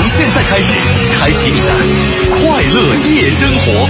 [0.00, 0.74] 从现在开始，
[1.18, 1.66] 开启你的
[2.30, 3.88] 快乐夜生活。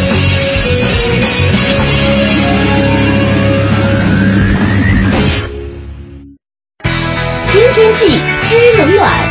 [7.53, 9.28] 知天气，知冷暖。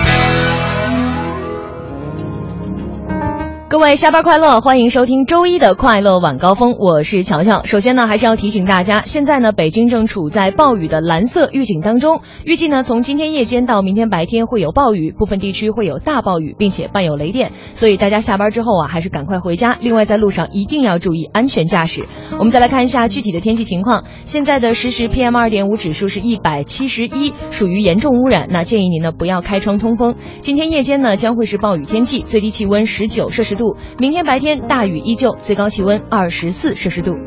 [3.78, 7.64] 各位下班快乐，欢迎收听周一的快乐晚高峰，我是乔乔。
[7.64, 19.78] 首先呢，还是要提醒大家，现在呢，北京正处在暴雨的蓝色预警当中，预计呢，从今天夜间到明天白天会有暴雨，部分地区会有大暴雨，并且伴有雷电，所以大家下班之后啊，还是赶快回家。
[19.80, 22.08] 另外，在路上一定要注意安全驾驶。
[22.40, 30.16] 我们再来看一下具体的天气情况，现在的实时 PM 二点五指数是一百七十一，属于严重污染，那建议您呢不要开窗通风。
[30.40, 33.67] 今天夜间呢将会是暴雨天气，最低气温十九摄氏度。
[33.98, 37.18] 明天白天大雨依旧，最高气温二十四摄氏度。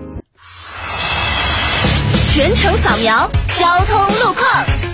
[2.33, 4.90] 全程扫描交通路况。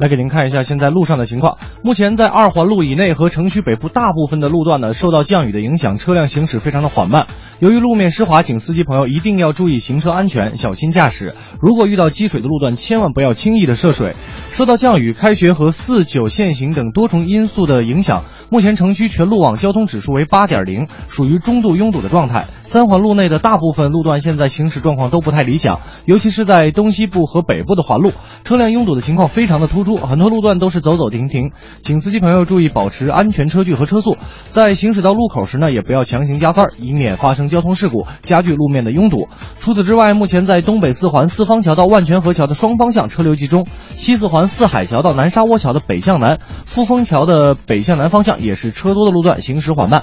[0.00, 1.58] 来给您看一下现在路上的情况。
[1.84, 7.26] 目前在二环路以内和城区北部大部分的路段呢，受到降雨的影响，车辆行驶非常的缓慢。
[7.58, 11.34] 由于路面湿滑，请司机朋友一定要注意行车安全，小心驾驶。
[11.60, 14.14] 如果遇到积水的路段，千万不要轻易的涉水。
[14.52, 22.46] 受到降雨、开学和四九限行等多重因素的影响，目前城区全路网交通指数为八点零，属于中度拥堵的状态。
[22.62, 28.12] 三环路内的大部分路段现在行驶状况都不太理想，尤其是在东西部和北部的环路，
[28.44, 31.52] 车辆拥堵的情况非常的突出，很多路段都是走走停停。
[31.82, 39.28] 请司机朋友注意保持安全车距和车速，在行驶到路口时呢，也不要强行加塞儿，以免发生交通事故，加剧路面的拥堵。
[39.58, 50.02] 除此之外，目前在东北四环四方桥到万泉河桥的双方向车流集中，西四环四海桥到南沙窝桥的北向南，富丰桥的北向南方向也是车多的路段，行驶缓慢。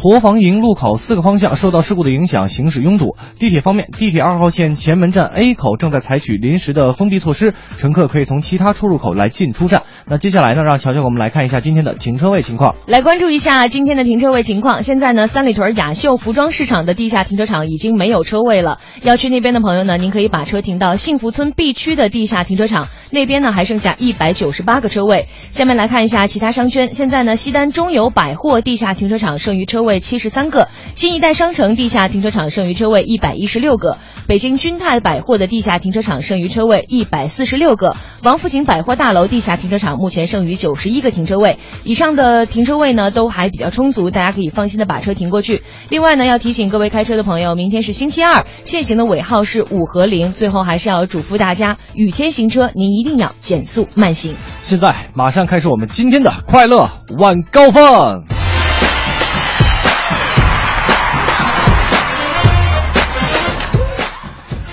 [0.00, 3.16] 驼房营路口四个方向受到事故的影响，行驶拥堵。
[3.38, 9.82] 地铁方面，地铁二号线前门站 A 口正在采取临时的封闭措施，乘客可以从其他出入口来进出站。
[10.08, 12.76] 那接下来呢，让乔乔我们来看一下今天的停车位情况。
[12.86, 14.82] 来关注一下今天的停车位情况。
[14.82, 18.78] 现在呢，三里屯雅秀服装市场的地下停车场已经没有车位了。
[19.02, 25.28] 要去那边的朋友呢，您可以把车停到幸福村 B 区的地下停车场，那边呢还剩下一百九十八个车位。
[25.50, 26.90] 下面来看一下其他商圈。
[26.90, 41.58] 现在呢，西单中友百货地下停车场剩余车位位七十三个，新一代商城地下停车场剩余车位一百一十六个，北京君泰百货的地下停车场剩余车位一百四十六个，王府井百货大楼地下停车场目前剩余九十一个停车位。
[41.82, 45.64] 以上的停车位呢都还比较充足，大家可以放心的把车停过去。
[45.88, 50.32] 另外呢，要提醒各位开车的朋友，明天是星期二，限行的尾号是五和零。
[50.32, 54.34] 最后还是要嘱咐大家，雨天行车您一定要减速慢行。
[54.62, 58.29] 现在马上开始我们今天的快乐晚高峰。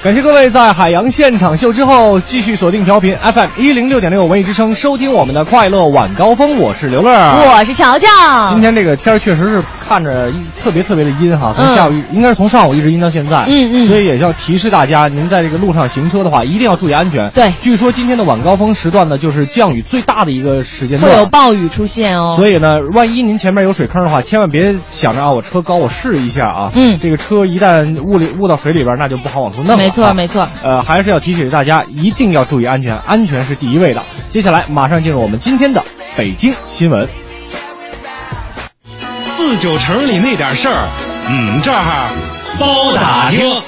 [0.04, 6.60] 感谢各位在海洋现场秀之后继续锁定调频 FM 一零六点六文艺之声，收听我们的快乐晚高峰。
[6.60, 8.08] 我是刘乐，我是乔乔。
[8.48, 10.32] 今天这个天儿确实是看着
[10.62, 17.30] 特别特别的阴哈，从下午、应该是从上午一直阴到现在，嗯嗯所以也要提示大家，您在这个路上行车的话，一定要注意安全。
[17.32, 21.26] 对据说今天的晚高峰时段呢，就是降雨最大的一个时间段会有。
[21.28, 22.36] 暴雨出现哦。
[22.36, 26.72] 所以呢，万一您前面有水坑的话，千万别想着啊，我车高，我试一下啊。
[26.76, 29.78] 嗯这个车一旦误里误到水里边，那就不好往出弄了。
[29.78, 34.04] 没错啊没错呃，还是要提醒大家，一定要注意安全，安全是第一位的。
[34.30, 35.84] 接下来马上进入我们今天的
[36.16, 37.27] 北京新闻。
[39.38, 40.88] 四九城里那点事儿，
[41.30, 42.10] 嗯，这儿
[42.60, 43.62] 包打听。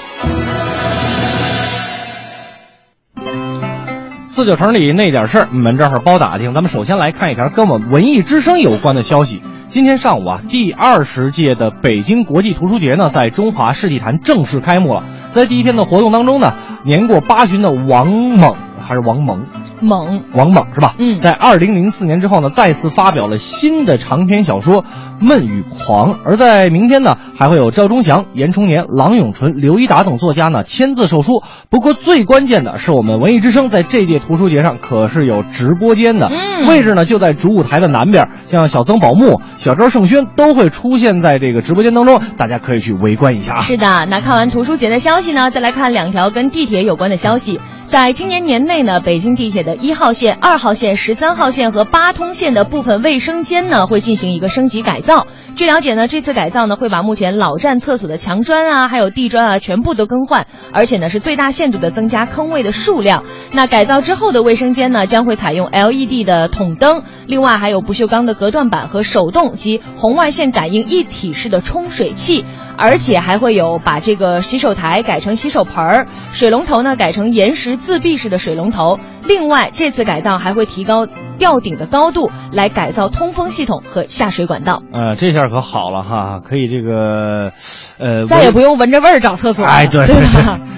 [4.25, 6.55] 四九城里那点事儿，你们这儿包打听。
[6.55, 9.43] 咱们首先来看一条跟我们文艺之声有关的消息。
[9.67, 15.03] 今天上午啊，第二十届的北京国际图书节呢，在中华世纪坛正式开幕了。
[15.29, 19.45] 在第一天的活动当中呢，年过八旬的王猛还是王蒙，
[19.81, 20.95] 猛，王猛是吧？
[20.99, 24.83] 嗯在二零零四年之后呢，再次发表了新的长篇小说
[25.19, 31.41] 《闷与狂》，而在明天呢，还会有赵忠祥、严崇年、郎永淳、刘一达等作家呢签字售书。
[31.69, 43.61] 不过最关键的是，我们文艺之声在这届图书节上可是有直播间的，嗯位置呢就在主舞台的南边，像小曾宝木、小周盛轩都会出现在这个直播间当中，大家可以去围观一下啊。
[43.61, 47.59] 是的，那看完图书节的消息呢，再来看两条跟地铁有关的消息。
[47.85, 55.27] 在今年年内呢，北京地铁的一号线、二号线、十三号线和八通线的部分卫生间呢，会进行一个升级改造。
[55.55, 63.23] 据了解呢，这次改造呢，会把目前老站厕所的墙砖啊，还有地砖啊，全部都更换，而且呢，是最大限度的增加坑位的数量。
[63.51, 72.45] 那改造之后的卫生间呢，将会采用 LED 的筒灯，另外还有不锈钢的隔断板和手动及红外线感应一体式的冲水器。
[72.81, 78.97] 而且还会有把这个洗手台改成洗手盆儿，水龙头呢改成岩石自闭式的水龙头。
[79.25, 81.07] 另外，这次改造还会提高
[81.37, 84.81] 吊顶的高度，来改造通风系统和下水管道。
[84.91, 87.51] 呃，这下可好了哈，可以这个，
[87.97, 89.65] 呃，再也不用闻着味儿找厕所。
[89.65, 90.15] 哎，对对？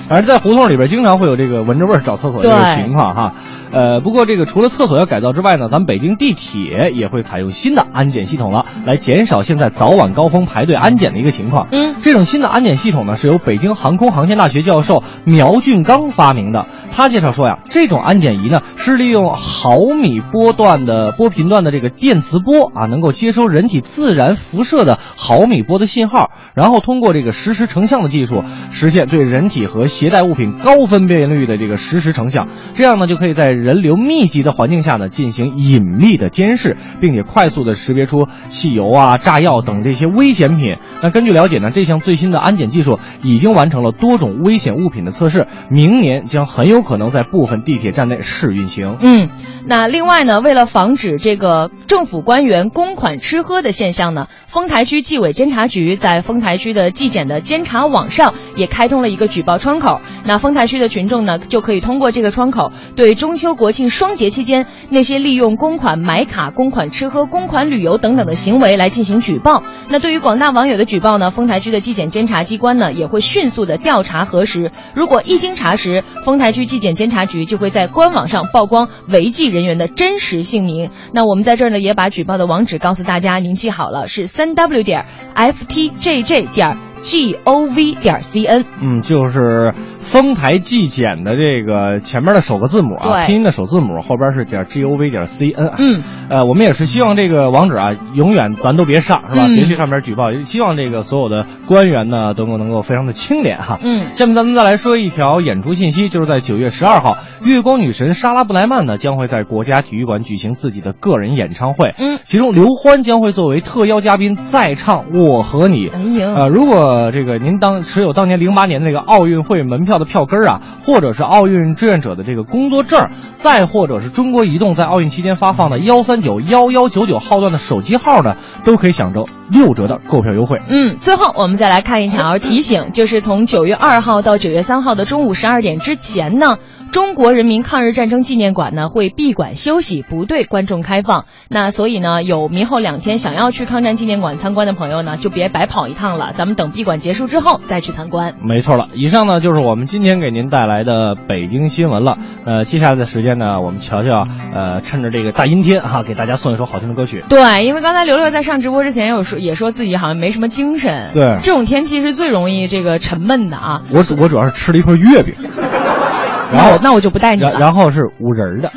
[0.10, 3.34] 反正在胡同里边经常会有这个闻着味儿找厕所的这个情况哈。
[3.74, 11.68] 呃，不过这个除了厕所要改造之外呢，咱们北京地铁也会采用新的安检系统了，来减少现在早晚高峰排队安检的一个情况。
[11.72, 16.66] 嗯，这种新的安检系统呢，是由北京航空航天大学教授苗俊刚发明的。
[16.94, 32.48] 他介绍说呀，这种安检仪呢是利用毫米波段的波频段的这个电磁波啊，能够接收人体自然辐射的毫米波的信号，然后通过这个实时成像的技术，实现对人体和携带物品高分辨率的这个实时成像。
[32.76, 40.78] 这样呢，就可以在人流密集的环境下呢进行隐秘的监视，并且快速的识别出汽油啊、炸药等这些危险品。
[41.04, 48.98] 那根据了解呢，这项最新的安检技术已经完成了多种危险物品的测试，明年将很有可能在部分地铁站内试运行。
[49.02, 49.30] 嗯，
[49.66, 60.02] 那另外呢，为了防止这个政府官员公款吃喝的现象呢，丰台区纪委监察局在丰台区的纪检的监察网上也开通了一个举报窗口。
[60.26, 69.64] 那丰台区的群众呢，就可以通过这个窗口，对中秋国庆双节期间那些利用公款买卡、公款吃喝、公款旅游等等的行为来进行举报。
[69.90, 74.72] 那对于广大网友的举报呢，丰台区的纪检监察机关呢，也会迅速的调查核实。
[74.96, 80.90] 如果一经查实，丰台区纪检监察局就会在官网上曝光违纪人员的真实姓名。
[81.14, 85.06] 那我们在这儿呢，也把举报的网址告诉大家，您记好了，是三 w 点
[85.36, 88.64] ftjj 点 gov 点 cn。
[88.82, 89.74] 嗯，就是
[90.12, 95.72] 丰台纪检的这个前面的首个字母啊，拼音的首字母，后边是点 g o v 点 c n。
[95.78, 99.46] 嗯，呃，我们也是希望这个网址啊，永远咱都别上，是吧？
[99.48, 103.80] 嗯别去上面举报，希望这个所有的官员呢，都能能够非常的清廉哈。
[103.82, 111.96] 嗯下面咱们再来说一条演出信息，就是在九月十二号，月光女神莎拉布莱曼呢将会在国家体育馆举行自己的个人演唱会。
[111.98, 115.88] 嗯，其中刘欢将会作为特邀嘉宾再唱《我和你》。
[115.94, 130.58] 哎呦呃，如果这个您当持有当年零八年的那个奥运会门票的票根儿啊，或者是奥运志愿者的这个工作证，再或者是中国移动在奥运期间发放的幺三九幺幺九九号段的手机号呢，都可以享受六折的购票优惠。
[130.68, 136.58] 嗯，最后我们再来看一条提醒，就是从九月二号到九月三号的中午十二点之前呢，
[136.92, 141.26] 中国人民抗日战争纪念馆呢会闭馆休息，不对观众开放。
[141.50, 148.36] 那所以呢，有明后两天想要去抗战纪念馆参观的朋友呢，就别白跑一趟了，咱们等闭馆结束之后再去参观。
[148.44, 152.18] 没错了，以上呢就是我们今天给您带来的北京新闻了。
[152.46, 157.22] 呃，接下来的时间呢，我们瞧瞧，呃，趁着这个大阴天哈，给大家送一首好听的歌曲。
[157.28, 161.10] 对，因为刚才刘刘在上直播之前有说，也说自己好像没什么精神。
[161.14, 163.82] 对这种天气是最容易这个沉闷的啊。
[163.92, 165.34] 我我主要是吃了一块月饼，
[166.54, 167.60] 然后那我就不带你然了。
[167.60, 168.72] 然后是五仁的，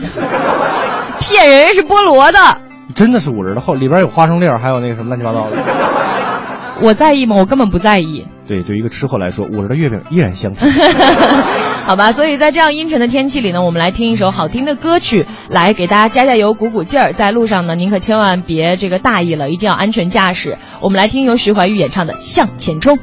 [1.20, 2.38] 骗人是菠萝的，
[2.92, 5.56] 真的是五仁的，后里边有花生粒儿，还有那个什么乱七八糟的。
[6.82, 7.36] 我在意吗？
[7.36, 8.26] 我根本不在意。
[8.46, 10.70] 对，对于一个吃货来说，五仁儿的月饼依然香甜。
[11.86, 17.12] 好吧，所以在这样阴沉的天气里呢，我们来听一首好听的歌曲，来给大家加加油、鼓鼓劲儿。
[17.12, 20.58] 在路上呢，您可千万别这个大意了，一定要安全驾驶。
[20.80, 22.96] 我们来听由徐怀钰演唱的《向前冲》。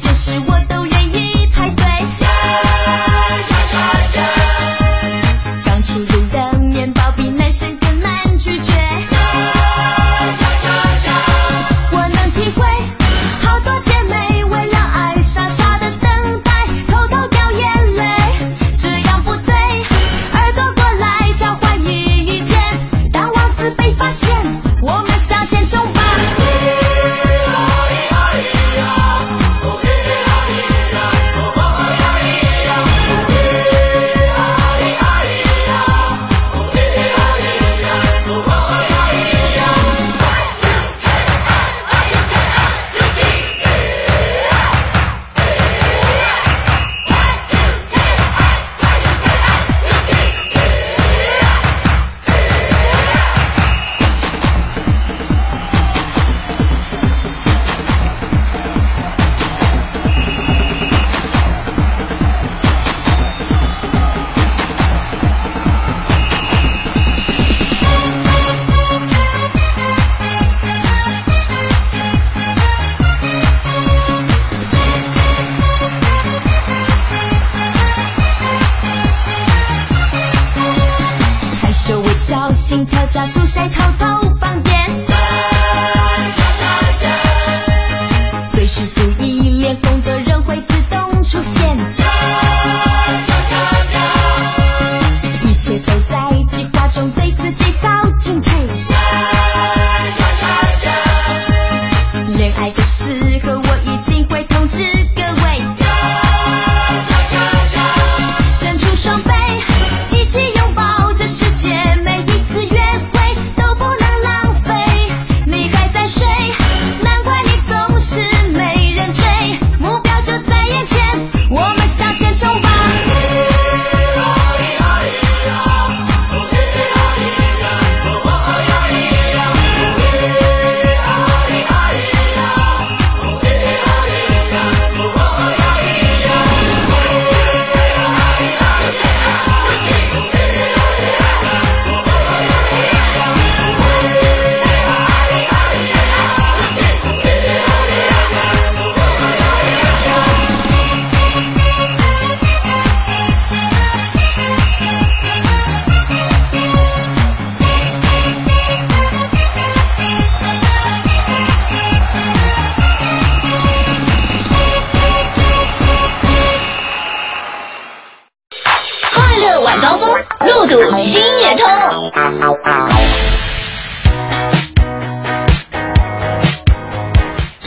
[0.00, 0.99] 这些事我都愿。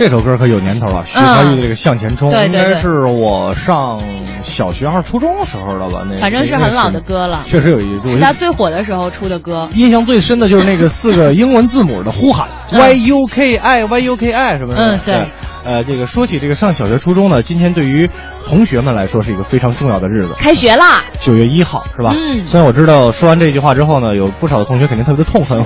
[0.03, 4.01] 这首歌可有年头了，徐怀钰的这个《向前冲》，对对对应该是我上
[4.41, 6.05] 小学还是初中时候了吧？
[6.11, 9.69] 那反正是很老的歌了确实有一是他最火的时候出的歌。
[9.73, 14.81] 印象最深的就是那个四个英文字母的呼喊嗯，Y U K I Y U K I 什么的？
[14.81, 15.27] 嗯对。
[15.63, 18.09] 呃，这个说起这个上小学、初中呢，今天对于
[18.45, 22.13] 同学们来说是一个非常重要的日子，开学啦，九月一号是吧？
[22.13, 22.45] 嗯。
[22.45, 25.65] 虽然我知道说完这句话之后呢，有不少的同学肯定特别的痛恨我，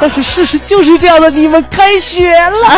[0.00, 2.68] 但是事实就是这样的，你们开学了。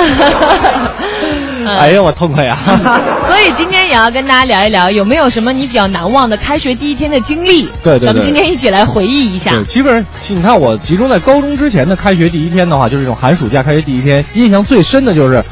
[1.78, 2.56] 哎呀，我痛快呀！
[3.26, 7.68] 所以今天也要跟大家聊一聊，有没有什么你比较难忘的开学第一天的经历？
[7.82, 9.50] 对对对，咱们今天一起来回忆一下。
[9.50, 15.44] 对，基本上你看我集中在高中之前的开学第一天的话，就是这种寒暑假开学第一天，印象最深的就是，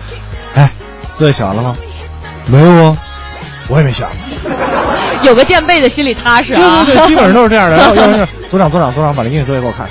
[0.54, 0.70] 哎，
[1.18, 1.76] 作业写完了吗？
[2.46, 2.96] 没有啊，
[3.68, 4.06] 我也没写。
[5.22, 6.84] 有个垫背的心里踏实啊。
[6.86, 7.76] 对对对，基本上都是这样的。
[7.76, 9.86] 然后要是组长组长组长把那英语作业给我看。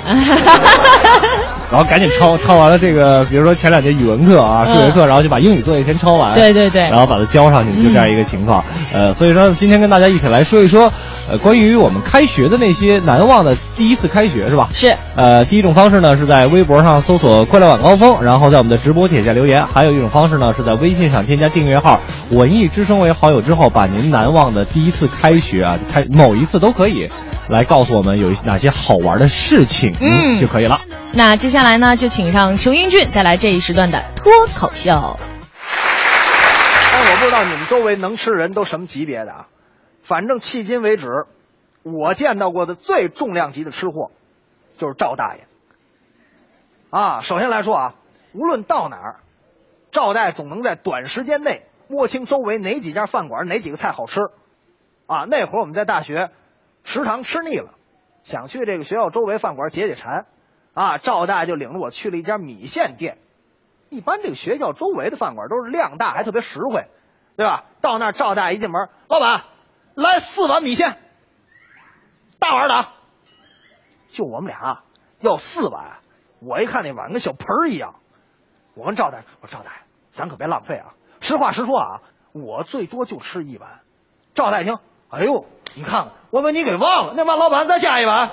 [1.70, 8.64] 然后赶紧抄，抄完了这个， 比如说前两节语文课啊、数学课，然后就把英语作业先抄完，对对对，然后把它交上去，就这样一个情况。
[8.92, 10.92] 呃，所以说今天跟大家一起来说一说，
[11.28, 14.68] 呃，关于我们开学的那些难忘的第一次开学，是吧？
[14.72, 14.94] 是。
[15.16, 27.08] 呃，第一种方式呢是在微博上搜索“快乐晚高峰”，然后在我们的直播帖下留言；还有一种方式呢是在微信上添加订阅号“文艺之声”为好友之后，把您难忘的第一次开学啊，开某一次都可以，
[27.48, 30.80] 来告诉我们有哪些好玩的事情，嗯，就可以了。
[31.14, 34.90] 那接下来呢，就请上裘英俊带来这一时段的脱口秀。
[36.92, 39.48] 但我不知道你们周围能吃人都什么级别的啊？
[40.02, 41.26] 反正迄今为止，
[41.82, 44.10] 我见到过的最重量级的吃货，
[44.78, 45.46] 就是赵大爷。
[46.90, 47.94] 啊，首先来说啊，
[48.32, 49.16] 无论到哪儿，
[49.90, 54.20] 赵大爷总能在短时间内摸清周围哪几家饭馆哪几个菜好吃。
[55.06, 56.30] 啊，那会儿我们在大学
[56.86, 57.74] 食堂吃腻了，
[58.22, 60.24] 想去这个学校周围饭馆解解馋。
[60.72, 63.18] 啊，赵大爷就领着我去了一家米线店。
[63.88, 66.86] 一般这个学校周围的饭馆都是量大还特别实惠，
[67.36, 67.64] 对吧？
[67.80, 69.44] 到那儿赵大爷一进门，老板，
[69.94, 70.98] 来四碗米线，
[72.38, 72.94] 大碗的啊。
[74.08, 74.82] 就我们俩
[75.18, 75.98] 要四碗，
[76.40, 77.96] 我一看那碗跟小盆儿一样。
[78.74, 79.78] 我跟赵大爷，我说赵大爷，
[80.12, 80.94] 咱可别浪费啊！
[81.20, 82.02] 实话实说啊，
[82.32, 83.80] 我最多就吃一碗。
[84.34, 84.78] 赵大爷听，
[85.08, 85.46] 哎呦，
[85.76, 88.30] 你看看，我把你给忘了，那嘛，老板再加一碗。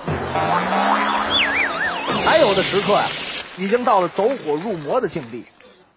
[2.26, 3.10] 还有的食客呀、啊，
[3.58, 5.46] 已经到了走火入魔的境地，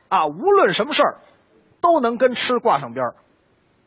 [0.09, 1.19] 啊，无论什么事儿，
[1.81, 3.15] 都能跟吃挂上边儿。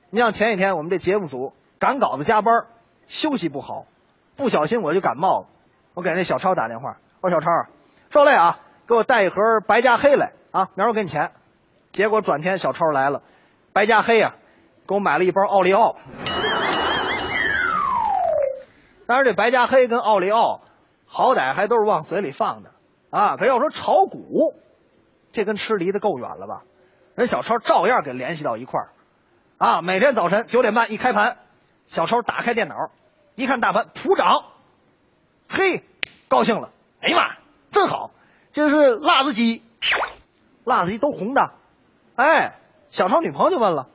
[0.09, 2.65] 你像前几天我们这节目组赶稿子加班，
[3.07, 3.85] 休息不好，
[4.37, 5.47] 不小心我就感冒了。
[5.95, 7.47] 我给那小超打电话，我说小超，
[8.09, 9.35] 受累啊，给我带一盒
[9.67, 11.31] 白加黑来啊，明儿我给你钱。
[11.91, 13.21] 结果转天小超来了，
[13.73, 15.97] 白加黑呀、啊，给我买了一包奥利奥。
[19.09, 20.61] 当然，这白加黑跟奥利奥。
[21.07, 22.69] 好歹还都是往嘴里放的
[23.09, 23.37] 啊！
[23.37, 24.53] 可要说炒股，
[25.31, 26.61] 这跟吃离得够远了吧？
[27.15, 28.89] 人小超照样给联系到一块儿
[29.57, 29.81] 啊！
[29.81, 31.39] 每天早晨九点半一开盘，
[31.87, 32.91] 小超打开电脑，
[33.33, 34.43] 一看大盘普涨，
[35.49, 35.83] 嘿，
[36.27, 36.69] 高兴了！
[37.01, 37.35] 哎呀妈，
[37.71, 38.11] 真好！
[38.51, 39.63] 这是辣子鸡，
[40.63, 41.53] 辣子鸡都红的。
[42.15, 42.53] 哎，
[42.91, 43.87] 小超女朋友就问了：“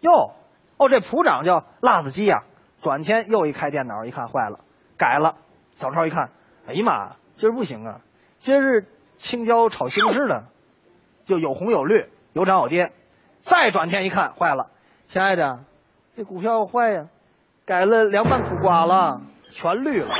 [0.00, 0.32] 哟，
[0.78, 2.44] 哦，这普涨叫辣子鸡呀、？”
[2.82, 4.60] 转天又一开电脑，一看坏了，
[4.98, 5.36] 改了。
[5.78, 6.30] 小超一看。
[6.66, 8.00] 哎呀妈，今儿不行啊！
[8.38, 10.44] 今儿是青椒炒西红柿的，
[11.24, 12.92] 就有红有绿，有涨有跌。
[13.40, 14.70] 再转天一看，坏了，
[15.06, 15.60] 亲爱的，
[16.16, 17.06] 这股票坏呀，
[17.64, 20.12] 改了凉拌苦瓜了，全绿了。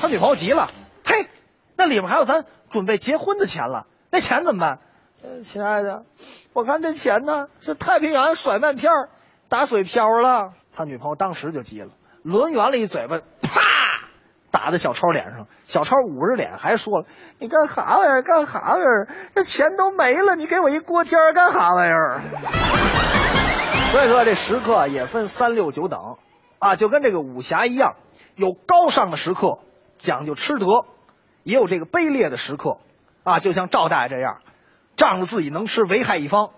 [0.00, 0.70] 他女朋友急了，
[1.04, 1.28] 嘿，
[1.76, 5.42] 那里面还有咱准备结婚的钱了，那钱怎么办？
[5.42, 6.04] 亲爱的，
[6.52, 9.08] 我看这钱呢是太平洋甩麦片儿
[9.48, 10.52] 打水漂了。
[10.74, 11.88] 他女朋友当时就急了，
[12.22, 13.60] 抡圆了一嘴巴，啪！
[14.50, 17.06] 打在小超脸上，小超捂着脸还说了
[17.38, 18.22] ：“你干哈玩意儿？
[18.22, 19.08] 干哈玩意儿？
[19.34, 22.22] 这钱都没了，你给我一锅贴干哈玩意儿？”
[23.92, 26.16] 所以说，这食客也分三六九等
[26.58, 27.96] 啊，就跟这个武侠一样，
[28.34, 29.58] 有高尚的食客
[29.98, 30.86] 讲究吃德，
[31.42, 32.78] 也有这个卑劣的食客
[33.24, 34.40] 啊，就像赵大爷这样，
[34.96, 36.50] 仗着自己能吃危害一方。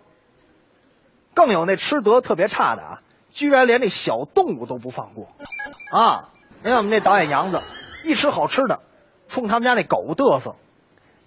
[1.38, 5.28] 更有那吃德特别差的啊，居然连那小动物都不放过
[5.92, 6.24] 啊！
[6.64, 7.62] 你看我们那导演杨子。
[8.02, 8.80] 一吃好吃的，
[9.28, 10.56] 冲他们家那狗嘚瑟，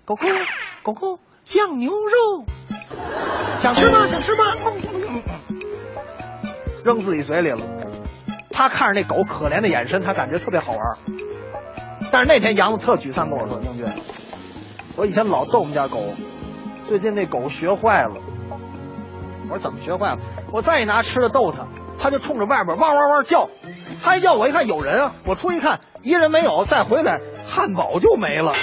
[0.03, 0.23] 狗狗
[0.83, 2.43] 狗狗酱牛肉，
[3.57, 4.05] 想吃吗？
[4.05, 4.43] 想吃吗？
[6.83, 7.61] 扔自己嘴里了。
[8.51, 10.81] 他看着那狗可怜的眼神，他感觉特别好玩。
[12.11, 13.85] 但是那天杨子特沮丧跟我说：“英俊，
[14.97, 16.03] 我以前老逗我们家狗，
[16.85, 18.15] 最近那狗学坏了。”
[19.51, 20.19] 我说：“怎么学坏了？”
[20.51, 21.67] 我再拿吃的逗它，
[21.99, 23.49] 它就冲着外边汪汪汪叫。
[24.03, 28.53] 他一叫我一看有人啊，我出一看一人没有，再回来汉堡就没了。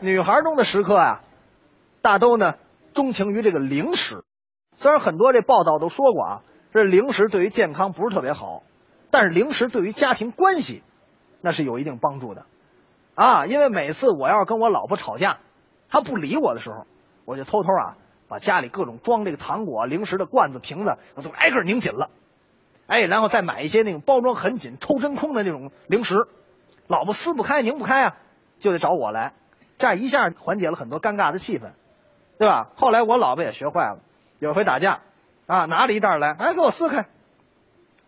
[0.00, 1.20] 女孩中的食客啊，
[2.02, 2.56] 大都呢
[2.92, 4.24] 钟情于这个零食。
[4.74, 6.42] 虽然很多这报道都说过啊，
[6.74, 8.62] 这零食对于健康不是特别好，
[9.10, 10.82] 但是零食对于家庭关系
[11.40, 12.44] 那是有一定帮助的
[13.14, 13.46] 啊。
[13.46, 15.38] 因为每次我要是跟我老婆吵架，
[15.88, 16.86] 她不理我的时候，
[17.24, 17.96] 我就偷偷啊
[18.28, 22.10] 把家里各种装这个糖果、零食的罐子、瓶子，我都挨个拧紧了。
[22.86, 26.28] 哎，然后再买一些那种包装很紧、抽真空的那种零食，
[26.86, 28.16] 老婆撕不开、拧不开啊，
[28.58, 29.32] 就得找我来，
[29.78, 31.72] 这样一下缓解了很多尴尬的气氛，
[32.38, 32.68] 对吧？
[32.76, 33.98] 后来我老婆也学坏了，
[34.38, 35.00] 有回打架，
[35.46, 37.06] 啊，拿了一袋来，哎，给我撕开，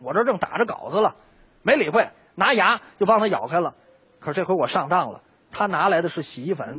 [0.01, 1.17] 我这正打着稿子了，
[1.63, 3.75] 没理会，拿牙就帮他咬开了。
[4.21, 6.79] 可是这回我上当了，他拿来的是洗衣粉，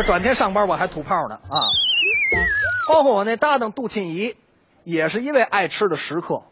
[0.00, 1.58] 转天上班我还吐泡呢啊！
[2.88, 4.36] 包括我那搭档杜沁怡，
[4.84, 6.42] 也是一位爱吃的食客，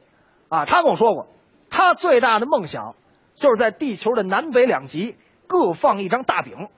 [0.50, 1.26] 啊，他跟我说过，
[1.70, 2.94] 他最大的梦想
[3.34, 6.68] 就是在地球的南北两极各放一张大饼。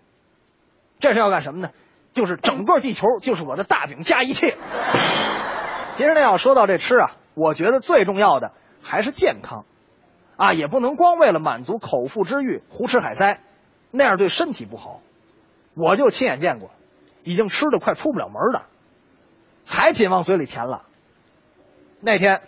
[1.00, 1.70] 这是要干什么呢？
[2.12, 4.56] 就是整个地球就是我的大饼加一切。
[5.96, 9.64] 其实呢，要说到这吃啊，我觉得最重要的还是健康，
[10.36, 13.40] 啊，也不能光为了满足口腹之欲胡吃海塞，
[13.90, 15.00] 那样对身体不好。
[15.74, 16.70] 我就亲眼见过，
[17.24, 18.62] 已经吃的快出不了门的，
[19.64, 20.84] 还紧往嘴里填了。
[22.00, 22.42] 那天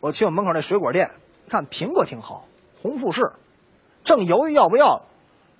[0.00, 1.10] 我去我门口那水果店，
[1.48, 2.46] 看苹果挺好，
[2.82, 3.32] 红富士，
[4.04, 5.02] 正犹豫要不要，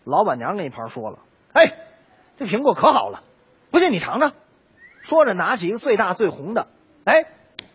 [0.04, 1.18] 老板娘那一盘说了
[1.52, 1.76] ：“哎，
[2.38, 3.22] 这苹果可好了，
[3.70, 4.32] 不信你尝尝。”
[5.02, 6.68] 说着拿起一个最大最红的，
[7.04, 7.26] 哎，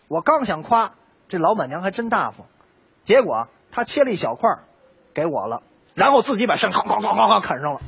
[0.08, 0.95] 我刚想夸，
[1.28, 2.47] 这老板娘还真大方，
[3.04, 4.60] 结果她切了一小块
[5.13, 5.63] 给我了，
[5.95, 7.79] 然后自己把肾哐哐哐哐哐啃上了。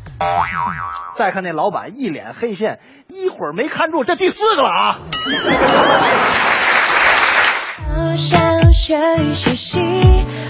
[1.16, 5.00] 再看那老板一脸黑线，一会儿没看住，这第四个了啊！
[7.96, 8.96] 好想学
[9.34, 9.82] 习，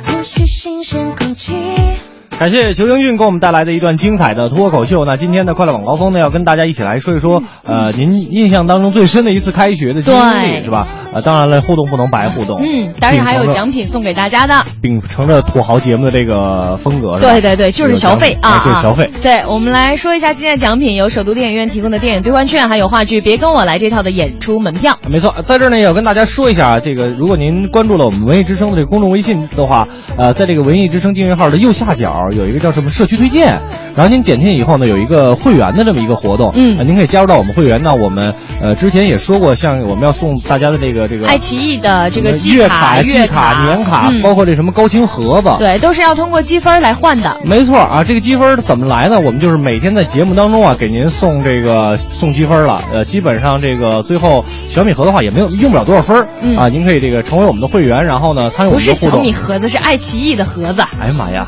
[0.08, 2.15] 呼吸新鲜空气。
[2.38, 5.06] 感谢裘英俊给我们带来的一段精彩的脱口秀。
[5.06, 10.86] 那今天的快乐晚高峰呢，要跟大家一起来说一说，呃，您印象当中最深的一次开学的经历是吧？
[11.14, 14.66] 呃，当然了，互动不能白互动，嗯，当然还有奖品送给大家的。
[14.82, 18.94] 秉承着土豪节目的这个风格，对对对，就是消费啊哎对消！
[18.94, 19.10] 费。
[19.24, 25.00] 对，我们来说一下今天的奖品，有首都电影院提供的电影兑换券，还有话剧《别跟我来》这套的演出门票。
[25.10, 33.60] 没错，在这儿呢，也要跟大家说一下啊，这个如果您关注了我们文艺之声的这个公众微信的话，呃，在这个文艺之声订阅号的右下角有一个叫什么社区推荐，
[33.96, 37.82] 然后您点进以后呢，有一个会员的这么一个活动，嗯您可以加入到我们会员。
[37.84, 47.38] 那我们呃之前也说过，像我们要送大家的这个这个爱奇艺的这个月卡、季月卡、年卡，包括这什么高清盒子，对，都是要通过积分来换的。
[47.44, 49.20] 没错啊，这个积分怎么来呢？
[49.20, 52.82] 我们就是每天在节目当中啊，给您送这个送积分了。
[52.92, 56.68] 呃，基本上这个最后小米盒的话也没有用不了多少分、嗯啊。
[56.68, 59.20] 您可以这个成为我们的会员，然后呢参与我们的互动。
[59.20, 60.82] 不是小米盒子，是爱奇艺的盒子。
[61.00, 61.46] 哎呀妈呀！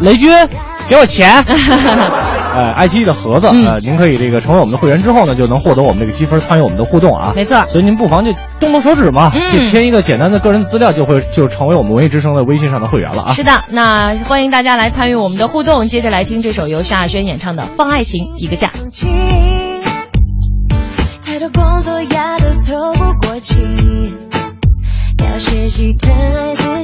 [0.00, 0.30] 雷军，
[0.88, 1.30] 给我钱！
[2.54, 7.32] 哎，爱奇艺的盒子，嗯呃，您可以这个成为我们的会员之后呢，就能获得我们这个积分，参与我们的互动啊。
[7.34, 8.30] 没错所以您不妨就
[8.60, 13.32] 动动手指嘛，嗯就填一个简单的个人资料，就会就成为我们文艺之声的微信上的会员了啊。
[13.32, 15.88] 是的，那欢迎大家来参与我们的互动。
[15.88, 18.68] 接着来听这首由夏轩演唱的《放爱情一个假》。
[21.26, 23.58] 太多工作压得透不过气，
[25.18, 26.83] 要学习疼爱自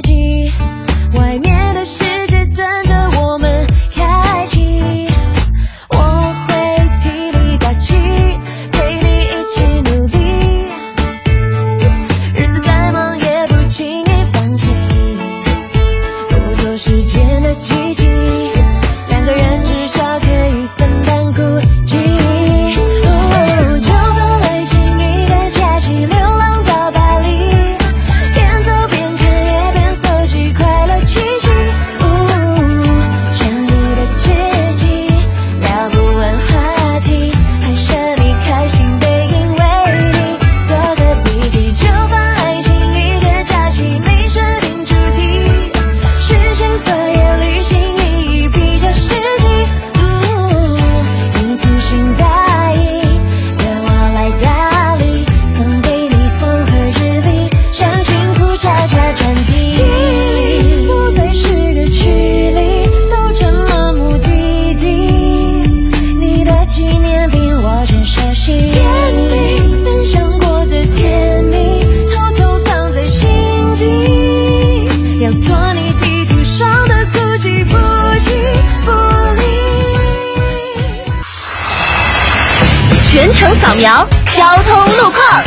[83.51, 85.43] 程扫描交通路况。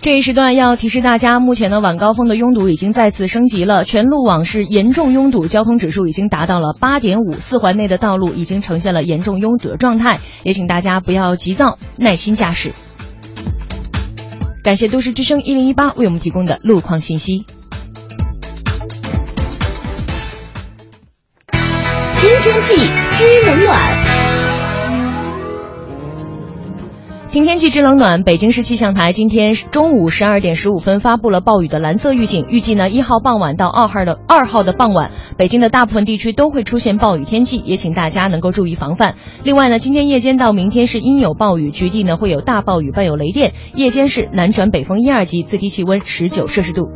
[0.00, 12.72] 这一时段要提示大家，目前的晚高峰的拥堵已经再次升级了，全路网是严重拥堵，交通指数已经达到了八点五，四环内的道路已经呈现了严重拥堵的状态，也请大家不要急躁，耐心驾驶。
[14.62, 17.44] 感谢都市之声一零一八为我们提供的路况信息。
[22.20, 22.74] 知天气，
[23.12, 23.78] 知冷暖。
[27.30, 39.14] 听天气知冷暖，北京市气象台今天中午十二点十五分发布了暴雨的蓝色预警，预计呢一号傍晚到二号的二号的傍晚，北京的大部分地区都会出现暴雨天气，也请大家能够注意防范。
[39.44, 46.88] 另外呢，今天夜间到明天是阴有暴雨，局地呢会有大暴雨伴有雷电，夜间是南转北风一二级，最低气温十九摄氏度。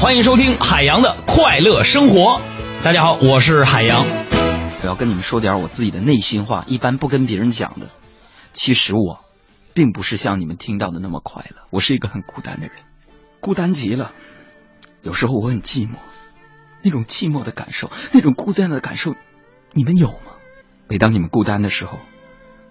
[0.00, 2.40] 欢迎收听海洋的快乐生活。
[2.82, 4.06] 大家好，我是海洋。
[4.06, 7.90] 我要跟你们说点我自己的内心话，一般不跟别人讲的。
[8.54, 9.22] 其实我，
[9.74, 11.66] 并不是像你们听到的那么快乐。
[11.68, 12.76] 我是一个很孤单的人，
[13.40, 14.12] 孤单极了。
[15.02, 15.96] 有时候我很寂寞，
[16.82, 19.14] 那种寂寞的感受，那种孤单的感受，
[19.74, 20.32] 你们有吗？
[20.88, 21.98] 每当你们孤单的时候，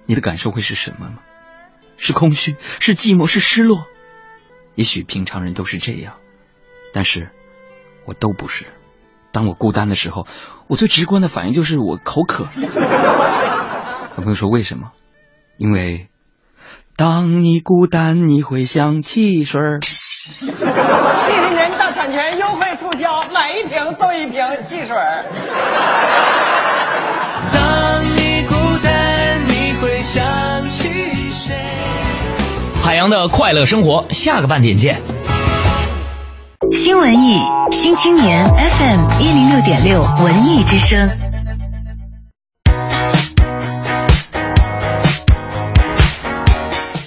[0.08, 1.20] 你的感受会是什么吗？
[1.96, 3.86] 是空虚，是寂寞，是失落。
[4.74, 6.16] 也许平常人都是这样，
[6.94, 7.30] 但是
[8.06, 8.66] 我都不是。
[9.32, 10.28] 当我孤单的时候，
[10.68, 12.46] 我最直观的反应就是我口渴。
[14.18, 14.92] 有朋友说为什么？
[15.58, 16.08] 因为
[16.96, 19.80] 当你孤单，你会想汽水儿。
[19.82, 20.56] 七十
[21.54, 25.26] 年大产权优惠促销，买一瓶送一瓶汽水儿。
[27.54, 31.56] 当你孤单，你会想起谁？
[32.84, 35.02] 海洋的快乐生活，下个半点见。
[36.72, 37.40] 新文艺
[37.72, 41.29] 新青年 FM 一零六点六文艺之声。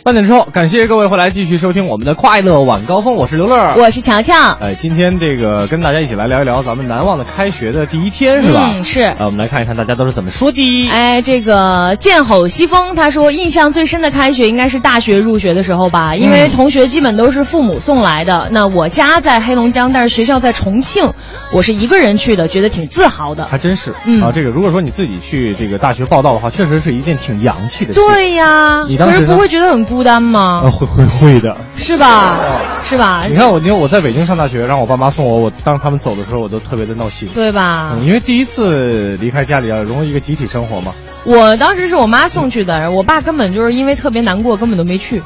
[0.05, 4.35] 半点之后，感谢各位回来继续收听我们的快乐晚高峰，我是刘乐，我是乔乔。
[4.61, 8.69] 哎，今天这个跟大家一起来聊一聊咱们难忘的开学的第一天，是吧？
[8.69, 9.03] 嗯，是。
[9.03, 10.89] 呃，我们来看一看大家都是怎么说的。
[10.91, 18.49] 哎，这个剑吼西风他说，印象最深的开学应该是大学入学的时候吧，因为同学基本都是父母送来的。
[18.51, 21.13] 那我家在黑龙江，但是学校在重庆，
[21.55, 23.45] 我是一个人去的，觉得挺自豪的。
[23.45, 28.01] 还真是，嗯啊，这个如果说你自己去这个大学报道的话，确实是一件挺洋气的事。
[28.01, 30.63] 对呀，你当时可是不会觉得很孤单吗？
[30.65, 31.57] 啊，会会会的。
[31.77, 32.37] 是吧？
[32.83, 33.25] 是吧？
[33.29, 37.29] 你看我，因为我在北京上大学，让我爸妈送我，我当他们走的时候，我都特别的闹心。
[37.35, 37.93] 对吧？
[37.95, 40.93] 嗯，因为第一次离开家里要融入一个集体生活嘛，
[41.25, 45.23] 我当时是我妈送去的，我爸根本就是因为特别难过，根本都没去。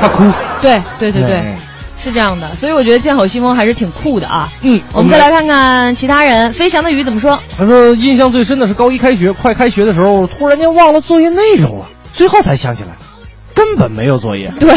[0.00, 0.24] 怕哭。
[0.60, 1.56] 对对对对嗯，
[2.02, 4.48] 是这样的，所以我觉得剑吼西风还是挺酷的啊。
[4.62, 7.38] 嗯，我们再来看看其他人，飞翔的鱼怎么说？
[7.56, 12.96] 他说印象最深的是高一开学，快开学的时候，突然间忘了作业内容了，最后才想起来，
[13.60, 14.50] 根本没有作业。
[14.58, 14.74] 对，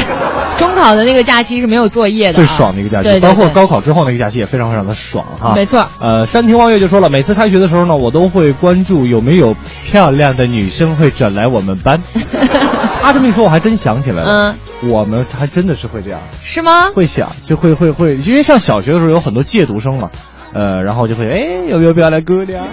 [0.58, 5.54] 中考的那个假期是没有作业的、最爽的一个假期，对对对包括高考之后那个假期也非常非常的爽哈。
[5.56, 11.98] 没错呃，山亭望月就说了，每次开学的时候呢，我都会关注有没有漂亮的女生会转来我们班。
[13.02, 16.92] 他这么一说，我还真想起来了，嗯，我们还真的是会这样，是吗？
[16.94, 20.10] 会想就会会会，因为上小学的时候有很多借读生嘛，
[20.54, 22.64] 呃，然后就会哎有没有漂亮姑娘？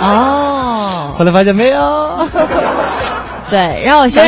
[0.00, 2.28] 哦，后来发现没有，
[3.50, 4.24] 对，让我想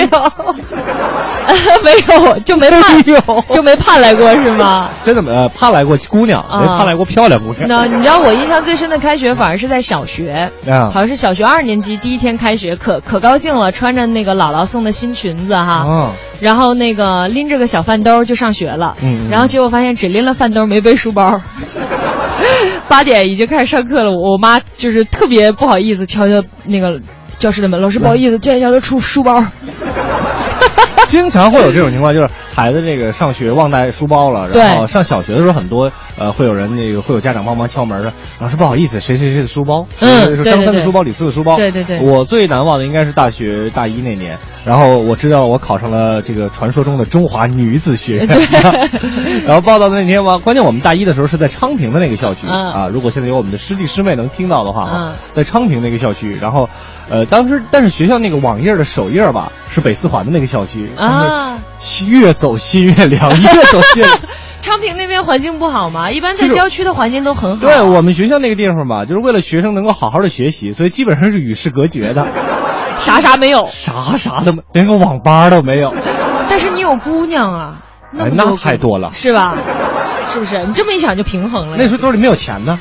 [1.82, 2.38] 没有。
[2.40, 3.02] 就没盼
[3.48, 4.88] 就没盼来过是吗？
[5.04, 7.66] 真的没呃盼来过姑娘，没啊盼来过漂亮姑娘。
[7.68, 18.96] 那你知道我印象最深的开学反而是在小学，啊好像是小学二年级第一天开学，可可高兴了，穿着那个姥姥送的新裙子哈，嗯然后那个拎着个小饭兜就上学了，
[19.30, 21.40] 然后结果发现只拎了饭兜没背书包。
[22.88, 27.00] 八点已经开始上课了，我妈就是特别不好意思敲敲那个
[27.38, 29.44] 教室的门，老师不好意思，这一下就出书包。
[31.12, 42.00] 经常会有这种情况，就是孩子这个上学忘带书包了，然后上小学的时候，很多呃会有人那个会有家长帮忙敲门的老师不好意思，谁谁谁的书包，嗯说张三的书包，李四的书包，对对对。
[42.00, 48.28] 我最难忘的应该是大学大一那年，然后我知道我考上了这个传说中的中华女子学院，
[49.44, 52.72] 然后报道的那天嘛，关键我们大一的时候是在昌平的那个校区、嗯。
[52.72, 55.12] 啊，如果现在有我们的师弟师妹能听到的话啊，嗯。
[55.34, 56.66] 在昌平那个校区，然后
[57.10, 61.58] 呃当时但是学校那个网页的首页吧是北四环的那个校区啊，
[62.06, 64.04] 越走心越凉， 越走心。
[64.60, 66.10] 昌平那边环境不好吗？
[66.10, 67.66] 一般在郊区的环境都很好。
[67.66, 72.26] 对我们学校那个地方吧，就是为了学生能够好好的学习，所以基本上是与世隔绝的，
[73.00, 75.92] 啥啥没有，啥啥都没，连个网吧都没有。
[76.50, 77.78] 但是你有姑娘啊。
[78.18, 79.10] 哎，那太多了。
[79.14, 79.54] 是吧？
[80.30, 80.64] 是不是？
[80.64, 81.76] 你这么一想就平衡了。
[81.78, 82.78] 那时候兜里没有钱呢，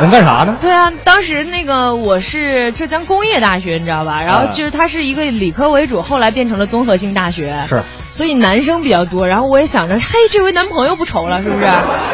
[0.00, 0.56] 能干啥呢？
[0.60, 4.22] 对啊，当时那个我是浙江工业大学，你知道吧？
[4.22, 7.62] 然后就是它是一个理科为主，后来变成了综合性大学。
[7.68, 7.82] 是。
[8.10, 11.66] 所以男生比较多，然后我也想着，嘿，这回男朋友不愁了，是不是？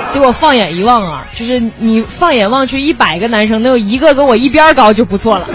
[0.09, 5.47] 结果放眼一望啊，就是你放眼望去，一百个男生能有一个跟我一边高就不错了。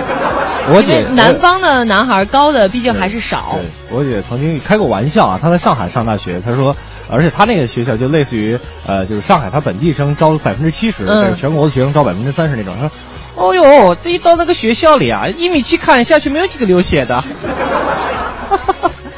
[0.74, 3.60] 我姐南方的男孩高的毕竟还是少。
[3.92, 6.76] 我姐曾经开过玩笑啊，她在上海上大学，她说，
[7.10, 12.76] 而且她那个学校就类似于呃，就是上海她本地生招百分之七十，但是全国的学生招百分之三十那种。
[12.76, 12.92] 她说，
[13.36, 17.24] 哦哟，这一到那个学校里啊，一米七看下去没有几个流血的。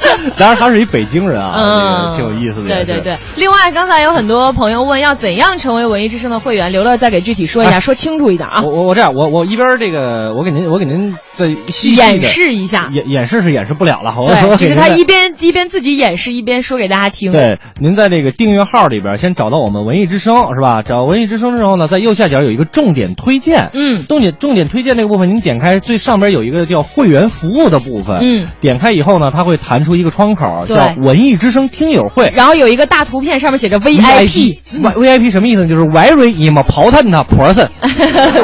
[0.37, 2.69] 当然，他是一北京人啊，嗯，挺有意思的。
[2.69, 3.17] 对对对。
[3.35, 8.63] 另外，刚才有很多朋友问要怎样成为文艺之声的会员，刘乐再给具体说一下，说清楚一点啊。
[8.63, 12.89] 我我我这样，我我一边这个，我给您我给您再细演示一下。
[12.91, 17.31] 演演示是演示不了了，对，就是他一边一边自己演示，一边说给大家听。
[17.31, 20.81] 对，您在这个订阅号里边先找到我们文艺之声是吧？
[20.83, 30.65] 找文艺之声之后呢，在右下角有一个重点推荐，嗯，重点重点推荐那个部分，您点开最上边有一个叫会员服务的部分，嗯，点开以后呢，它会弹出一个窗口。
[30.67, 35.67] 叫文艺之声听友会，然后有一个大图片，上面写着 VIP，VIP 什么意思呢？
[35.67, 37.69] 就是 Very important person，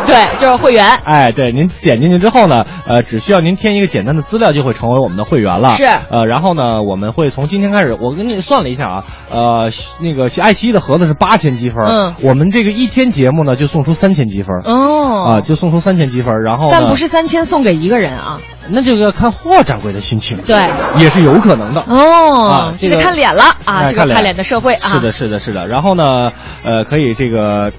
[0.07, 0.87] 对，就是会员。
[1.03, 5.71] 哎，对，您点进去之后呢，呃，只需要您填一个简单的资料，就会成为我们的会员了。
[5.71, 18.39] 是，呃，然后呢，我们会从今天开始，我跟你算了一下啊，呃，那个爱奇艺的盒子是八千积分，嗯，我们这个一天节目呢就送出三千积分，哦，啊，就送出三千积分，然后但不是三千送给一个人啊。
[18.69, 22.47] 那就要看霍掌柜的心情，对，也是有可能的哦。
[22.47, 24.89] 啊这个看脸了啊，这个看脸的社会啊。
[24.89, 25.67] 是的，是的，是的。
[25.67, 26.31] 然后呢，
[26.63, 27.71] 呃，可以这个。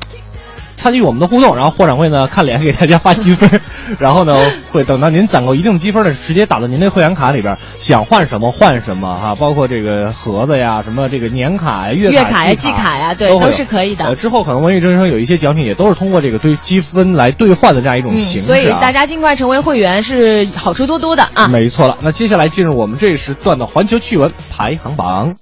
[0.76, 3.60] 参与我们的互动，然后霍掌柜呢看脸给大家发积分，
[3.98, 4.38] 然后呢
[4.72, 14.14] 会等到您攒够一定积分的，直接打到您的会员卡里边，想换什么换什么哈，包括这个盒子呀，什么这个年卡呀、月卡呀、季卡呀，对，都是可以的。
[14.14, 21.48] 之后可能文艺之声有一些奖品也都是通过这个对积分来兑换的这样一种形式，所以大家尽快成为会员是好处多多的啊。
[21.48, 25.34] 没错了，那接下来进入我们这一时段的环球趣闻排行榜。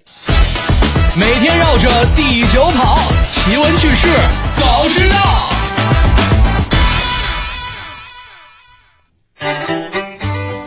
[1.15, 2.99] 每天绕着地球跑，
[3.29, 4.09] 奇闻趣事
[4.59, 5.17] 早知道。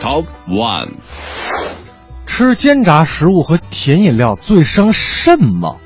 [0.00, 0.92] Top One，
[2.28, 5.78] 吃煎炸食物和甜饮料最伤肾吗？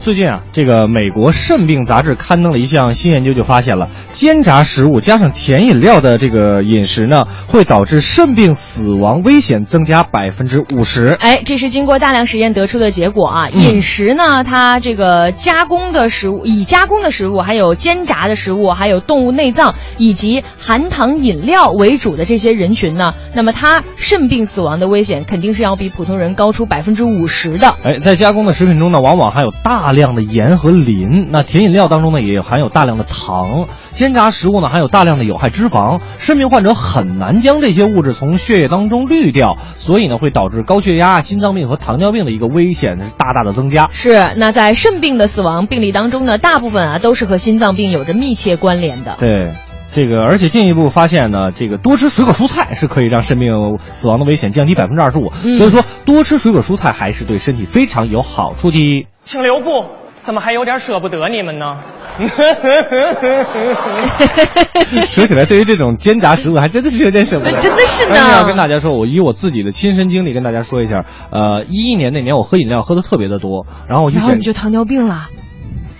[0.00, 11.18] 最近啊，这个美国肾病杂志刊登了一项新研究，就发现了煎炸食物加上甜饮料的这个饮食呢，会导致肾病死亡危险增加百分之五十。
[11.20, 13.50] 哎，这是经过大量实验得出的结果啊！
[13.50, 27.76] 饮食呢，它这个加工的食物、已加工的食物，还有煎炸的食物，还有动物内脏以及含糖饮料为主的这些人群呢，那么它肾病死亡的危险肯定是要比普通人高出百分之五十的。
[27.84, 29.89] 哎，在加工的食品中呢，往往含有大。
[29.90, 43.88] 大量的盐和磷，那甜饮料当中呢也含有大量的糖，煎炸食物呢含有大量的有害脂肪，肾病患者很难将这些物质从血液当中滤掉，所以呢会导致高血压、心脏病和糖尿病的一个危险是大大的增加。
[43.90, 49.16] 是，那在肾病的死亡病例当中呢，大部分啊都是和心脏病有着密切关联的。
[49.18, 49.50] 对。
[49.92, 53.48] 这个，而且进一步发现呢，这个多吃水果蔬菜是可以让肾病
[53.90, 55.32] 死亡的危险降低百分之二十五。
[55.32, 59.08] 所以说，多吃水果蔬菜还是对身体非常有好处的。
[59.30, 59.86] 请留步，
[60.22, 61.76] 怎么还有点舍不得你们呢？
[65.06, 67.52] 说起来，对于这种煎炸食物，还真的是有点舍不得。
[67.62, 68.16] 真的是呢。
[68.38, 71.04] 要跟大家说，我以我自己的亲身经历跟大家说一下。
[71.30, 75.28] 呃，一一年那年我喝饮料喝的特别的多，然后我就然后你就糖尿病了。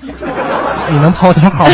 [0.90, 1.73] 你能跑点好吗？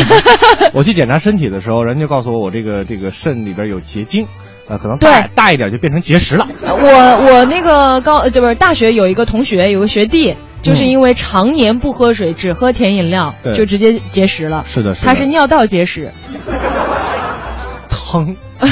[0.75, 4.27] 我去检查身体的时候，人家告诉我我这个这个肾里边有结晶，
[4.69, 6.47] 呃，可能大大一点就变成结石了。
[6.61, 14.63] 我我那个高就不是大学有一个同学有个学弟，就是因为常年不喝水，只喝甜饮料，就直接结石了。
[14.65, 15.07] 是的，是的。
[15.07, 16.11] 他是尿道结石。
[17.89, 18.35] 疼。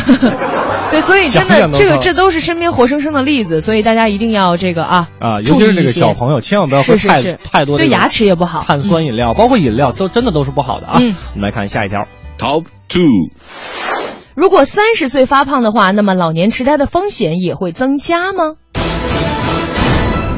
[0.92, 11.00] 对，所以真的，这个这都是身边活生生的例子，所以大家一定要这个啊啊，尤其是这个小朋友，千万不要喝太太多对牙齿也不好，碳酸饮料，包括饮料都真的都是不好的啊。
[11.02, 12.08] 嗯我们来看下一条
[12.40, 13.02] ，Top Two，
[14.36, 18.56] 如果三十岁发胖的话，那么老年痴呆的风险也会增加吗？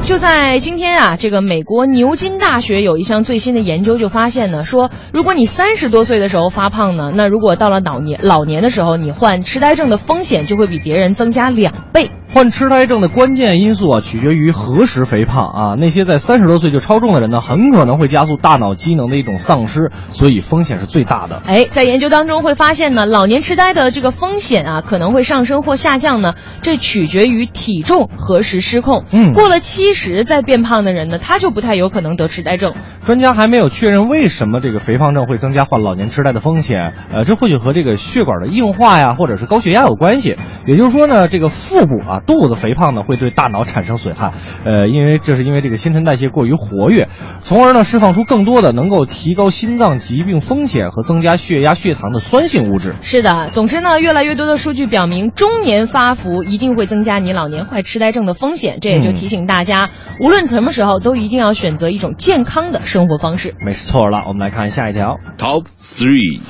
[0.08, 12.10] 就在今天啊，这个美国牛津大学有一项最新的研究就发现呢，说如果你三十多岁的时候发胖呢，那如果到了老年老年的时候，你患痴呆症的风险就会比别人增加两倍。
[12.30, 15.74] 患痴呆症的关键因素啊，取决于何时肥胖啊。
[15.80, 21.40] 那些在三十多岁就超重的人呢，很可能会加速大脑机能的一种丧失，所以风险是最大的。
[21.46, 29.04] 哎，在研究当中会发现呢，老年痴呆的这个风险啊，可能会上升或下降呢，这取决于体重何时失控。
[29.10, 32.74] 嗯过了七十再变胖的人呢，他就不太有可能得痴呆症。
[33.04, 36.92] 专家还没有确认为什么这个肥胖症会增加患老年痴呆的风险。
[37.10, 40.36] 呃，这或许和这个血管的硬化呀，或者是高血压有关系。
[40.66, 44.32] 也就是说呢，这个腹部啊肚子肥胖呢，会对大脑产生损害。
[44.64, 47.08] 呃，因为这是因为这个新陈代谢过于活跃，
[47.40, 52.96] 从而呢释放出更多的能够提高心脏疾病风险和增加血压、血糖的酸性物质。
[53.00, 58.78] 是的，总之呢，越来越多的数据表明，中年发福一定会增加你老年患痴呆症的风险。
[58.80, 63.54] 这也就提醒大家，无论什么时候，都一定要选择一种健康的生活方式。
[63.64, 65.18] 没错了，我们来看下一条。
[65.38, 66.40] Top three，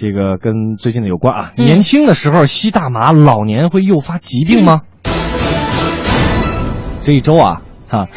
[0.00, 1.52] 这个跟最近的有关啊。
[1.58, 4.80] 嗯年轻的时候吸大麻，老年会诱发疾病吗？
[7.04, 8.08] 这一周啊，哈、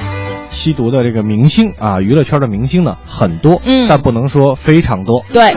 [0.49, 5.21] 吸毒的这个明星啊，娱乐圈的明星呢很多，嗯但不能说非常多。
[5.33, 5.53] 对，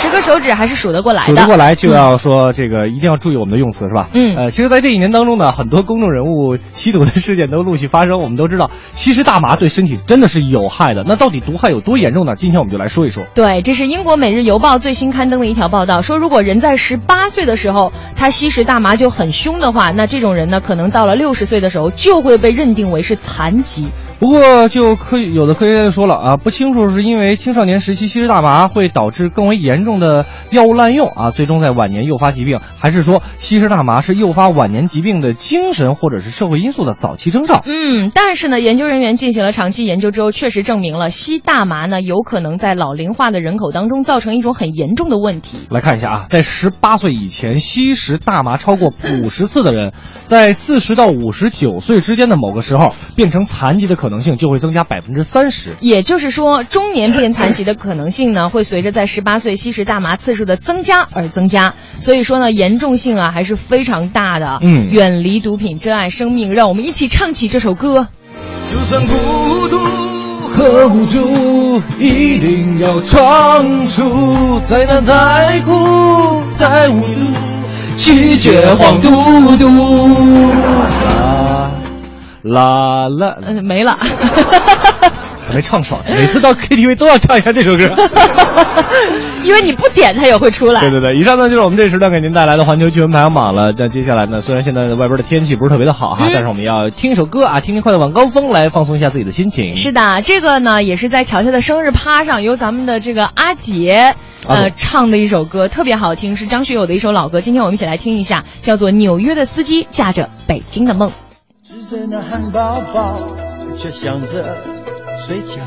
[0.00, 1.26] 十个手指还是数得过来的。
[1.26, 4.08] 数得过来就要说这个一定要注意我们的用词是吧？
[4.14, 8.18] 嗯呃，其实，在这一年当中呢，很多公众人物吸毒的事件都陆续发生。
[8.18, 11.04] 我们都知道，其实大麻对身体真的是有害的。
[11.06, 12.32] 那到底毒害有多严重呢？
[12.34, 13.24] 今天我们就来说一说。
[13.34, 23.88] 对，这是英国《每日邮报》最新刊登的一条报道，说如果人在十八岁的时候他吸食大麻就很凶的话，那这种人呢，可能到了六十岁的时候就会被认定为是残疾。
[24.20, 37.62] 不过，就科有的科学家就说了啊，不清楚是因为青少年时期吸食大麻会导致更为严重的药物滥用啊，最终在晚年诱发疾病，还是说吸食大麻是诱发晚年疾病的精神或者是社会因素的早期征兆？
[37.64, 45.56] 嗯，但是呢，研究人员进行了长期研究之后，确实证明了吸大麻呢，有可能在老龄化的人口当中造成一种很严重的问题。
[45.70, 55.70] 来看一下啊，在十八岁以前吸食大麻超过五十次的人，在四十到五十九岁之间的某个时候变成残疾的可能性就会增加百分之三十。
[55.80, 61.74] 也就是说，中年变残疾的可能性呢，会随着在十八岁吸食大麻次数的增加而增加。
[62.00, 64.58] 所以说呢，严重性啊还是非常大的。
[64.62, 68.08] 嗯远离毒品，珍爱生命，让我们一起唱起这首歌。
[68.66, 69.78] 就算孤独
[70.42, 77.32] 和无助，一定要闯出，再难再苦再无度，
[77.96, 81.29] 拒绝黄嘟嘟。
[82.42, 83.96] 啦啦没了。
[85.48, 87.90] 还没唱爽，每次到 KTV 都要唱一下这首歌。
[89.42, 90.80] 因为你不点它也会出来。
[90.80, 93.72] 对对对，以上呢就是我们这时段给您带来的环球趣闻排行榜了。
[93.76, 99.72] 那接下来呢，虽然现在外边的天气不是特别的好哈，嗯但是我们要听一首歌啊，听听快乐晚高峰来放松一下自己的心情。
[99.72, 104.14] 是的，这个呢也是在乔乔的生日趴上，由咱们的这个阿杰，
[104.46, 107.40] 呃唱的一首歌，特别好听，是张学友的一首老歌。
[107.40, 111.08] 今天我们一起来听一下，叫做《纽约的司机驾着北京的梦》。
[111.70, 113.16] 吃着那汉堡包，
[113.76, 114.44] 却想着
[115.16, 115.62] 睡觉。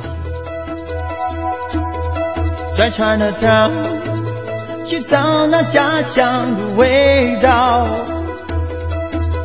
[2.78, 3.72] 在 Chinatown
[4.84, 7.88] 去找那家乡的味道，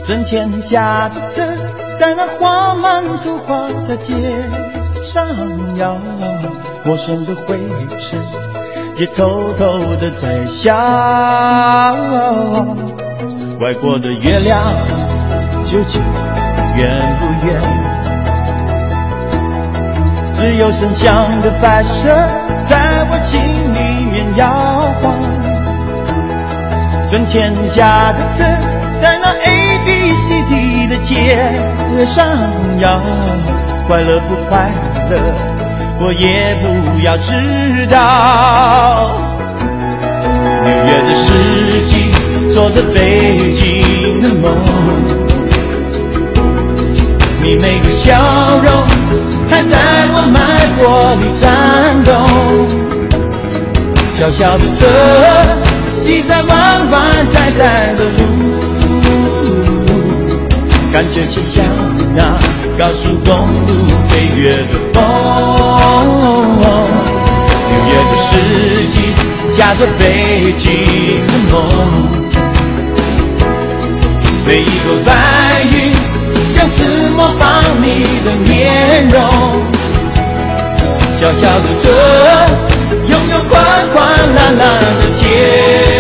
[0.05, 1.47] 整天驾着车
[1.97, 4.17] 在那画满图画的街
[5.05, 5.29] 上
[5.77, 5.97] 摇，
[6.85, 7.57] 陌生的灰
[8.01, 8.19] 尘
[8.97, 10.75] 也偷偷的在笑。
[13.61, 14.61] 外国的月亮
[15.65, 16.03] 究竟
[16.79, 17.61] 远不远？
[20.35, 22.09] 只有声响的摆设
[22.65, 23.41] 在我心
[23.75, 24.49] 里面摇
[25.03, 25.19] 晃，
[27.11, 28.45] 整天夹着车
[29.01, 31.37] 在那 A B C D 的街
[32.07, 32.25] 上
[32.79, 33.01] 摇，
[33.89, 34.71] 快乐不快
[35.11, 35.19] 乐，
[35.99, 36.65] 我也不
[37.05, 39.17] 要知道。
[40.63, 41.27] 纽约的司
[41.87, 41.93] 机
[42.55, 44.55] 做着北京的梦，
[47.41, 48.13] 你每个笑
[48.63, 48.87] 容
[49.49, 49.79] 还在
[50.13, 52.13] 我脉搏里颤动。
[54.15, 54.87] 小小的车
[56.03, 58.19] 挤在弯弯窄窄的路，
[60.93, 61.65] 感觉就像
[62.15, 62.37] 那
[62.77, 63.33] 高速公
[63.65, 63.71] 路
[64.09, 64.97] 飞跃的风。
[67.69, 68.29] 纽约的司
[68.89, 68.95] 机
[69.57, 70.03] 驾着北
[70.59, 70.67] 京
[71.27, 71.55] 的梦，
[74.45, 75.11] 每一朵白
[75.63, 75.77] 云
[76.69, 79.17] 是模仿你的面容。
[81.19, 81.85] 小小的车，
[83.09, 83.53] 拥有宽
[83.93, 83.97] 宽
[84.35, 85.98] 蓝蓝的天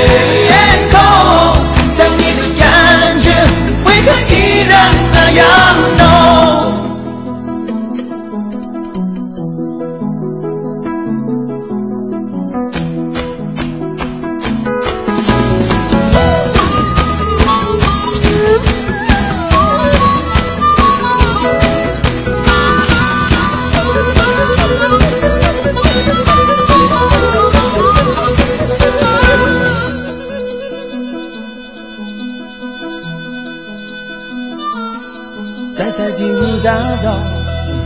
[36.68, 37.16] 打扰，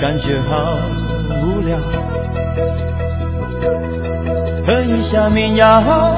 [0.01, 0.64] 感觉好
[1.41, 1.78] 无聊。
[4.66, 6.12] 和你下面摇，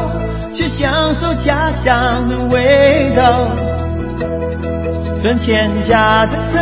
[0.55, 3.51] 去享受家乡的味道。
[5.21, 6.59] 春天夹着车，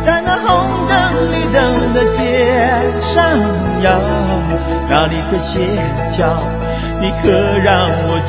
[0.00, 2.50] 在那红灯绿灯的街
[3.00, 3.24] 上
[3.80, 4.00] 摇，
[4.90, 5.60] 哪里可协
[6.16, 6.36] 调？
[7.00, 7.30] 你可
[7.62, 8.20] 让我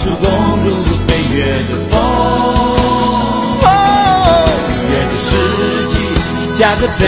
[0.00, 0.24] 高速公
[0.64, 0.66] 路
[1.06, 1.94] 飞越的风。
[3.60, 3.68] 六
[4.88, 5.28] 月的四
[5.88, 5.94] 季，
[6.58, 7.02] 夹着北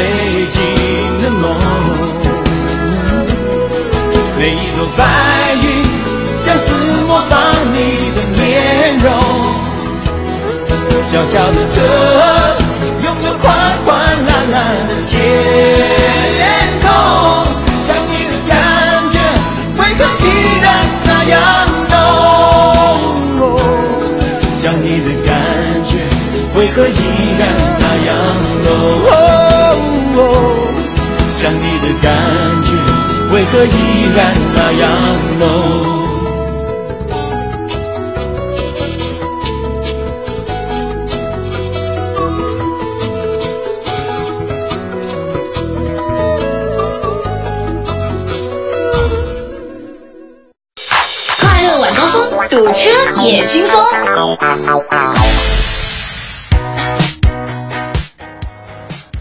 [0.51, 0.61] 京
[1.22, 1.43] 的梦，
[4.38, 5.01] 每一朵白
[5.55, 5.64] 云
[6.45, 6.64] 像是
[7.07, 7.32] 模仿
[7.72, 7.76] 你
[8.14, 9.07] 的面容。
[11.11, 11.80] 小小的车，
[31.83, 32.72] 的感觉
[33.35, 35.11] 为何依然那样？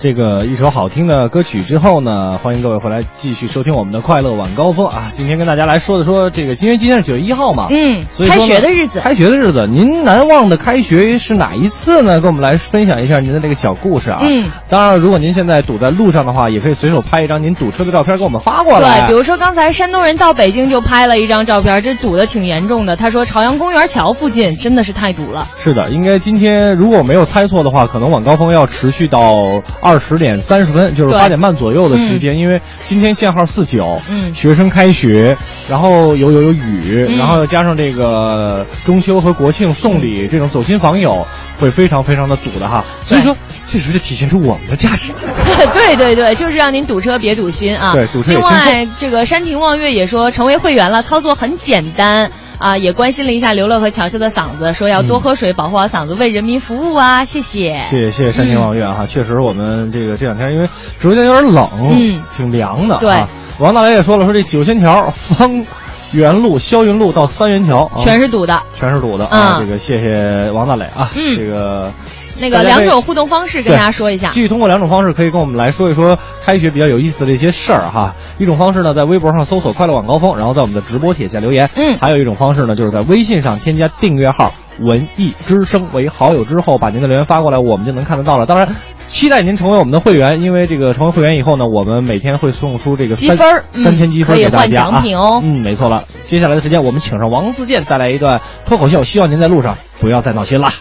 [0.01, 5.11] 这个一首好听的歌曲之后呢，欢迎各位回来继续收听我们的快乐晚高峰啊！
[5.11, 12.19] 今天跟大家来说的说这个，因为今天是九月一号嘛，嗯所以开学的日子开学的日子，您难忘的开学是哪一次呢？
[12.19, 14.17] 跟我们来分享一下您的这个小故事啊。
[14.21, 19.01] 嗯，当然，如果您现在堵在路上的话，也可以随手拍一张您堵车的照片给我们发过来。
[19.01, 22.95] 对，比如说刚才山东人到北京就拍了一张照片，这堵的挺严重的。
[22.95, 25.45] 他说朝阳公园桥附近真的是太堵了。
[25.57, 35.35] 是的，应该今天如果我没有猜错的话，可能晚高峰要持续到二十点三十分，就是八点半左右的时间，因为今天限号四九，嗯学生开学，
[35.69, 41.25] 然后有有有雨，嗯然后又加上这个中秋和国庆送礼这种走亲访友，
[41.59, 42.83] 会非常非常的堵的哈。
[43.03, 43.35] 所以说，
[43.67, 45.11] 这时就体现出我们的价值。
[45.73, 47.93] 对对对，就是让您堵车别堵心啊。
[47.93, 52.31] 对堵车也另外，这个山亭望月也说成为会员了，操作很简单。
[52.61, 57.25] 啊，也关心了一下刘乐和乔乔的嗓子，说要多喝水，保护好嗓子，为人民服务啊！
[57.25, 57.81] 谢谢。
[57.89, 60.67] 谢谢谢谢山亭望月哈，确实我们这个这两天因为
[60.99, 61.67] 直播间有点冷，
[61.99, 62.97] 嗯挺凉的。
[62.99, 63.27] 对啊，
[63.59, 65.65] 王大雷也说了，说这九仙桥、方
[66.11, 68.61] 圆路、霄云路到三元桥，啊全是堵的。
[68.75, 69.57] 全是堵的啊！
[69.57, 71.91] 嗯这个谢谢王大磊啊，嗯这个
[72.39, 74.29] 那个两种互动方式跟大家说一下。
[74.29, 78.15] 继续通过两种方式，可以跟我们来说一说开学比较有意思的这些事儿哈。
[78.39, 81.69] 一种方式呢，在微博上搜索“快乐晚高峰”，然后在我们的直播帖下留言。
[81.75, 88.45] 嗯还有一种方式呢，就是在微信上添加订阅号“文艺之声”为好友之后，把您的留言发过来，我们就能看得到了。
[88.45, 88.67] 当然。
[89.07, 95.41] 期待您成为我们的会员，因为这个成为会员以后呢，我们每天会送出这个三积分三千积分可以给大家换奖品哦啊。
[95.43, 96.05] 嗯，没错了。
[96.23, 100.71] 接下来的时间，我们请上王自健带来一段脱口秀，希望您在路上不要再闹心啦。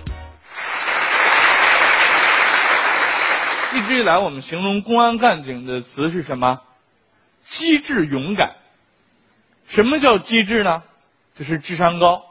[3.90, 6.60] 直以来，我们形容公安干警的词是什么？
[7.42, 8.52] 机智勇敢。
[9.66, 10.84] 什么叫机智呢？
[11.36, 12.22] 就是智商高。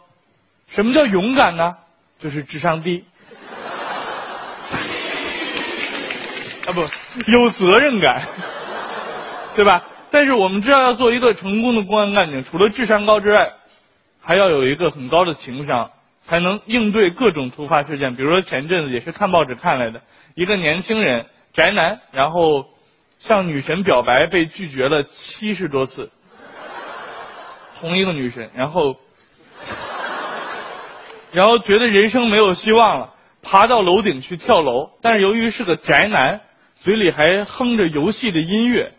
[0.68, 1.76] 什么叫勇敢呢？
[2.18, 3.04] 就是智商低。
[6.66, 6.88] 啊不，
[7.30, 8.24] 有责任感，
[9.56, 9.84] 对吧？
[10.12, 13.52] 但是我们知道，要做一个成功的公安干警，除了智商高之外，
[14.22, 15.92] 还要有一个很高的情商，
[16.22, 18.16] 才能应对各种突发事件。
[18.16, 20.04] 比如说前阵子也是看报纸看来的，
[20.36, 22.66] 一个年轻人宅男，然后
[23.18, 26.12] 向女神表白被拒绝了七十多次，
[27.80, 28.96] 同一个女神，然后
[31.32, 36.42] 然后觉得人生没有希望了，爬到楼顶去跳楼，但是由于是个宅男，
[36.78, 38.94] 嘴里还哼着游戏的音乐，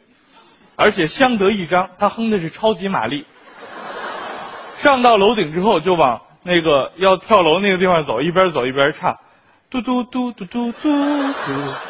[0.77, 3.27] 而且相得益彰，他哼的是超级玛丽。
[4.77, 9.19] 上到楼顶之后，就往那个要跳楼那个地方走，一边走一边唱，
[9.71, 11.90] 嘟嘟嘟嘟嘟嘟嘟。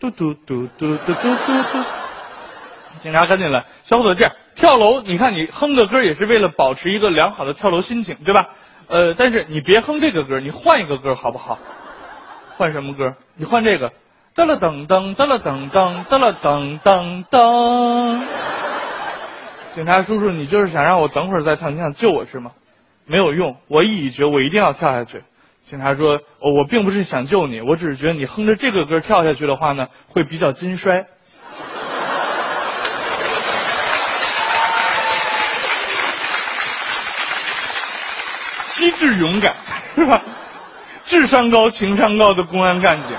[0.00, 1.78] 嘟嘟嘟嘟嘟嘟嘟嘟
[3.00, 8.48] 警察赶紧来，小伙子，这样跳楼，你看你哼个歌也是为了保持一个良好的跳楼心情，对吧？
[8.88, 11.58] 呃，但是你别哼这个歌，你换一个歌好不好？
[12.56, 13.14] 换什么歌？
[13.36, 13.92] 你换这个。
[14.34, 18.20] 噔了噔噔，噔了噔噔，噔了噔噔噔。
[19.76, 22.50] 警察叔叔，你就是想让我等会儿再唱，你想救我是吗？
[23.06, 25.22] 没有用，我意已决，我一定要跳下去。
[25.66, 31.06] 警察说：“，我并不是想救你，我只是觉得你哼着这个歌跳下去的话呢，会比较金摔。”
[38.68, 39.54] 机智勇敢，
[39.94, 40.20] 是吧？
[41.04, 43.16] 智商高、情商高的公安干警。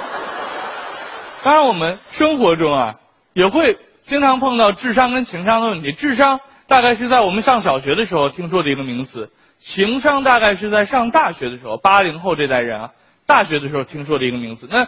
[1.42, 2.96] 当然，我们生活中啊，
[3.34, 5.94] 也会经常碰到智商跟情商的问题。
[5.94, 12.90] 智商大概是在我们上小学的时候听说的一个名词，情商大概是在上大学的时候，八零后这代人啊，
[13.26, 14.68] 大学的时候听说的一个名词。
[14.70, 14.88] 那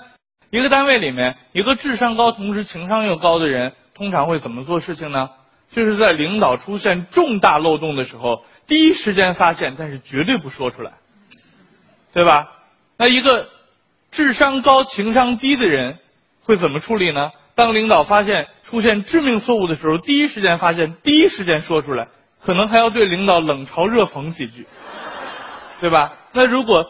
[0.50, 5.30] 一个单位里面，一个智商高同时情商又高的人，通常会怎么做事情呢？
[5.70, 10.94] 就是在领导出现重大漏洞的时候，第一时间发现，但是绝对不说出来，
[12.14, 12.48] 对吧？
[12.98, 13.50] 那一个
[14.10, 16.00] 智商高、情商低的人
[16.44, 17.32] 会怎么处理呢？
[17.54, 22.08] 当领导发现出现致命错误的时候，第一时间发现，第一时间说出来，
[22.48, 24.68] 可能还要对领导冷嘲热讽几句，
[25.82, 26.14] 对吧？
[26.32, 26.90] 那如果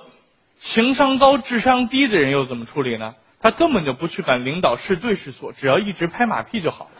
[0.59, 3.15] 情商高、智商低的人又怎么处理呢？
[3.41, 6.91] 他根本就不去管领导是对是错，只要一直拍马屁就好，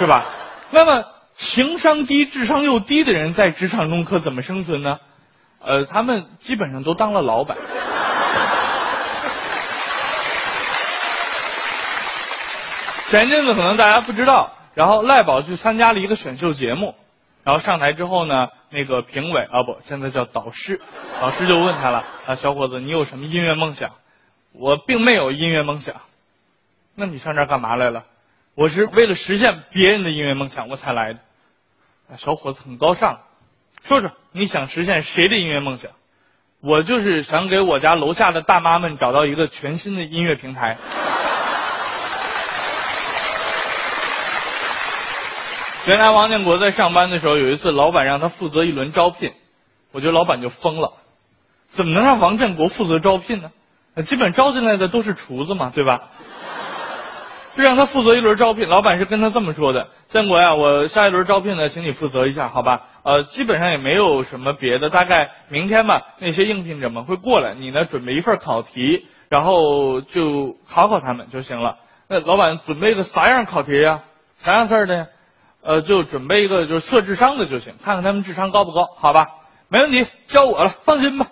[0.00, 0.26] 是吧？
[0.72, 1.04] 那么
[1.34, 4.98] 情商低、智商又低的人在职场中可怎么生存呢？
[5.60, 7.56] 呃，他们基本上都当了老板。
[13.10, 16.96] 前阵子可能大家不知道，然后赖宝去参加了一个选秀节目，
[17.44, 20.80] 然后上台之后呢，那个评委啊不，现在叫导师，
[21.20, 23.92] 导师就问他了啊，小伙子，你有什么音乐梦想？
[24.52, 25.96] 我并没有音乐梦想。
[26.94, 28.04] 那你上这儿干嘛来了？
[28.54, 31.20] 我是为了实现别人的音乐梦想我才来的。
[32.16, 33.20] 小伙子很高尚，
[33.82, 35.90] 说说你想实现谁的音乐梦想？
[36.60, 40.76] 我就是想给我家楼下的大妈们找到一个全新的音乐平台。
[45.88, 49.32] 原来王建国在上班的时候，有一次老板让他负责一轮招聘，
[49.90, 50.92] 我觉得老板就疯了，
[51.66, 53.50] 怎么能让王建国负责招聘呢？
[54.04, 56.10] 基本招进来的都是厨子嘛，对吧？
[57.56, 62.82] 就 让他负责一轮招聘，老板是跟他这么说的：“建国呀，我下一轮招聘呢，请你负责一下，好吧？
[63.02, 71.76] 呃，基本上也没有什么别的，大概明天吧，那些应聘者们会过来，你呢准备一份考题，然后就考考他们就行了。
[72.08, 74.02] 那老板准备个啥样考题呀？
[74.36, 75.06] 啥样事的呀？
[75.62, 79.28] 呃，就准备一个就是测智商的就行，看看他们智商高不高，好吧？
[79.68, 81.28] 没问题，交我了，放心吧。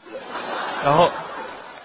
[0.84, 1.10] 然后，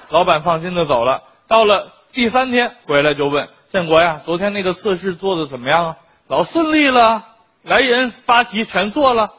[0.09, 1.23] 老板放心的走了。
[1.47, 5.95] 到了第三天回来就问建国呀，昨天那个测试做的怎么样啊？
[6.27, 7.25] 老顺利了，
[7.63, 9.33] 来人发题全做了，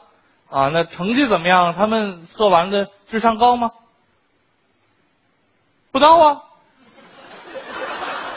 [0.49, 1.75] 啊，那成绩怎么样？
[1.75, 3.71] 他们测完的智商高吗？
[5.91, 6.41] 不高啊。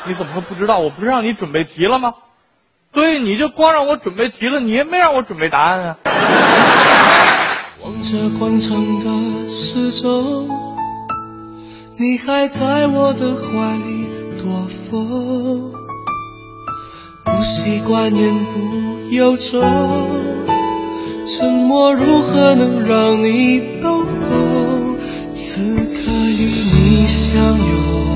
[0.07, 0.78] 你怎么会不知道？
[0.78, 2.14] 我不是让你准备题了吗？
[2.97, 5.97] 对，你就光让我准备题了，你也没让我准备答案啊。
[7.84, 10.49] 望着广场的时钟，
[11.99, 15.74] 你还在我的怀里躲风，
[17.22, 19.61] 不习惯言不由衷，
[21.26, 24.07] 沉默如何能让你懂？
[25.34, 28.16] 此刻与你相拥。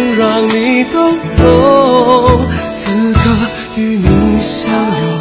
[0.00, 2.46] 能让你懂懂？
[2.70, 3.20] 此刻
[3.76, 5.18] 与你相拥，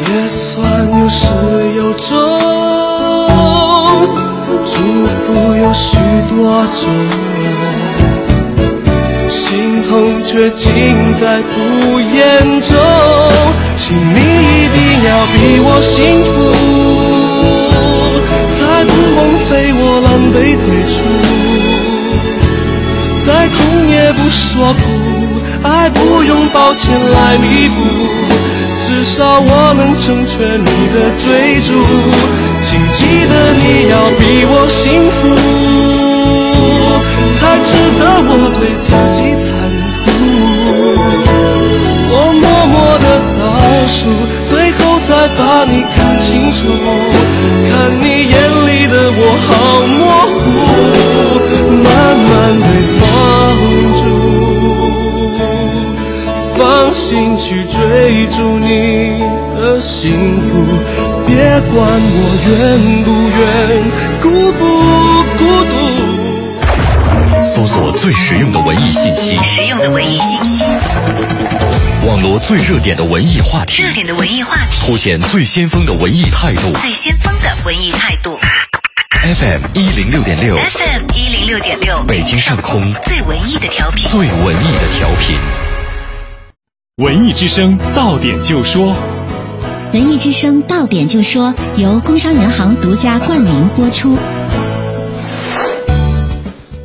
[0.00, 1.26] 也算有始
[1.76, 2.08] 有终。
[4.64, 4.74] 祝
[5.06, 5.98] 福有许
[6.30, 6.82] 多种，
[9.28, 12.78] 心痛却尽在不言中。
[13.76, 16.28] 请你一定要比我幸福，
[24.30, 24.80] 说苦，
[25.62, 27.82] 爱不用抱歉来弥补，
[28.80, 31.72] 至少我能成全你的追逐。
[32.64, 35.18] 请记得你要比我幸福，
[37.32, 39.48] 才值得我对自己残
[40.04, 40.06] 酷。
[42.10, 43.06] 我默默的
[43.38, 43.42] 倒
[43.86, 43.98] 数，
[44.48, 46.58] 最后再把你看清楚，
[47.70, 48.34] 看你眼
[48.66, 49.48] 里的我好
[49.86, 49.98] 模
[50.34, 50.36] 糊，
[51.70, 51.86] 慢
[52.28, 52.66] 慢的
[57.08, 59.18] 心去追逐你
[59.56, 60.62] 的幸福。
[61.26, 63.40] 别管我愿不愿，
[64.20, 64.60] 孤不
[65.38, 65.72] 孤独。
[67.42, 70.64] 搜索最实用的文艺信息，实用的文艺信息，
[72.06, 76.74] 网罗最热点的文艺话题，热点的文艺话题，凸显最先锋的文艺态度。
[76.74, 78.38] 最先锋的文艺态度。
[79.22, 85.38] FM 一零六点六，FM 一零六点六，北京上空最文艺的调频，最文艺的调频。
[86.98, 88.92] 文艺之声到点就说。
[89.92, 94.16] 文艺之声到点就说，由工商银行独家冠名播出。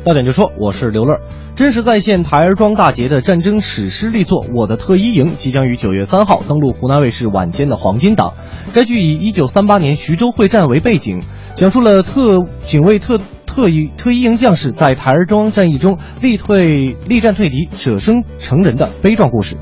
[0.04, 1.18] 到点就说，我是刘乐。
[1.56, 8.34] 真实再现台儿庄大捷的战争史诗力作《我的特一营》即将于九月三号登陆湖南卫视晚间的黄金档。
[8.72, 11.24] 该剧以一九三八年徐州会战为背景，
[11.56, 13.18] 讲述了特警卫特
[13.54, 19.56] 特一特一营将士在台儿庄战役中力退力战退敌、舍生成仁的悲壮故事。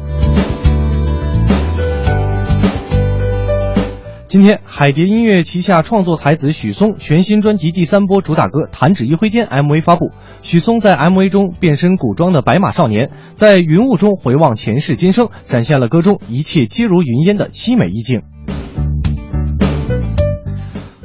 [4.28, 10.10] 今天，海蝶音乐旗下创作才子许嵩全新专辑第三波主打歌《弹指一挥间》MV 发布。
[10.40, 18.22] 许嵩在 MV 中变身古装的白马少年，在云雾中回望前世今生，展现了歌中一切皆如云烟的凄美意境。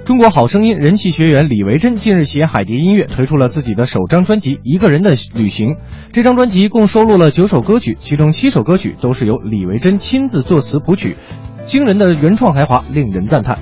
[0.08, 5.72] 中国好声音人气学员李维珍近日携海蝶音乐推出了自己的首张专辑《一个人的旅行》。
[6.14, 11.18] 这张专辑共收录了九首歌曲，其中七首歌曲都是由李维珍亲自作词谱曲。
[11.66, 13.60] 惊人的原创才华令人赞叹。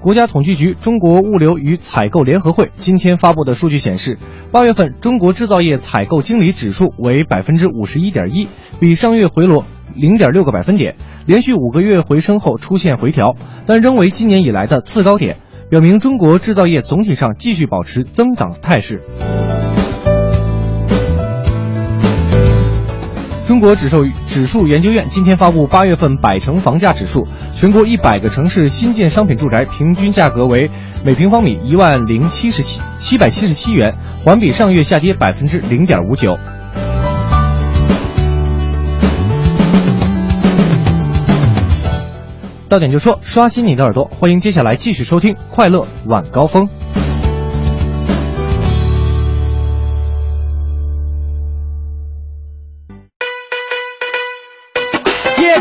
[0.00, 4.16] 国家统计局中国物流与采购联合会今天发布的数据显示，
[4.50, 8.48] 八月份中国制造业采购经理指数为百分之五十一点一，
[8.80, 9.66] 比上月回落
[9.96, 13.34] 零点六个百分点，连续五个月回升后出现回调，
[13.66, 15.36] 但仍为今年以来的次高点，
[15.70, 19.00] 表明中国制造业总体上继续保持增长态势。
[23.46, 30.70] 中国指数指数研究院今天发布八月份百城房价指数，全国一百个城市新建商品住宅平均价格为
[31.04, 33.92] 每平方米一万零七十七七百七十七元，
[34.24, 36.38] 环比上月下跌百分之零点五九。
[42.72, 46.66] 到点就说，刷新你的耳朵，欢迎接下来继续收听《快乐晚高峰》。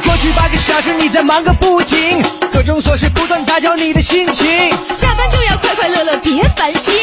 [0.05, 4.47] 过去八个小时你在忙个不停，各种琐事不断打搅你的心情。
[4.93, 6.95] 下班就要快快乐乐，别烦心，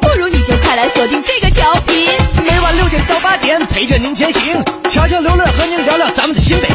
[0.00, 2.06] 不如你就快来锁定这个调频，
[2.44, 6.68] 每晚六点到八点陪着您前行，悄悄刘乐和您聊聊咱们的新北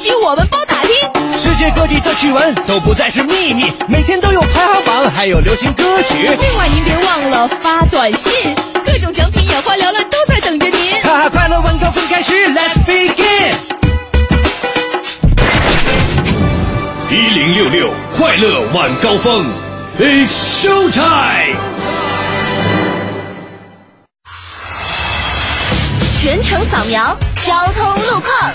[0.00, 0.90] 气、服务信息我们包打听。
[1.38, 6.26] 世界各地的趣闻都不再是秘密，每天都有排行榜，还有流行歌曲。
[6.26, 8.32] 另外您别忘了发短信，
[8.84, 11.02] 各种奖品眼花缭乱都在等着您。
[11.02, 13.54] 哈哈，快乐晚高峰开始，Let's begin。
[17.10, 19.46] 一零六六快乐晚高峰
[19.98, 21.56] ，It's show time。
[26.20, 28.52] 全程扫描交通路况。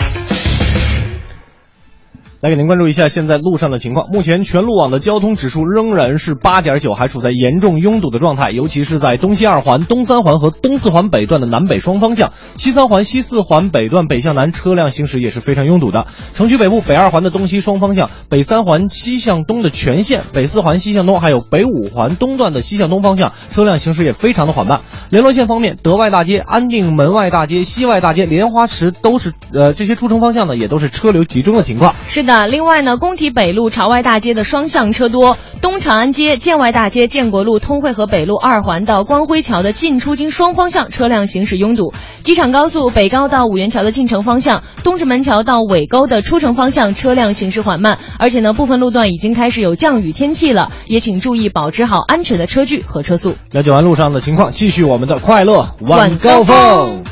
[2.45, 4.07] 来给您关注一下现在路上的情况。
[4.11, 16.05] 目前全路网的交通指数仍然是八点九，还处在严重拥堵的状态，尤其是在东西二环、东三环和东四环北段的南北双方向，西三环、西四环北段北向南车辆行驶也是非常拥堵的。
[16.35, 24.81] 城区北部北二环的东西双方向、北三环西向东的全线、北四环西向东，还有北五环东段的西向东方向，车辆行驶也非常的缓慢。
[25.09, 31.95] 联络线方面，德外大街、安定门外大街、西外大街、莲花池都是呃这些出城方向呢，也都是车流集中的情况。
[32.07, 41.93] 是的，另外呢，工体北路朝外大街的双向车多，东长安街、建外大街、建国路、通惠河北路二环到光辉桥的进出京双方向车辆行驶拥堵。
[42.23, 53.36] 机场高速北高到五元桥的进城方向，东直门桥到尾沟的出城方向车辆行驶缓慢，而且呢，部分路段已经开始有降雨天气了，也请注意保持好安全的车距和车速。
[53.51, 57.03] 了解完路上的情况，继续我们的快乐晚高峰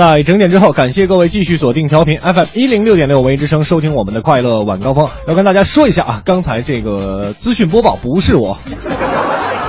[0.00, 5.06] 在整点之后，感谢各位继续锁定调频 FM 一零六点六文艺之声，收听我们的快乐晚高峰。
[5.28, 8.56] 要跟大家说一下啊，刚才这个资讯播报不是我，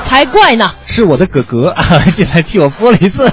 [0.06, 0.72] 才怪呢！
[0.86, 1.76] 是我的哥哥
[2.16, 3.30] 进来替我播了一次。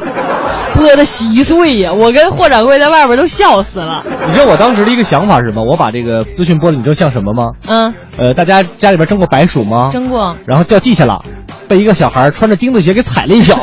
[0.75, 4.03] 播的稀碎呀，我跟霍掌柜在外边都笑死了。
[4.27, 5.63] 你知道我当时的一个想法是什么？
[5.65, 7.53] 我把这个资讯播的，你知道像什么吗？
[7.69, 9.91] 嗯，呃，大家家里边蒸过白薯吗？
[9.93, 11.25] 蒸过，然后掉地下了，
[11.69, 13.57] 被一个小孩穿着钉子鞋给踩了一脚。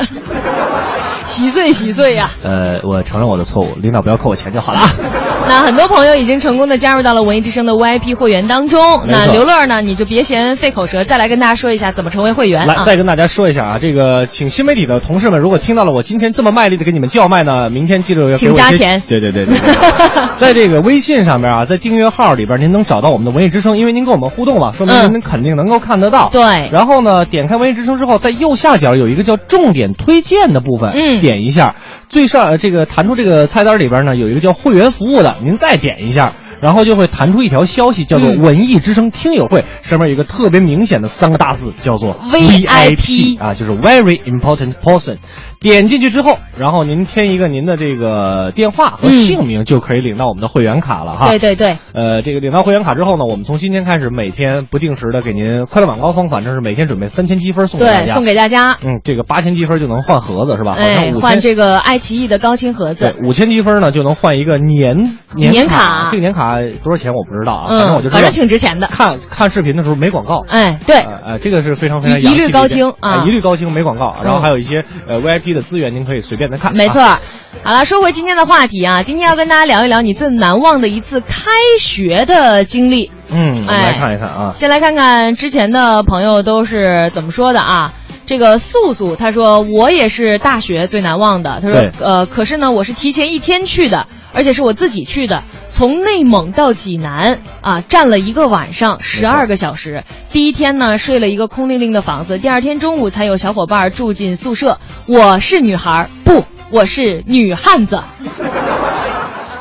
[1.25, 2.31] 稀碎稀碎呀。
[2.43, 4.89] 呃，我承认我的错误，领导不要扣我钱就好了啊。
[5.47, 9.03] 那很多朋友已经成功的加入到了文艺之声的 VIP 会员当中。
[9.07, 12.83] 那刘乐呢，你就别嫌费口舌，再来跟大家说一下怎么成为会员来，啊。
[12.83, 19.71] 再跟大家说一下啊，这个请新媒体的同事们，如果听到了我今天这么卖力的给你们叫卖呢，明天记得请加钱对对对对对，
[20.35, 26.29] 在这个微信上面啊，在订阅号里边您能找到我们的文艺之声，因为您跟我们互动嘛，说明嗯您肯定能够看得到。
[26.31, 31.75] 对然后呢，点开文艺之声之后，在右下角有一个叫重点推荐的部分，嗯点一下，
[32.09, 36.31] 最上呃这个弹出这个菜单里边呢有一个叫会员服务的，您再点一下。
[36.61, 45.17] 然后就会弹出一条消息，叫做嗯“文艺之声听友会”，上面有一个特别明显的三个大字，叫做 VIP 啊，就是 Very Important Person。
[45.65, 51.27] 点进去之后，然后您填一个您的这个电话和嗯姓名，就可以领到我们的会员卡了哈。
[51.27, 58.13] 对对对，呃，这个领到会员卡之后呢，我们从今天开始每天不定时的给您快乐晚高峰，反正是每天准备三千积分送给大对，家。
[58.13, 58.77] 送给大家。
[58.83, 60.73] 嗯，这个八千积分就能换盒子是吧？
[60.73, 61.21] 好像哎，五千。
[61.21, 64.95] 换这个爱奇艺的高清盒对子。，五千积分呢就能换一个年
[65.35, 68.85] 年卡卡，这个年卡多少钱我不知道啊，反正我就，知道嗯反正挺值钱的。
[68.85, 76.75] 看看视频的时候没广告，哎，对，呃，呃这个是非常非常一一律高清啊哎一律高清没广告，然后嗯还有一些呃 VIP 的资源，您可以随便的看。
[76.75, 77.19] 没错啊。。
[77.63, 81.49] 好了，说回今天的话题啊，今天要跟大家聊一聊你最难忘的一次开
[81.79, 83.09] 学的经历。
[83.31, 84.51] 嗯，我们来哎看一看啊。
[84.53, 87.93] 先来看看之前的朋友都是怎么说的啊。
[88.27, 91.59] 这个素素他说我也是大学最难忘的。
[91.61, 100.03] 他说呃，可是呢我是提前一天去的，而且是我自己去的，从内蒙到济南啊，站了一个晚上，十二个小时。
[100.31, 104.77] 第一天呢睡了一个空灵灵的房子，第二天中午才有小伙伴住进宿舍。
[105.07, 108.01] 我是女孩，不，我是女汉子。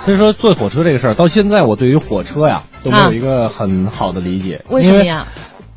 [0.05, 4.57] 所以说坐火车这个事儿，到现在我对于火车呀都没有一个很好的理解。
[4.57, 5.27] 啊为什么呀？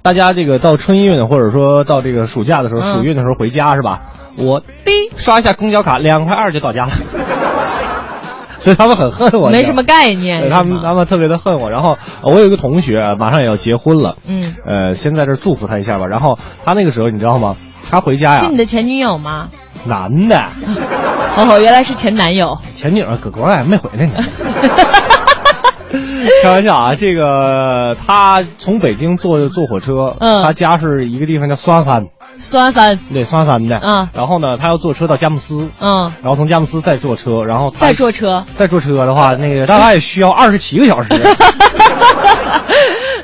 [0.02, 4.02] 大家这个到春运或者说到这个暑假的时候，嗯暑运的时候回家是吧？
[4.38, 6.92] 我滴刷一下公交卡，两块二就到家了。
[8.60, 11.70] 所以他们很恨我，没什么概念他们他们特别的恨我。
[11.70, 16.08] 然后呃我有一个同学马上也要结婚了，嗯，呃，先在这儿祝福他一下吧。
[16.08, 17.56] 然后他那个时候你知道吗？
[17.90, 19.48] 他回家呀是，你的前女友吗？
[19.86, 20.36] 男的，
[21.38, 22.58] 哦，原来是前男友。
[22.76, 24.14] 前女友搁国外没回来呢。
[26.44, 32.08] 开玩笑啊，这个他从北京坐坐火车，嗯他家是一个地方叫双山，
[32.40, 41.10] 酸酸，对，双山的，嗯然后呢，他要坐车到佳木斯，嗯，然后从佳木斯再坐车，然后他再坐车，再坐车的话，那个大概需要二十七个小时。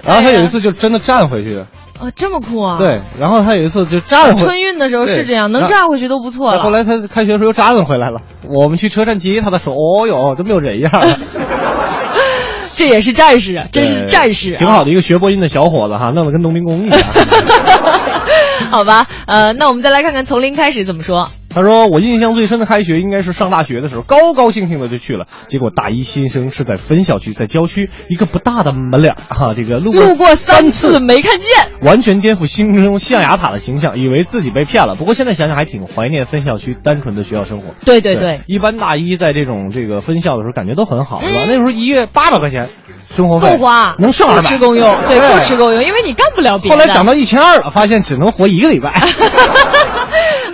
[0.03, 1.64] 然后他有一次就真的站回去，
[1.99, 4.41] 哦，这么酷啊！，对，然后他有一次就站回。
[4.43, 6.61] 春运的时候是这样，能站回去都不错了。
[6.61, 8.20] 后来他开学的时候又站回来了。
[8.49, 11.18] 我们去车站接他的时候，哦哟，都没有人样了。
[12.76, 14.57] 这也是战士啊，真是战士、啊。
[14.57, 16.99] 挺好的一个学播音的小伙子哈，弄得跟农民工一样。
[18.70, 21.30] 好吧，呃，那我们再来看看从零开始怎么说。
[21.54, 25.26] 他说：“我印象最深的开学应该是上大学的时候，高高兴兴的就去了。
[25.47, 31.47] 结果大一新生是在分校区，在郊区一个不大的门脸啊，这个路过路过三次没看见，
[31.82, 34.95] 完全颠覆心中象牙塔的形象，以为自己被骗了。
[34.95, 37.76] 不过现在想想还挺怀念分校区单纯的学校生活。
[37.86, 41.41] 对对对，一般大一在这种这个分校的时候，感觉都很好，是吧？
[41.43, 42.70] 嗯那时候一月八百块钱
[43.08, 46.76] 生活费够花，能剩二百，够吃够用，对，够吃够用，因为你干不了别的。
[46.76, 48.91] 后来涨到一千二了，发现只能活一个礼拜。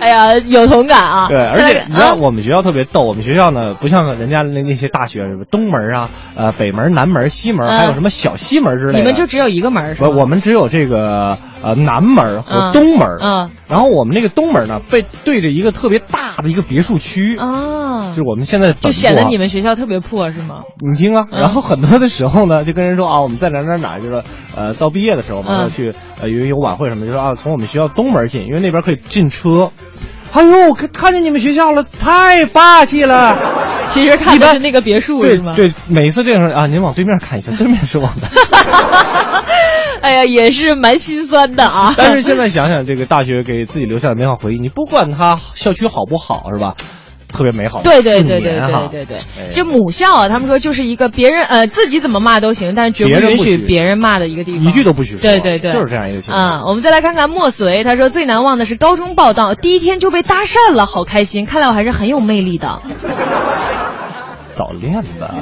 [0.00, 1.28] 哎呀，有同感啊。
[1.28, 8.98] 对，而且你知道啊我们学校特别逗，我们学校呢不像人家那那些大学什么东门啊、呃北门、南门、西门，嗯还有什么小西门之类的。
[8.98, 10.10] 你们就只有一个门是不，吧？
[10.10, 13.08] 我们只有这个呃南门和嗯东门。
[13.20, 13.48] 嗯。
[13.68, 17.36] 然后我们那个东门呢，被对着一个特别大的一个别墅区。
[17.38, 20.60] 啊就是我们现在本就显得你们学校特别破是吗？
[20.80, 24.22] 你听啊，嗯然后很多的时候呢，就跟人说啊，我们在哪哪哪，就是
[24.56, 29.70] 呃，到毕业的时候嘛，嗯要去呃有有晚会什么，就说啊，从我们学校东门进，因为那边可以进车。
[30.32, 33.36] 哎呦，看看见你们学校了，太霸气了！
[33.88, 35.52] 其实看的是那个别墅对是吗？
[35.56, 38.28] 对，每次这样说啊，您往对面看一下，对面是我们的。
[40.02, 41.94] 哎呀，也是蛮心酸的啊。
[41.98, 46.74] 但是现在想想，这个大学给自己留下的美好回忆，你不管它校区好不好，是吧？
[47.32, 55.20] 特别美好对对对对对对对哎这母校啊，他们说就是一个别人呃自己怎么骂都行，但是绝不允许许别人骂的一个地方，一句都不许说。
[55.20, 56.44] 对对对，就是这样一个情况。
[56.44, 62.80] 啊、我们再来看看莫随，他说最难忘的是高中报道，第一天就被搭讪了，好开心，看来我还是很有魅力的。
[64.52, 65.32] 早恋吧，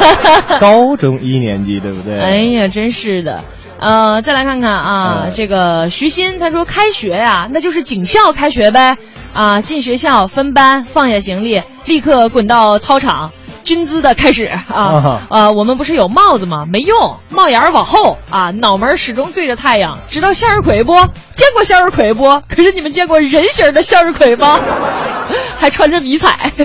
[0.60, 2.20] 高中一年级对不对？
[2.20, 3.42] 哎呀，真是的。
[3.82, 8.96] 呃，再来看看啊，这个徐鑫他说开学呀、那就是警校开学呗。
[9.34, 13.32] 啊，进学校分班，放下行李，立刻滚到操场，
[13.64, 16.66] 军姿的开始啊啊呃，我们不是有帽子吗？
[16.70, 19.98] 没用，帽檐儿往后啊，脑门儿始终对着太阳。
[20.08, 20.94] 知道向日葵不？
[21.34, 22.24] 见过向日葵不？
[22.48, 24.58] 可是你们见过人形的向日葵吗？
[25.58, 26.50] 还穿着迷彩。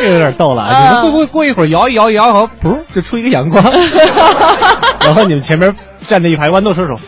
[0.00, 3.62] 这有点逗了，啊你们会不会过一会儿摇一摇一摇，好，噗就出一个阳光，
[5.00, 5.74] 然后你们前面
[6.06, 6.98] 站着一排豌豆射手，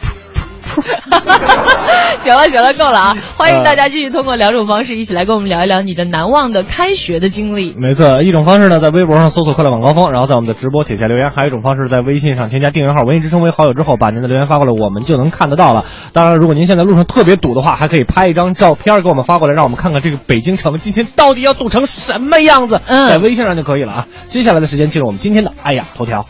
[2.27, 3.16] 行了行了，够了啊！
[3.37, 7.72] 欢迎大家继续通过两种方式一起来跟我们聊一聊你的难忘的开学的经历。
[7.79, 15.85] 没错，一种方式呢，在微博上搜索“快乐晚高峰”，然后在我们的直播帖下留言；还有一种方式，在微信上添加订阅号“文艺之声”为好友之后，把您的留言发过来，我们就能看得到了。
[16.12, 22.81] 当然，如果您现在路上特别堵的话，还可以拍一张照片给我们发过来，让我们看看这个北京城今天到底要堵成什么样子。
[22.89, 24.09] 嗯在微信上就可以了啊。
[24.29, 26.27] 接下来的时间进入我们今天的哎呀头条。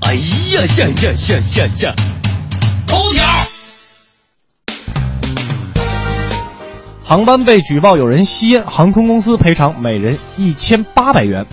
[0.00, 0.20] 哎呀
[0.78, 1.94] 呀呀呀呀呀！
[2.88, 3.25] 头条。
[7.08, 11.46] 航班被举报有人吸烟，航空公司赔偿每人一千八百元。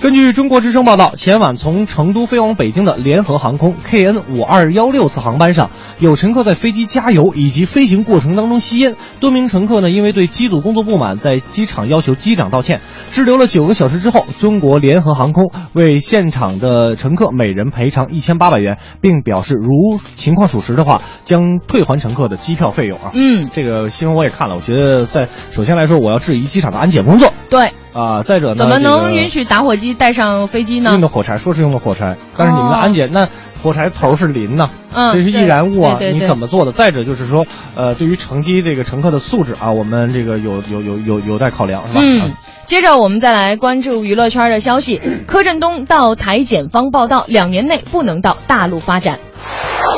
[0.00, 8.94] 根据中国之声报道，前晚从成都飞往北京的联合航空 KN 五二幺六次航班上，有乘客在飞机加油以及飞行过程当中吸烟。
[9.18, 12.80] 多名乘客呢，因为对机组工作不满，在机场要求机长道歉。
[13.10, 23.10] 滞留了九个小时之后，中国联合航空为现场的乘客每人赔偿一千八百元，并表示如情况属实的话，将退还乘客的机票费用啊。
[23.14, 29.44] 嗯，这个新闻我也看了，我觉得在首先来说，我要质疑机场的安检工作对，啊、再者呢，怎么能允许？
[29.44, 31.00] 打火机带上飞机呢用？
[31.00, 33.28] 的火柴，说是用的火柴，但是你们的安检、那
[33.62, 36.70] 火柴头是磷呐，嗯这是易燃物啊，对对对你怎么做的？
[36.70, 37.44] 再者就是说，
[37.74, 42.00] 呃，对于乘机这个乘客的素质啊，我们这个有有有有有待考量，是吧？
[42.00, 42.28] 嗯啊，
[42.66, 45.00] 接着我们再来关注娱乐圈的消息。
[45.26, 49.18] 柯震东到台检方报道，两年内不能到大陆发展。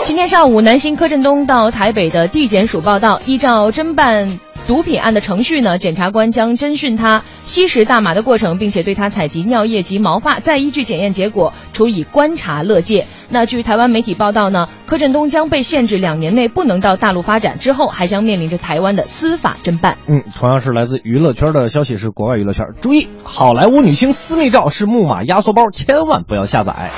[0.04, 4.38] 今天上午，男星柯震东到台北的地检署报道，依照侦办
[4.70, 13.08] 毒品案的程序呢，检察官将侦讯他吸食大麻的过程，并且对他采集尿液及毛发，再依据检验结果处以观察乐戒。
[13.30, 19.98] 那据台湾媒体报道呢，柯震东将被限制两年内不能到大陆发展，之后还将面临着台湾的司法侦办。
[20.06, 22.66] 嗯，同样是来自娱乐圈的消息，是国外娱乐圈。
[22.80, 26.90] 注意，好莱坞女星私密照是木马压缩包，千万不要下载。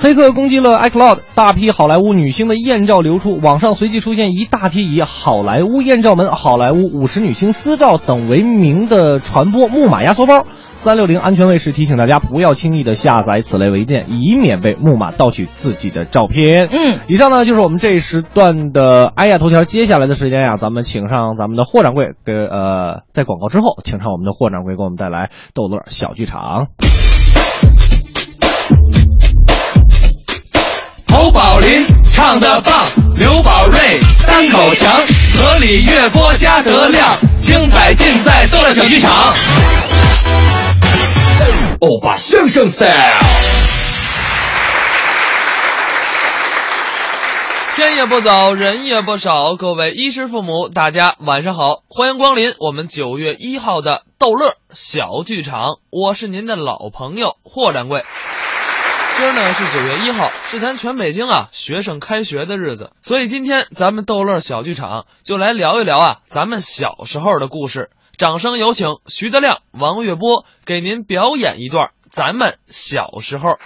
[0.00, 10.46] 黑客攻击了 iCloud，大批好莱坞女星的艳照流出，网上随即出现一大批以“好莱坞艳照门”“好莱坞五十女星私照”等为名的传播木马压缩包。
[10.76, 16.68] 三六零安全卫士提醒大家不要轻易的下载此类文件，以免被木马盗取自己的照片。
[16.70, 19.64] 嗯，以上呢就是我们这一时段的哎呀头条。
[19.64, 26.68] 接下来的时间呀，咱们请上咱们的霍掌柜，给呃，在广告之后，请上我们的霍掌柜给我们带来逗乐小剧场。
[31.20, 32.72] 侯宝林唱的棒，
[33.16, 33.76] 刘宝瑞
[34.24, 34.88] 单口强，
[35.34, 39.34] 河里月波加德亮，精彩尽在逗乐小剧场。
[41.80, 43.18] 欧巴相声 style。
[47.74, 58.04] 天也不早，人也不少，各位衣食父母，大家晚上好，欢迎光临我们九月一号的逗乐小剧场，我是您的老朋友霍掌柜。
[59.18, 67.90] 今儿呢是九月一号，是咱全北京啊学生开学的日子，所以今天咱们逗乐小剧场就来聊一聊啊咱们小时候的故事。
[68.16, 73.58] 掌声有请徐德亮、王月波给您表演一段咱们小时候。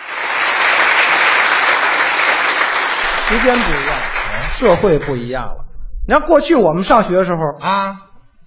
[3.26, 5.66] 时间不一样了，社会不一样了。
[6.08, 7.96] 你看过去我们上学的时候啊，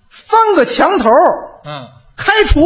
[0.10, 1.12] 翻个墙头，
[1.66, 1.88] 嗯，
[2.18, 2.62] 开除，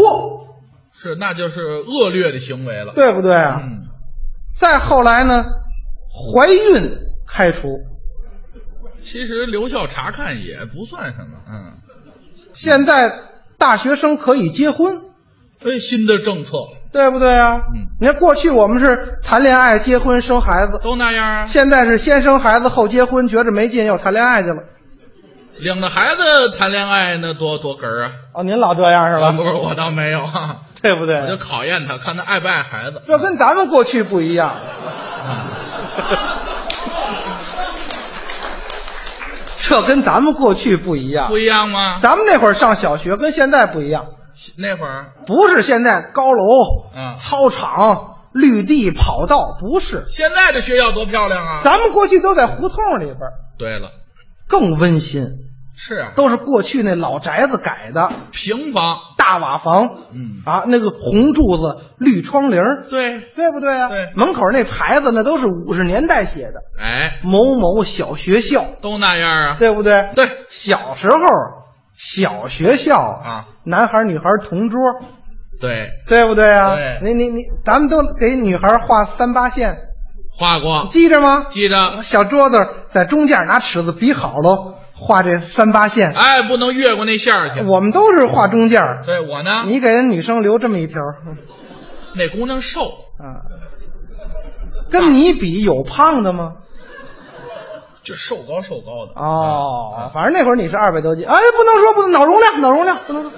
[0.93, 3.59] 是，那就是恶劣的行为了，对不对啊？
[3.61, 3.88] 嗯，
[4.59, 5.45] 再后来呢，
[6.09, 6.91] 怀孕
[7.25, 7.79] 开除，
[9.01, 11.77] 其实留校查看也不算什么，嗯，
[12.51, 13.21] 现在
[13.57, 14.97] 大学生可以结婚，
[15.63, 16.57] 哎新的政策
[16.91, 17.55] 对不对啊？
[17.73, 21.45] 嗯，你看过去我们是谈恋爱、结婚、生孩子，都那样啊。
[21.45, 24.63] 现在是先生孩子后结婚，觉着没劲，要谈恋爱去了。
[25.59, 28.11] 领着孩子谈恋爱那多多哏儿啊！
[28.33, 29.27] 哦，您老这样是吧？
[29.27, 30.23] 啊不是，我倒没有，
[30.81, 31.19] 对不对？
[31.19, 33.01] 我就考验他，看他爱不爱孩子。
[33.05, 34.55] 这跟咱们过去不一样。
[39.59, 41.99] 这跟咱们过去不一样，不一样吗？
[42.01, 44.05] 咱们那会儿上小学跟现在不一样，
[44.55, 50.05] 那会儿不是现在高楼、嗯操场、绿地、跑道，不是。
[50.09, 51.59] 现在的学校多漂亮啊！
[51.63, 53.19] 咱们过去都在胡同里边，
[53.59, 53.91] 对了，
[54.47, 55.21] 更温馨，
[55.81, 63.87] 是啊，都是过去那老宅子改的平房、大瓦房，嗯啊，那个红柱子、绿窗棂对，对不对啊？
[63.87, 69.55] 对门口那牌子那都是五十年代写的，哎，某某小学校，都那样啊。
[69.57, 70.09] 对不对？
[70.15, 71.17] 对，小时候
[71.93, 74.77] 小学校啊，男孩女孩同桌，
[75.61, 76.75] 对，对不对啊？
[76.75, 79.77] 对你你你，咱们都给女孩画三八线，
[80.29, 81.45] 画过，记着吗？
[81.49, 82.01] 记着。
[82.03, 86.11] 小桌子在中间拿尺子比好喽，画这三八线。
[86.13, 87.63] 哎，不能越过那线儿去。
[87.63, 91.01] 我们都是画中间儿，对我呢，你给人女生留这么一条，
[92.15, 92.81] 那姑娘瘦，
[93.17, 93.47] 啊，
[94.91, 96.53] 跟你比有胖的吗？
[98.03, 99.13] 就瘦高瘦高的。
[99.15, 103.31] 哦，反正那会儿你是二百多斤，哎，不能说不能，脑容量脑容量不能说，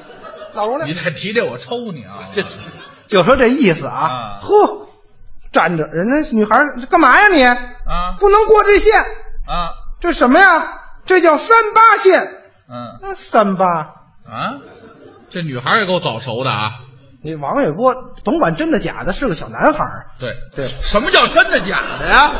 [0.53, 0.93] 脑容量你。
[0.93, 2.29] 再提这我抽你啊！
[2.31, 2.43] 这
[3.07, 4.87] 就说这意思啊啊，呵，
[5.51, 7.43] 站着，人家女孩儿干嘛呀你？
[7.43, 7.57] 啊
[8.19, 10.80] 不能过这线，啊这什么呀？
[11.05, 12.37] 这叫三八线。
[12.73, 14.61] 嗯那三八，啊，
[15.29, 16.71] 这女孩也够早熟的啊！
[17.21, 17.93] 你王伟波
[18.23, 20.07] 甭管真的假的，是个小男孩儿。
[20.19, 22.31] 对对，什么叫真的假的呀？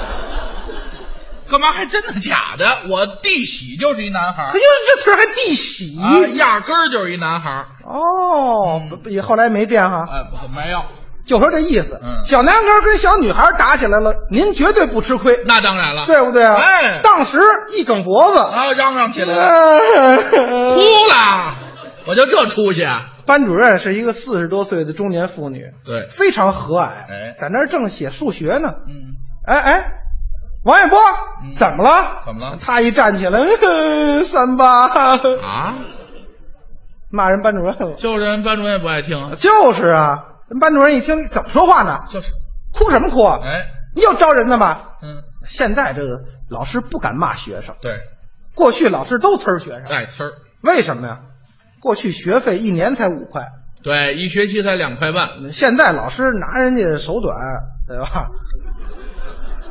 [1.50, 2.66] 干嘛还真的假的？
[2.88, 8.82] 我弟媳就是一男孩哎呦，这词儿还弟媳啊，压根儿就是一男孩哦，
[9.22, 10.06] 后来没变哈。
[10.10, 10.82] 哎，不没有，
[11.26, 12.00] 就说这意思。
[12.04, 12.26] 嗯。
[12.26, 16.56] 小男孩跟小女孩打起来了，您绝对不吃亏，那当然了，对不对啊？
[16.56, 17.00] 哎。
[17.04, 17.40] 当时
[17.74, 21.56] 一梗脖子，啊，嚷嚷起来了，哭了，
[22.08, 23.08] 我就这出息啊！
[23.28, 27.36] 班主任是一个四十多岁的中年妇女，对，非常和蔼，哎。
[27.40, 28.70] 在那儿正写数学呢。
[28.88, 29.16] 嗯，
[29.46, 29.92] 哎哎，
[30.66, 31.00] 王艳波，
[31.56, 32.24] 怎么了？
[32.26, 32.58] 怎么了？
[32.60, 34.88] 他一站起来，呃 三八。
[34.88, 35.76] 啊，
[37.12, 37.94] 骂人班主任了。
[37.96, 40.18] 就是人班主任也不爱听，就是啊，
[40.52, 42.02] 人班主任一听怎么说话呢？
[42.10, 42.34] 就是
[42.74, 43.40] 哭什么哭啊？
[43.42, 44.98] 哎，你又招人了吧？
[45.02, 48.02] 嗯，现在这个老师不敢骂学生，对，
[48.54, 51.22] 过去老师都呲儿学生，哎呲儿，为什么呀？
[51.80, 53.48] 过去学费一年才五块，
[53.82, 55.54] 对，一学期才两块半。
[55.54, 57.38] 现在老师拿人家手短，
[57.88, 58.28] 对吧？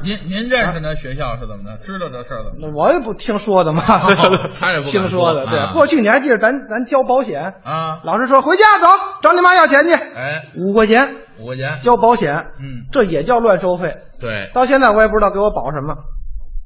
[0.02, 1.78] 您您认识那学校是怎么的？
[1.84, 2.72] 知道这事儿怎么的？
[2.76, 3.82] 我也不听说的嘛，
[4.58, 5.46] 他也不听说的。
[5.46, 8.86] 对，啊过去你还记得咱咱交保险，啊，老师说回家走，
[9.22, 13.84] 找你妈要钱去，哎，五块钱五块钱，交保险，嗯，这也叫乱收费。
[14.20, 15.96] 对，到现在我也不知道给我保什么，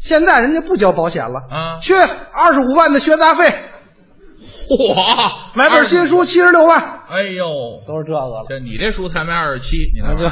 [0.00, 3.46] 现在人家不交保险了，啊，去二十五万的学杂费，
[4.68, 7.46] 嚯，买本新书七十六万，哎呦，
[7.86, 8.46] 都是这个了。
[8.48, 10.30] 这你这书才卖二十七，你看这得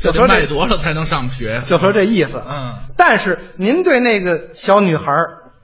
[0.00, 1.62] 就说这卖多少才能上学？
[1.66, 2.42] 就说这意思。
[2.46, 5.12] 嗯，但是您对那个小女孩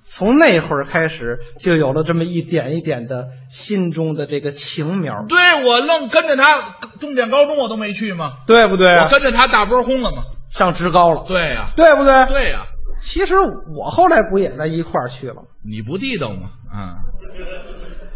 [0.05, 8.32] 从那会儿开始就有了这么一点一点的心中的这个情苗，对我愣跟着她，重点高中我都没去嘛？
[8.47, 9.05] 对不对啊？
[9.05, 10.22] 我跟着她大波轰了嘛？
[10.49, 12.26] 上职高了，对呀，对不对？
[12.26, 12.66] 对呀，
[13.01, 13.34] 其实
[13.76, 15.43] 我后来不也在一块儿去了？
[15.64, 16.51] 你不地道吗？
[16.72, 16.95] 嗯，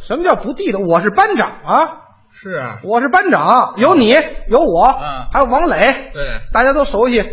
[0.00, 0.78] 什么叫不地道？
[0.78, 4.14] 我是班长啊，是啊，我是班长，有你，
[4.48, 7.24] 有我，嗯还有王磊，对大家都熟悉。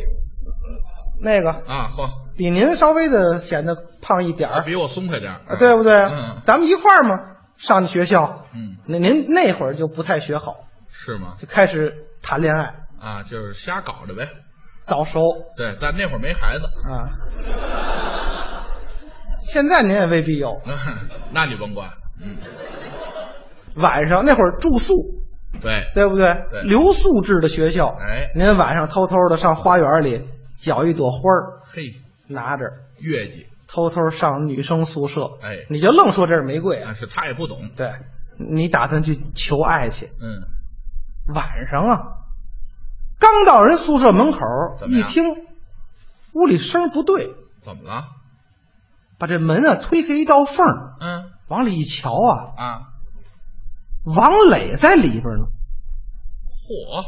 [1.19, 5.93] 那个啊，嚯，比您稍微的显得胖一点儿，比我松快点儿啊对不对？
[5.95, 7.19] 嗯，咱们一块儿嘛，
[7.57, 8.45] 上的学校。
[8.53, 10.55] 嗯，那您那会儿就不太学好，
[10.89, 11.35] 是吗？
[11.39, 14.27] 就开始谈恋爱，啊，就是瞎搞着呗。
[14.83, 15.19] 早熟
[15.57, 17.11] 对，但那会儿没孩子，啊。
[19.41, 20.61] 现在您也未必有。
[21.31, 21.89] 那你甭管。
[22.21, 22.37] 嗯，
[23.77, 24.93] 晚上那会儿住宿，
[25.61, 26.45] 对，对不对？
[26.51, 26.61] 对。
[26.63, 30.27] 留宿制的学校，哎，您晚上偷偷的上花园里
[30.59, 31.93] 搅一朵花儿，嘿，
[32.27, 32.65] 拿着
[32.97, 36.83] 月季，偷偷上女生宿舍，哎，你就愣说这是玫瑰啊？
[36.85, 37.69] 但是他也不懂。
[37.75, 37.91] 对，
[38.37, 40.11] 你打算去求爱去？
[40.19, 41.99] 嗯，晚上啊，
[43.19, 44.39] 刚到人宿舍门口，
[44.79, 45.07] 怎么样？
[45.07, 45.23] 一听
[46.33, 48.05] 屋里声不对，怎么了？
[49.19, 51.31] 把这门啊推开一道缝儿嗯。
[51.47, 52.81] 往里一瞧啊，啊，
[54.15, 55.47] 王磊在里边呢，
[56.63, 57.05] 嚯，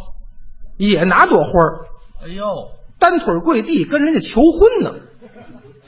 [0.75, 1.85] 也拿朵花儿
[2.21, 4.93] 哎呦，单腿跪地跟人家求婚呢。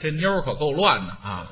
[0.00, 1.46] 这妞儿可够乱的啊！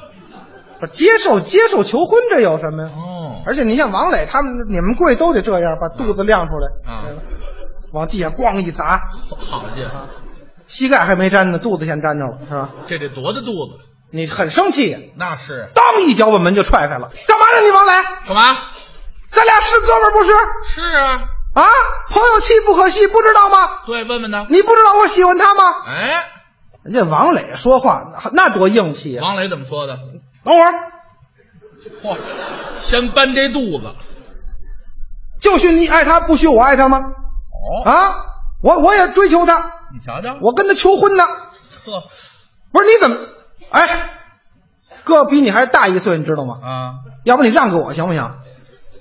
[0.80, 2.90] 不是接受接受求婚，这有什么呀？
[2.96, 7.04] 哦，而且你像王磊他们，你们跪都得这样，把肚子亮出来，啊，
[7.92, 10.08] 往地下咣一砸，好家伙，
[10.66, 12.70] 膝盖还没沾呢，肚子先沾着了，是吧？
[12.88, 13.78] 这得多大肚子？
[14.11, 17.11] 你很生气呀，那是当一脚把门就踹开了。
[17.28, 17.92] 干嘛呢你王磊？
[18.26, 18.58] 干嘛？
[19.30, 20.32] 咱俩是哥们儿不是？
[20.74, 21.20] 是啊，
[21.54, 21.62] 啊，
[22.08, 23.56] 朋友妻不可戏，不知道吗？
[23.86, 24.46] 对，问问他。
[24.48, 25.62] 你不知道我喜欢他吗？
[25.86, 26.24] 哎，
[26.82, 29.22] 人家王磊说话那那多硬气啊！
[29.22, 29.96] 王磊怎么说的？
[30.44, 30.74] 等会儿，
[32.02, 32.18] 嚯，
[32.80, 33.94] 先搬这肚子。
[35.40, 36.98] 就许你爱他，不许我爱他吗？
[36.98, 38.26] 哦，啊，
[38.62, 41.24] 我我也追求他，你瞧瞧，我跟他求婚呢。
[41.24, 42.04] 呵，
[42.72, 43.16] 不是你怎么？
[43.70, 44.10] 哎，
[45.04, 46.58] 哥比你还大一岁，你知道吗？
[46.62, 48.36] 啊，要不你让给我行不行？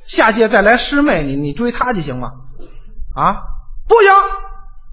[0.10, 2.32] 下届再来师妹，你你追她去行吗？
[3.16, 3.38] 啊，
[3.88, 4.12] 不行！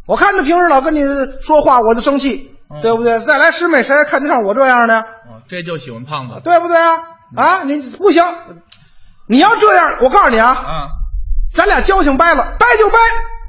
[0.07, 1.01] 我看他平时老跟你
[1.43, 3.19] 说话，我就生气，嗯对不对？
[3.21, 5.01] 再来师妹，谁还看得上我这样的？
[5.01, 6.41] 哦这就喜欢胖子。
[6.45, 6.93] 对不对啊？
[7.35, 8.23] 啊，你不行！
[9.27, 10.89] 你要这样，我告诉你啊，啊，
[11.55, 12.99] 咱俩交情掰了，掰就掰。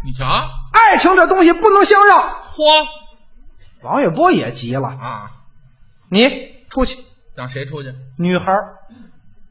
[0.05, 0.25] 你瞧，
[0.71, 2.23] 爱情这东西不能相让。
[2.55, 2.85] 嚯
[3.83, 5.31] 王月波也急了，啊，
[6.09, 6.29] 你
[6.69, 6.97] 出去，
[7.35, 7.93] 让谁出去？
[8.17, 8.53] 女孩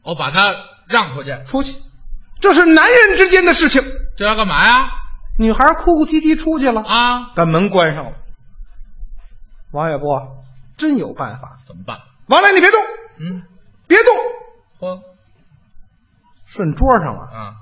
[0.02, 0.54] 我把他
[0.88, 1.76] 让出去，出去，
[2.40, 3.82] 这是男人之间的事情。
[4.16, 4.88] 这要干嘛呀？
[5.38, 8.12] 女孩哭哭啼啼出去了，啊，把门关上了。
[9.72, 10.42] 王月波
[10.78, 11.98] 真有办法，怎么办？
[12.26, 12.80] 王磊你别动，
[13.18, 13.42] 嗯，
[13.86, 15.02] 别动，嚯
[16.46, 17.56] 顺桌上了，啊，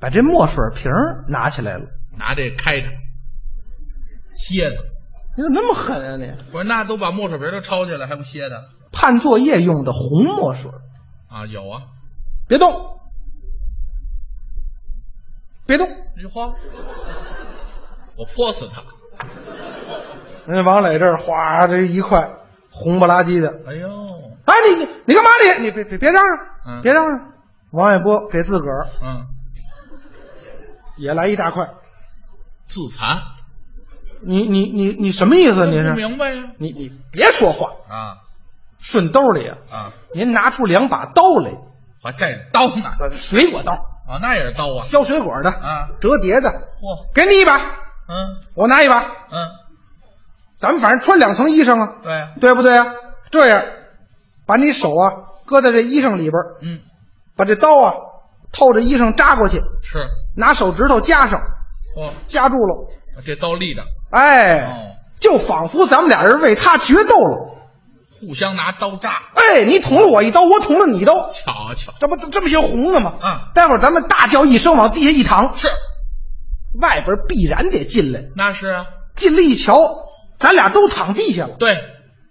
[0.00, 0.90] 把这墨水瓶
[1.28, 1.86] 拿起来了。
[2.18, 2.88] 拿这开着，
[4.34, 4.76] 歇着。
[5.34, 6.30] 你怎么那么狠啊你？
[6.52, 8.64] 不是，那都把墨水瓶都抄起来，还不歇着？
[8.92, 10.70] 判作业用的红墨水，
[11.30, 11.84] 啊，有啊，
[12.46, 13.00] 别动，
[15.66, 15.88] 别动。
[16.16, 16.54] 你慌，
[18.16, 18.82] 我泼死他！
[20.46, 22.30] 人家王磊这儿哗，这一块
[22.70, 23.48] 红不拉几的。
[23.66, 23.88] 哎呦，
[24.44, 25.64] 哎，你你你干嘛你？
[25.64, 27.32] 你别别别嚷嚷，嗯别嚷嚷。
[27.70, 29.26] 王爱波给自个儿嗯，
[30.98, 31.70] 也来一大块。
[32.66, 33.22] 自残，
[34.20, 35.66] 你你你你什么意思？
[35.66, 36.52] 你不是明白呀？
[36.58, 38.18] 你你别说话，啊
[38.78, 41.52] 顺兜里啊，啊，您拿出两把刀来，
[42.02, 42.82] 还带着刀呢。
[43.12, 43.72] 水果刀，
[44.12, 44.84] 啊，那也是刀啊。
[44.84, 46.50] 削水果的，啊，折叠的。
[46.50, 49.48] 嚯，给你一把，嗯我拿一把，嗯，
[50.58, 52.94] 咱们反正穿两层衣裳啊，对，对不对啊？
[53.30, 53.62] 这样，
[54.44, 55.12] 把你手啊
[55.46, 56.80] 搁在这衣裳里边，嗯，
[57.36, 57.92] 把这刀啊
[58.52, 60.06] 透着衣裳扎过去，是，
[60.36, 61.40] 拿手指头夹上，
[61.96, 62.88] 嚯，夹住了，
[63.24, 67.51] 这刀立着，哎，哦，就仿佛咱们俩人为他决斗了。
[68.22, 69.20] 互相拿刀扎。
[69.34, 73.14] 哎，你捅了我一刀，我捅了你一刀，瞧瞧，这不这不些红了吗？
[73.20, 75.66] 啊，待会儿咱们大叫一声，往地下一躺，是，
[76.80, 78.20] 外边必然得进来。
[78.36, 78.86] 那是啊，
[79.16, 79.76] 进来一瞧，
[80.38, 81.56] 咱俩都躺地下了。
[81.58, 81.82] 对，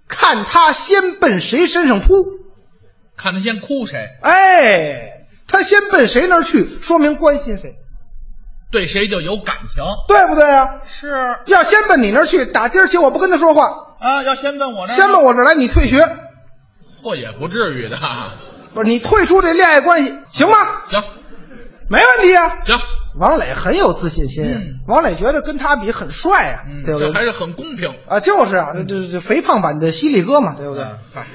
[0.08, 2.26] 看他先奔谁身上扑，
[3.18, 7.76] 看他先哭谁，哎，他先奔谁那儿去，说明关心谁，
[8.72, 9.84] 对谁就有感情。
[10.08, 10.64] 对不对啊？
[10.86, 11.12] 是
[11.46, 13.68] 要先奔你那儿去，打今儿起我不跟他说话，
[14.00, 16.04] 啊，要先奔我那儿，先奔我这儿来，你退学，
[17.04, 17.98] 嚯，也不至于的。
[18.74, 20.58] 不是你退出这恋爱关系，行吗？
[20.90, 21.04] 行
[21.90, 22.50] 没问题啊。
[22.64, 22.80] 行，
[23.20, 27.08] 王磊很有自信心，嗯王磊觉得跟他比很帅啊，嗯，对不对？
[27.10, 27.94] 这还是很公平。
[28.08, 30.84] 啊，就是啊，这这这肥胖版的犀利哥嘛，对不对？
[30.86, 31.26] 嗯嗨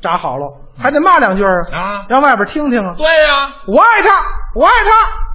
[0.00, 0.48] 扎好了，
[0.78, 2.94] 还得骂两句啊啊让外边听听啊。
[2.96, 4.08] 对呀，我爱他，
[4.54, 4.90] 我爱他，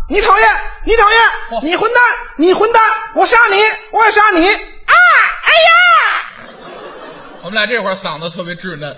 [0.09, 0.47] 你讨厌，
[0.85, 1.19] 你讨厌，
[1.51, 2.01] 嚯你混蛋，
[2.37, 2.81] 你混蛋，
[3.13, 3.55] 我杀你，
[3.91, 4.93] 我也杀你啊！
[5.45, 6.51] 哎呀，
[7.43, 8.97] 我们俩这会儿嗓子特别稚嫩，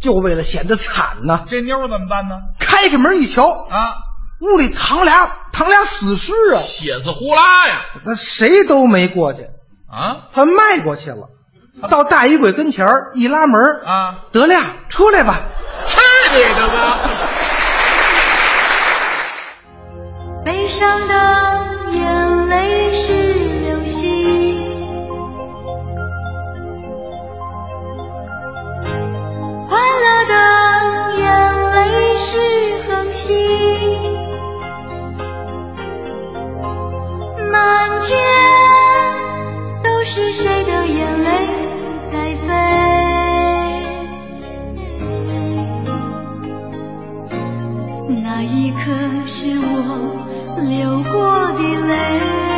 [0.00, 2.34] 就为了显得惨呢，这妞怎么办呢？
[2.58, 3.94] 开开门一瞧，啊，
[4.40, 7.82] 屋里躺俩躺俩死尸啊，血丝呼啦呀！
[8.04, 9.44] 那谁都没过去，
[9.88, 11.28] 啊他迈过去了，
[11.88, 15.40] 到大衣柜跟前儿一拉门啊，得了，出来吧。
[15.86, 15.98] 去
[16.34, 16.98] 你的吧！
[20.42, 21.14] 悲伤的
[21.92, 24.00] 眼泪是流星，
[29.68, 30.34] 快乐的
[31.20, 31.24] 眼
[31.74, 32.38] 泪是
[32.88, 33.36] 恒星，
[37.52, 38.08] 满天
[39.82, 41.28] 都是谁的眼泪
[42.10, 42.48] 在飞？
[48.22, 48.78] 那一刻
[49.26, 50.19] 是我
[50.60, 52.49] 流过的泪。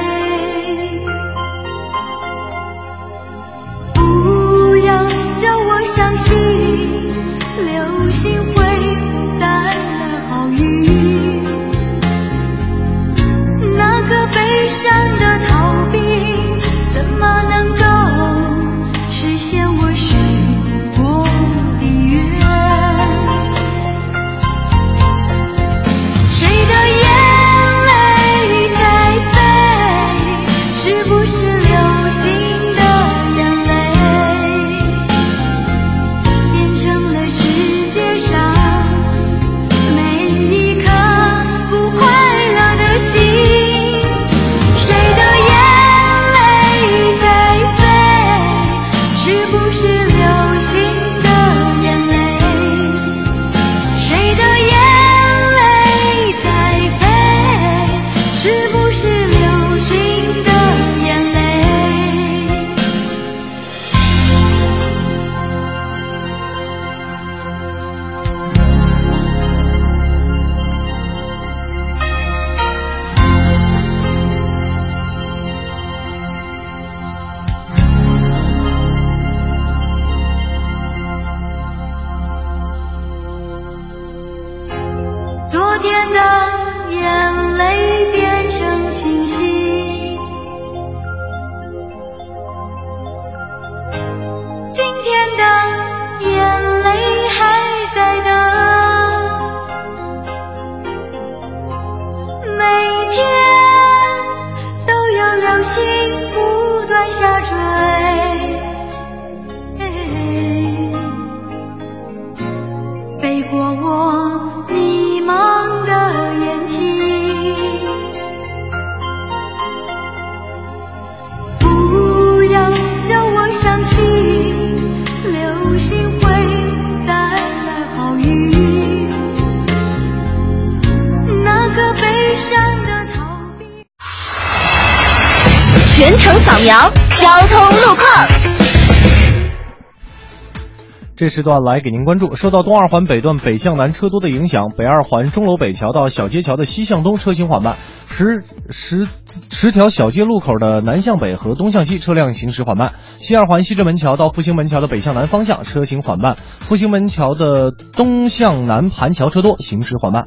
[141.22, 147.76] 这时段来给您关注，受到东二环北段北向南车多的影响，北二环钟楼北桥到小街桥的西向东车行缓慢，
[148.08, 149.06] 十十
[149.52, 152.94] 十条小街路口的南向北和东向西车辆行驶缓慢。
[153.18, 160.26] 西二环西直门桥到复兴门桥的北向南方向车行缓慢，复兴门桥的东向南盘桥车多，行驶缓慢。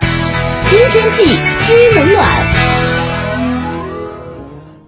[0.00, 2.53] 知天气，知冷暖。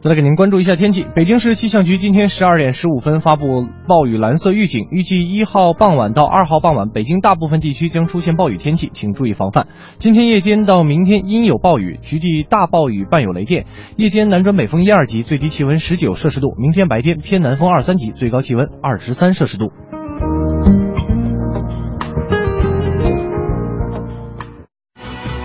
[0.06, 1.04] 再来给您关注一下天气。
[1.16, 9.66] 北京市气象局今天十二点十五分发布暴雨蓝色预警，预计一号傍晚到二号傍晚，北京大部分地区将出现暴雨天气，请注意防范。
[9.98, 13.66] 今天夜间到明天阴有暴雨，局地大暴雨伴有雷电，
[13.96, 19.72] 夜间南转北风一二级，最低气温十九摄氏度；明天白天偏南风二三级，最高气温二十三摄氏度。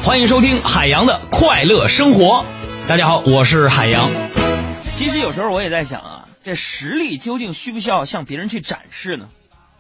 [0.04, 2.46] 欢迎收听海洋的快乐生活。
[2.88, 4.08] 大家好，我是海洋。
[5.02, 9.30] 其实有时候我也在想啊，这实力究竟需不需要向别人去展示呢？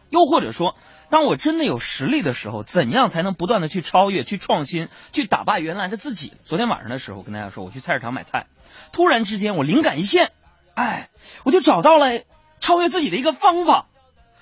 [0.10, 0.76] 又或者说，
[1.12, 6.34] 当我真的有实力的时候，怎样才能不断的去超越、去创新、去打败原来的自己？
[6.44, 8.48] 昨天晚上的时候，跟大家说，我去菜市场买菜，
[8.94, 10.32] 突然之间我灵感一现，
[10.74, 11.12] 哎，
[11.44, 12.22] 我就找到了
[12.60, 13.90] 超越自己的一个方法。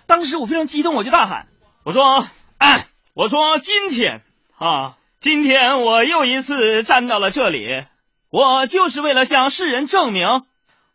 [0.05, 1.47] 当时我非常激动，我就大喊
[1.83, 2.25] ：“我说，
[2.57, 4.21] 哎，我说今天
[4.57, 7.83] 啊，今天我又一次站到了这里，
[8.29, 10.43] 我就是为了向世人证明。”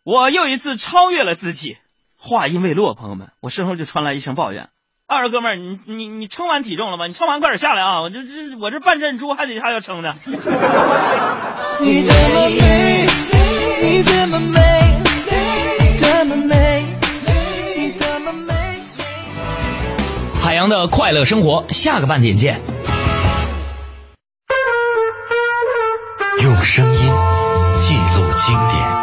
[0.05, 1.77] 我又一次超越了自己。
[2.15, 4.69] 话音未落，朋友们，我身后就传来一声抱怨
[5.09, 7.07] ：“二哥们儿，你你你称完体重了吗？
[7.07, 8.01] 你称完快点下来啊！
[8.01, 10.13] 我这这我这半阵猪还得还要称呢。
[11.81, 13.07] ”你这么美，
[13.81, 15.01] 你这么美，
[15.99, 16.85] 这么美，
[17.75, 18.53] 你这么美。
[20.39, 22.61] 海洋的快乐生活，下个半点见。
[26.43, 28.94] 用声音记录经典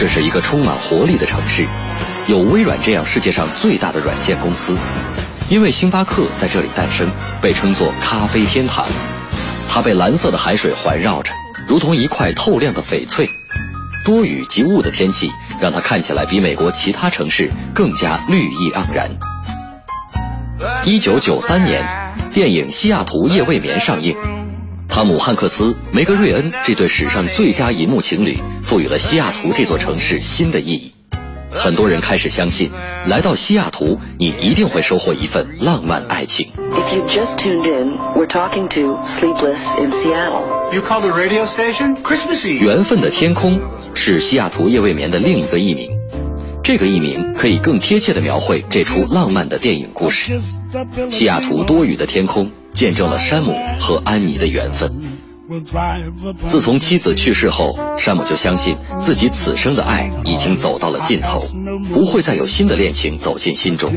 [0.00, 1.66] 这是一个充满活力的城市，
[2.26, 4.74] 有微软这样世界上最大的软件公司。
[5.50, 7.06] 因为星巴克在这里诞生，
[7.42, 8.86] 被称作咖啡天堂。
[9.68, 11.34] 它被蓝色的海水环绕着，
[11.68, 13.28] 如同一块透亮的翡翠。
[14.02, 19.10] 多雨及雾的天气让它看起来比美国其他城市更加绿意盎然。
[20.86, 21.86] 一九九三年，
[22.32, 24.16] 电影《西雅图夜未眠》上映，
[24.90, 30.92] 汤姆汉克斯、梅格瑞恩这对史上最佳银幕情侣赋予了西雅图这座城市新的意义。
[31.52, 32.70] 很多人开始相信，
[33.06, 36.48] 来到西雅图，你一定会收获一份浪漫爱情。
[36.56, 40.74] If you just tuned in, we're talking to Sleepless in Seattle.
[40.74, 41.96] You called the radio station?
[42.02, 42.64] Christmas Eve.
[42.64, 43.60] 缘分的天空
[43.94, 45.90] 是西雅图夜未眠的另一个译名，
[46.62, 50.40] 这个译名可以更贴切地描绘这出浪漫的电影故事。
[51.08, 54.92] 西雅图多雨的天空见证了山姆和安妮的缘分。
[56.46, 61.40] 自从妻子去世后，山姆就相信自己此生的爱已经走到了尽头，
[61.92, 63.92] 不会再有新的恋情走进心中。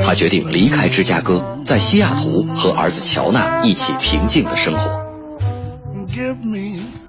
[0.00, 4.90] 他决定离开芝加哥，在西雅图和儿子乔纳一起平静的生活。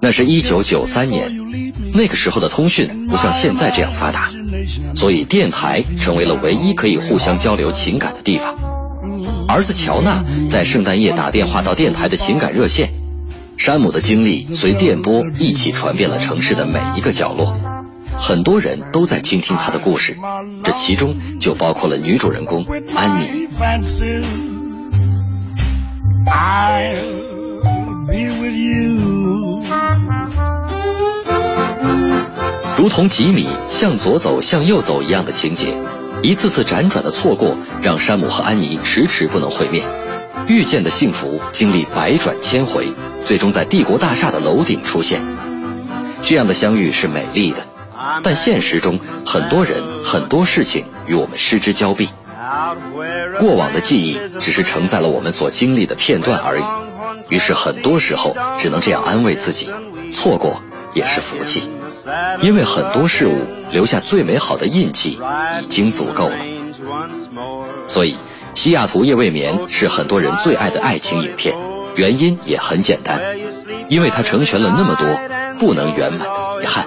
[0.02, 1.32] 那是一九九三年，
[1.94, 4.30] 那个时候的通讯不像现在这样发达，
[4.94, 8.79] 所以电台成为了唯一可以互相交流情感的地方。
[9.48, 12.90] 儿子乔纳在圣诞夜打电话到电台的情感热线，
[13.56, 17.54] 山姆的经历随电波一起传遍了城市的每一个角落，
[18.16, 20.16] 很多人都在倾听他的故事，
[20.62, 22.64] 这其中就包括了女主人公
[22.94, 23.48] 安妮。
[32.76, 35.74] 如同吉米向左走向右走一样的情节，
[36.22, 39.84] 一次次辗转的错过，让山姆和安妮迟迟不能会面。
[40.46, 42.92] 遇见的幸福经历百转千回，
[43.24, 45.22] 最终在帝国大厦的楼顶出现。
[46.22, 47.66] 这样的相遇是美丽的，
[48.22, 52.08] 但现实中很多人很多事情与我们失之交臂。
[53.38, 56.64] 过往的记忆只是承载了我们所经历的片段而已，
[57.28, 59.70] 于是很多时候只能这样安慰自己：
[60.12, 60.62] 错过
[60.94, 61.62] 也是福气。
[62.40, 65.18] 因为很多事物留下最美好的印记
[65.62, 66.36] 已经足够了。
[67.86, 68.14] 所以，
[68.54, 71.54] 《西雅图夜未眠》是很多人最爱的爱情影片，
[71.96, 73.20] 原因也很简单，
[73.88, 75.06] 因为它成全了那么多
[75.58, 76.86] 不能圆满的遗憾。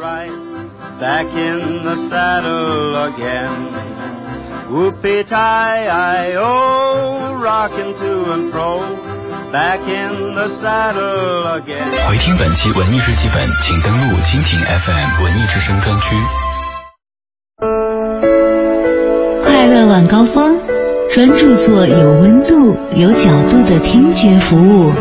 [4.74, 9.13] Whoopie tie oh, rockin' to and fro.
[9.54, 11.92] Back in the saddle again.
[12.10, 16.16] 回听本期文艺日记本，请登录蜻蜓 FM 文艺之声专区。
[19.44, 20.60] 快乐晚高峰，
[21.08, 24.92] 专注做有温度、有角度的听觉服务。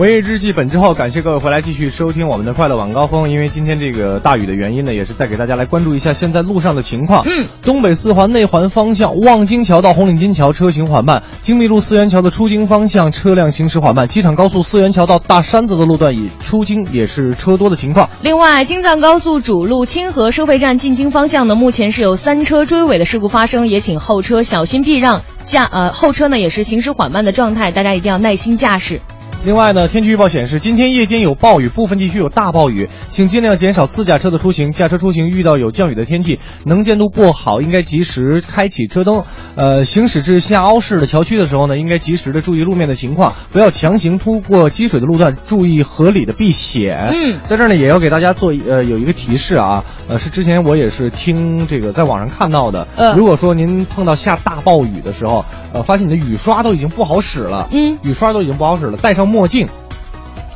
[0.00, 3.30] 文艺日记本之后，感谢各位回来继续收听我们的快乐晚高峰。
[3.30, 7.20] 因为今天这个大雨的原因呢，也是再给大家来关注一下现在路上的情况。
[7.26, 18.08] 嗯，东北四环内环方向望京桥到红领巾桥车行缓慢，京密路四元桥的出京方向车辆行驶缓慢，机场高速四元桥到大山子的路段以出京也是车多的情况。
[18.22, 29.02] 另外，京藏高速主路清河收费站进京方向呢，目前是有三车追尾的事故发生，也请后车小心避让，驾呃后车呢也是行驶缓慢的状态，大家一定要耐心驾驶。
[29.42, 34.70] 另外呢，天气预报显示，今天夜间有暴雨，部分地区有大暴雨，请尽量减少自驾车的出行。
[34.70, 35.94] 驾车出行遇到有降雨。
[35.94, 39.24] 的天气，能见度不好，应该及时开启车灯。
[39.56, 47.08] 呃，行驶至下凹式的桥区的时候呢，应该及时的注意路面的情况，不要强行突过积水的路段，注意合理的避险。
[47.10, 52.86] 嗯，在这儿呢，也要给大家做呃有一个提示啊，呃，是之前我也是听这个在网上看到的。
[52.96, 55.00] 嗯如果说您碰到下大暴雨。
[55.00, 56.36] 的时候，呃，发现你的雨。
[56.36, 58.12] 刷都已经不好使了，嗯，雨。
[58.12, 59.66] 刷都已经不好使了，带上墨镜。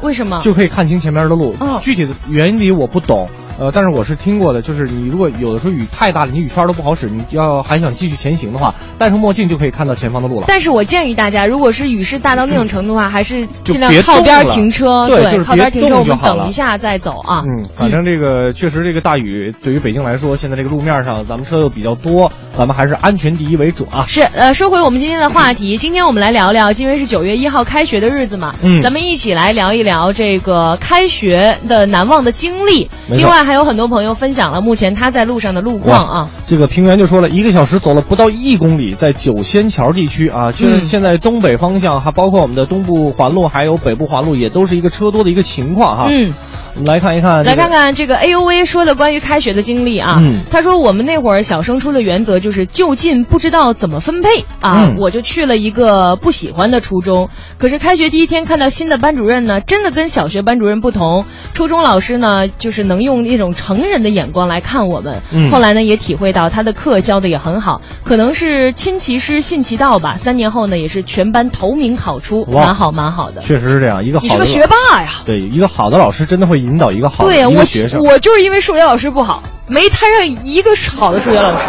[0.02, 0.38] 为什么？
[0.42, 1.54] 就可以看清前面的路。
[1.60, 3.26] 哦具体的原理我不懂，
[3.58, 10.46] 呃，但是我是听过的，就是你如果有的时候雨太大了，你雨刷都不好使，你要还想继续前行的话，戴上墨镜就可以看到前方的路了。
[10.48, 15.06] 但是我建议大家，如果是雨势大到那种程度的话，还是尽量靠边停车。
[15.08, 17.42] 对就是靠边停车，我们等一下再走啊。
[17.46, 24.04] 嗯，反正这个确实这个大雨对于北京来说，现在这个路面上咱们车又比较多，咱们还是安全第一为主啊。
[24.08, 32.90] 是，呃，说回我们今天的话题，今天我们来聊聊，因为是九月一号开学的日子嘛，嗯咱们一起来聊一聊这个开学的难忘的经历。
[33.08, 36.30] 另外还有很多朋友分享了目前他在路上的路况啊。
[36.46, 46.08] 这个平原就说了，一个小时走了不到一公里，在九仙桥地区啊，就是嗯现在东北方向，还包括我们的东部环路，还有北部环路，也都是一个车多的一个情况哈。
[46.10, 46.32] 嗯，
[46.76, 47.70] 我们来看一看、来看。
[47.70, 57.30] 看这个 A U V 说的关于开学的经历啊，嗯他说我们那会儿小升初的原则就是就近不知道怎么分配啊，嗯我就去了一个不喜欢的初中。
[57.58, 61.24] 可是开学第一天看到新的班主任呢，真的跟小学班主任不同，
[61.54, 65.22] 初中老师呢就是能用一种成人的眼光来看我们。
[65.32, 70.14] 嗯后来呢也体会到他的课教的也很好，可能是亲其师信其道吧。
[70.16, 73.40] 三年后呢也是全班头名考出，蛮好蛮好的。
[73.42, 75.10] 确实是这样，一个你是个学霸呀。
[75.24, 78.00] 对，一个好的老师真的会引导一个好的一我个学生。
[78.00, 81.64] 我就是因为数学老师不好，没摊上一个好的数学老师。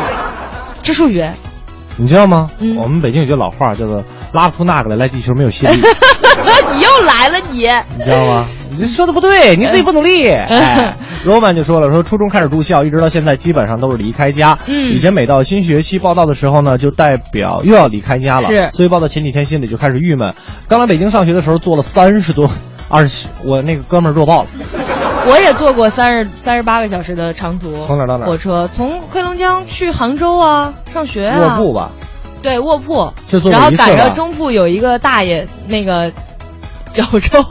[0.81, 1.33] 这数学，
[1.97, 2.49] 你知道吗？
[2.59, 4.03] 嗯我们北京有句老话叫做
[4.33, 5.73] “拉不出那个来，来地球没有吸力”，
[6.75, 7.67] 你又来了你。
[7.97, 8.47] 你知道吗？
[8.77, 10.27] 你说的不对，你自己不努力。
[10.27, 10.93] 哎，
[11.23, 14.57] 罗曼就说了，说初中开始住校，一直到现在基本上都是离开家。
[14.67, 18.47] 嗯以前每到新学期报到的时候呢，就代表又要离开家了。
[18.49, 20.35] 是所以报到前几天心里就开始郁闷。
[20.67, 22.49] 刚来北京上学的时候，坐了三十多、
[22.87, 24.47] 二十，我那个哥们儿弱爆了。
[25.27, 31.57] 我也坐过三十三十八个小时的长途，从哪儿到哪儿火车从黑龙江去杭州啊，上学啊。
[31.57, 31.89] 卧铺吧，
[32.43, 33.11] 对，卧铺。
[33.25, 36.11] 就坐然后赶上中铺有一个大爷，那个
[36.91, 37.43] 脚臭，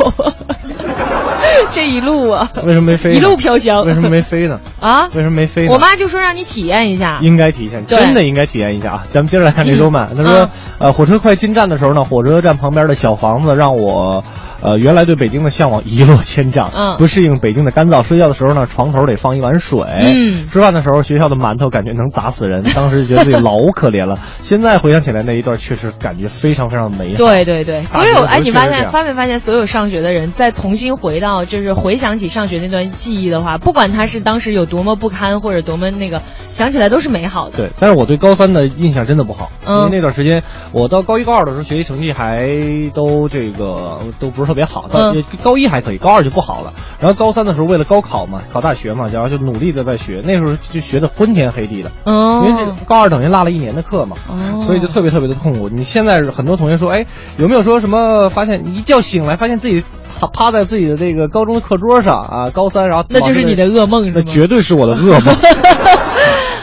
[1.71, 3.11] 这一路啊，为什么没飞？
[3.15, 3.85] 一路飘香。
[3.85, 4.61] 为什么没飞呢？
[4.81, 5.09] 啊？
[5.13, 5.73] 为什么没飞呢？
[5.73, 7.19] 我妈就说让你体验一下。
[7.23, 9.05] 应该体验，真的应该体验一下啊！
[9.09, 10.49] 咱们接着来看这嗯周曼，他说，
[10.79, 14.23] 呃，火车快进站的时候呢，火车站旁边的小房子让我，
[14.65, 18.03] 呃，原来对北京的向往一落千丈，嗯不适应北京的干燥。
[18.03, 24.19] 睡觉的时候呢，床头得放一碗水，嗯吃饭的时候学校的馒头感觉能砸死人， 当时就觉得自己老可怜了。
[24.43, 27.17] 现在回想起来那一段，确实感觉非常非常美好。
[27.19, 37.59] 对对对，所有哎，你发现发发没发现，所有上学的人再重新回到，就是回想起上学那段记忆的话，不管他是当时有多么不堪，或者多么那个，想起来都是美好的。
[37.59, 40.43] 对，但是我对高三的印象真的不好，嗯因为那段时间
[40.73, 42.49] 我到高一高二的时候，学习成绩还
[42.95, 46.73] 都这个都不是特别好，到、嗯高一还可以，高二就不好了。
[47.01, 55.69] 然后高三的时候，为了高考嘛，考大学嘛，然后就努力的在学，那时候就学的昏天黑地的，哦因为这高二等于落了一年的课嘛，哦所以就特别特别的痛苦。
[55.69, 57.05] 你现在很多同学说，哎，
[57.37, 59.83] 有没有说什么发现你一觉醒来发现自己
[60.21, 64.23] 趴趴在自己的这个高中的课桌上啊，高三然后那就是你的噩梦是吗？
[64.25, 65.35] 那绝对是我的噩梦。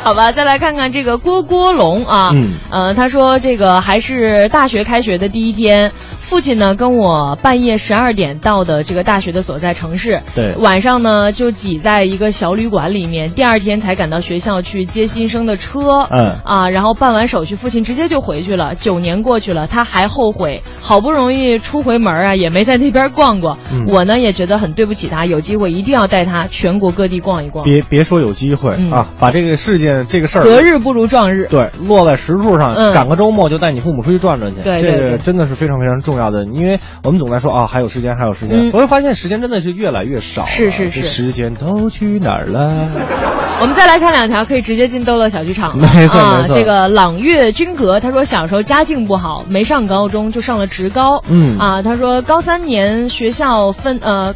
[0.03, 5.91] 好吧，再来看看这个郭郭龙啊，嗯呃，他说这个还是大学开学的第一天，
[6.31, 18.75] 父亲呢跟我半夜十二点到的这个大学的所在城市，对晚上呢就挤在一个小旅馆里面，第二天才赶到学校去接新生的车，嗯啊，然后办完手续，父亲直接就回去了。
[18.75, 23.57] 九年过去了，他还后悔，好不容易出回门啊，也没在那边逛过。
[23.73, 27.65] 嗯我呢也觉得很对不起他，有机会一定要带他全国各地逛一逛。
[27.65, 31.49] 别别说有机会、嗯啊，把这个事件这个事儿择日不如撞日。
[31.49, 36.20] 对落在实处上，嗯赶个周末就带你父母出去转转去，对对对这个真的是非常非常重要。
[36.21, 40.45] 要的，因为我们总在说啊，还有时间，还有时间，嗯我会发现时间真的是越来越少。
[40.45, 42.87] 是是是时间都去哪儿了？
[43.61, 51.21] 我们再来看两条可以直接进逗乐小剧场了没错啊没，错这个朗月君阁，他说小时候家境不好，没上高中就上了职高。
[51.27, 54.33] 嗯啊，他说高三年学校分呃，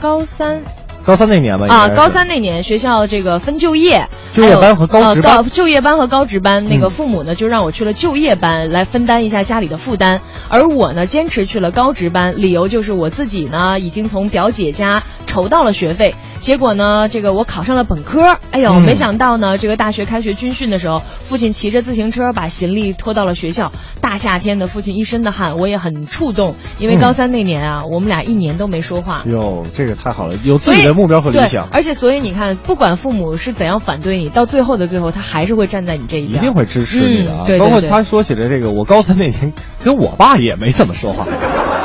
[0.00, 0.62] 高三
[1.04, 5.44] 高三那年吧，啊，高三那年学校这个分就业，就业班和高职班。
[5.44, 6.90] 就业班和高职班，那个嗯。
[6.90, 29.22] 父母呢就让我去了就业班来分担一下家里的负担，而我呢坚持去了高职班，理由就是我自己呢已经从表姐家筹到了学费，结果呢这个我考上了本科，哎呦，嗯没想到呢这个大学开学军训的时候，父亲骑着自行车把行李拖到了学校，大夏天的，父亲一身的汗，我也很触动，因为嗯高三那年啊，我们俩一年都没说话。
[29.26, 37.44] 哟，这个太好了，有自己的目标和理想，而且所以你看，不管父母是怎样反对你，到最后的最后，他还是会站在你这一边，一定会支持你的啊。
[37.44, 39.52] 嗯、对对对包括他说起来这个，我高三那年
[39.82, 41.26] 跟我爸也没怎么说话。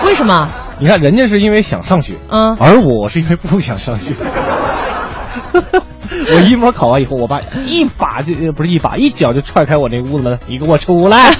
[0.06, 0.48] 为什么？
[0.80, 4.14] 你看，人家是因为想上学，嗯而我是因为不想上学。
[6.32, 11.32] 我一模考完以后，我爸一把就呃不是一把，一脚就踹开我那屋子门，你给我出来！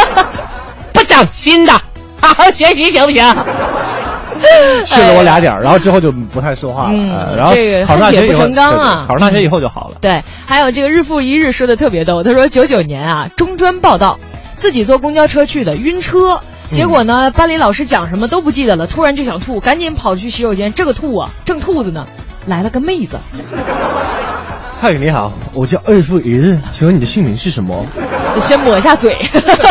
[0.92, 1.72] 不长心的，
[2.20, 3.22] 好好学习行不行？
[4.84, 6.90] 训了我俩点儿，然后之后就不太说话了。
[6.92, 9.96] 嗯呃然后这个考上大学不成啊考上大学以后就好了。
[10.00, 14.18] 对，还有这个日复一日说的特别逗，他说九九年啊，中专报道，
[14.54, 16.40] 自己坐公交车去的，晕车。
[16.70, 20.72] 结果呢，班里老师讲什么都不记得了，突然就想吐，赶紧跑去洗手间。
[20.74, 22.06] 这个吐啊，正吐着呢，
[22.46, 23.18] 来了个妹子，
[24.80, 27.86] 嗨，你好，我叫日复一日，请问你的姓名是什么？
[28.34, 29.16] 就先抹一下嘴，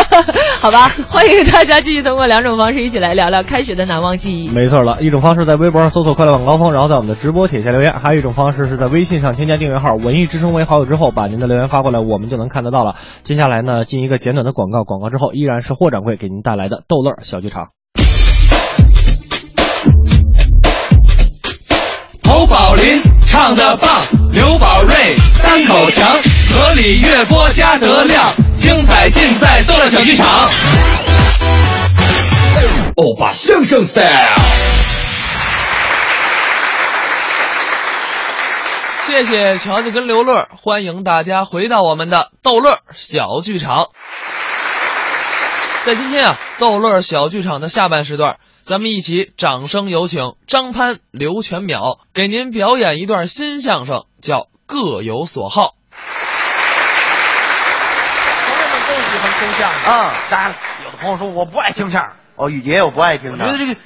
[0.60, 0.88] 好吧？
[1.06, 4.48] 欢迎大家继续通过两种方式一起来聊聊开学的难忘记忆。
[4.48, 12.96] 没错了，一种方式在微博上搜索“快乐晚高峰”，然后在我们的直播帖下留言；还有一种方式是在微信上添加订阅号“文艺之声”为好友之后，把您的留言发过来，我们就能看得到了。
[13.22, 17.68] 接下来呢，进一个简短的广告，广告之后依然是霍掌柜给您带来的逗乐小剧场。
[22.44, 23.88] 侯宝林唱的棒，
[24.30, 24.94] 刘宝瑞
[25.42, 26.06] 单口强，
[26.52, 30.26] 河里月波加德亮，精彩尽在逗乐小剧场。
[32.96, 34.04] 欧巴相声 style。
[39.06, 43.86] 谢谢乔乔跟刘乐，欢迎大家回到我们的逗乐小剧场。
[45.86, 55.74] 在今天啊，逗乐小剧场的下半时段，咱们一起掌声有请张潘、刘全淼给您表演一段新相声，叫《各有所好》。
[58.48, 63.44] 朋友们都喜欢听相声啊当然了，有的朋友说我不爱听相声，哦，雨杰我不爱听的。
[63.44, 63.78] 我觉得这个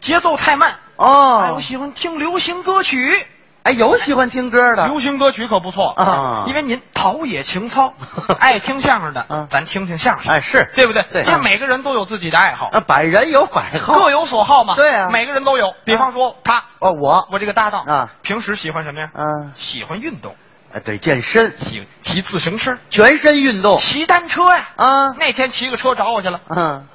[0.00, 0.78] 节奏太慢。
[0.96, 3.26] 哦，哎，我喜欢听流行歌曲。
[3.64, 4.86] 哎，有喜欢听歌的。
[4.86, 6.44] 流行歌曲可不错啊。
[6.48, 7.94] 因为您陶冶情操，
[8.40, 10.68] 爱听相声的，咱听听相声，哎，是。
[10.74, 11.02] 对不对？
[11.12, 11.22] 对。
[11.22, 14.74] 因为每个人都有自己的爱好，啊，百人有百好，各有所好嘛。
[14.74, 15.08] 对啊。
[15.12, 15.74] 每个人都有。
[15.84, 17.28] 比方说他，哦，我。
[17.30, 19.10] 我这个搭档啊，平时喜欢什么呀？
[19.14, 20.34] 嗯，喜欢运动，
[20.72, 24.68] 哎，对，健身，骑骑自行车，全身运动，骑单车呀。
[24.76, 26.88] 啊，那天骑个车找我去了，嗯，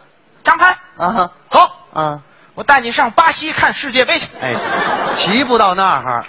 [0.43, 2.19] 张潘，啊，走，啊，
[2.55, 4.27] 我带你上巴西看世界杯去。
[4.41, 4.53] 哎，
[5.15, 6.25] 骑不到那儿。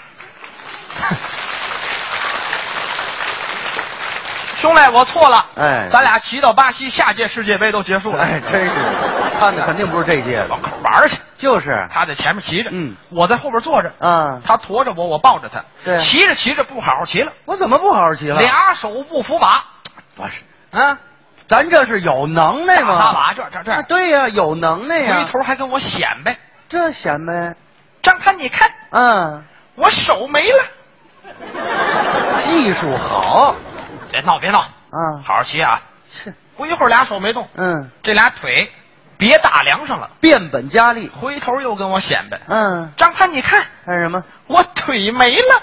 [4.61, 5.47] 兄弟，我错了。
[5.57, 8.25] 哎咱俩骑到巴西，下届世界杯都结束了。
[8.25, 8.71] 哎，真是，
[9.39, 11.19] 看的肯定不是这届的，往口玩去。
[11.39, 18.41] 就是他在前面骑着，嗯，我在后边坐着，嗯，他驮着我，我抱着他，对骑着骑着不好好骑了，我怎么不好好骑了？
[18.41, 19.63] 俩手不扶马，
[20.17, 20.43] 不是，
[20.77, 20.99] 啊，
[21.47, 22.89] 咱这是有能耐吗？
[22.89, 26.37] 大撒把，这这这，啊对呀，有能耐呀回，头还跟我显摆。
[26.69, 27.55] 这显摆，
[28.03, 29.45] 张潘，你看嗯，
[29.77, 30.65] 我手没了，
[32.39, 33.55] 技术好，
[34.11, 35.83] 别闹别闹，啊，好好骑啊！
[36.11, 38.73] 切，不一会儿俩手没动，嗯，这俩腿
[39.17, 42.41] 别打梁上了，变本加厉，回头又跟我显摆。
[42.49, 44.23] 嗯，张潘，你看看什么？
[44.47, 45.63] 我腿没了。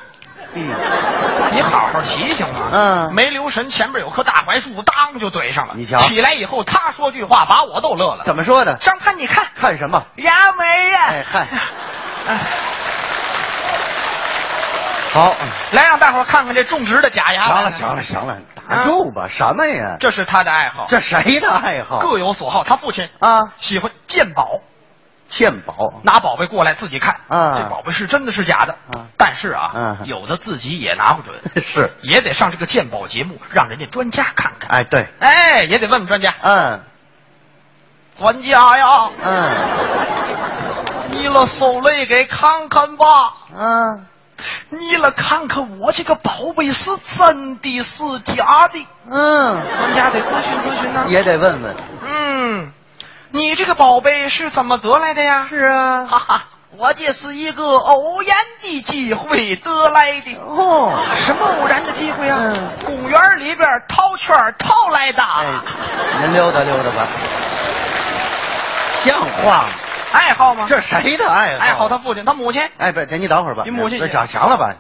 [0.58, 0.74] 嗯，
[1.52, 2.70] 你好好骑行吗？
[2.72, 5.74] 嗯没留神，前边有棵大槐树，当就怼上了。
[5.76, 8.24] 你瞧起来以后，他说句话，把我逗乐了。
[8.24, 8.76] 怎么说的？
[8.78, 10.06] 张潘，你看看什么？
[10.16, 11.02] 牙没呀？
[11.08, 11.48] 哎嗨，
[15.16, 15.34] 好，
[15.72, 17.46] 来让大伙儿看看这种植的假牙。
[17.46, 18.38] 行了行了行了，
[18.68, 19.96] 打住吧，什么呀？
[19.98, 22.00] 这是他的爱好，这谁的爱好？
[22.00, 22.66] 各有所好。
[22.66, 24.60] 他父亲啊，喜欢鉴宝，
[25.30, 26.02] 鉴宝？
[26.04, 27.22] 拿宝贝过来自己看。
[27.30, 27.54] 啊。
[27.56, 28.74] 这宝贝是真的是假的。
[28.74, 29.08] 啊。
[29.16, 34.70] 但是啊啊，有的自己也拿不准，是，也得上这个鉴宝节目，让人家专家看看。
[34.70, 36.34] 哎对，哎，也得问问专家。
[36.42, 36.82] 嗯。
[38.14, 39.50] 专家呀，嗯。
[41.12, 43.06] 你了手来给看看吧。
[43.58, 44.08] 嗯
[44.70, 48.88] 你来看看我这个宝贝是真的是假的？
[49.10, 51.06] 嗯，咱家得咨询咨询呢。
[51.10, 51.76] 也得问问，
[52.08, 52.72] 嗯，
[53.30, 55.48] 你这个宝贝是怎么得来的呀？
[55.50, 56.44] 是啊，哈哈，
[56.78, 60.36] 我这是一个偶然的机会得来的。
[60.40, 62.38] 哦，什么偶然的机会啊？
[62.42, 65.24] 嗯公园里边套圈儿套来的。
[65.24, 65.60] 哎，
[66.22, 67.08] 您溜达溜达吧。
[69.04, 69.70] 像话吗？
[70.12, 70.66] 爱好吗？
[70.68, 71.66] 这谁的爱好？
[71.66, 72.62] 爱好他父亲，他母亲。
[72.78, 73.64] 哎，不，这你等会儿吧。
[73.66, 74.76] 你母亲这想想了吧？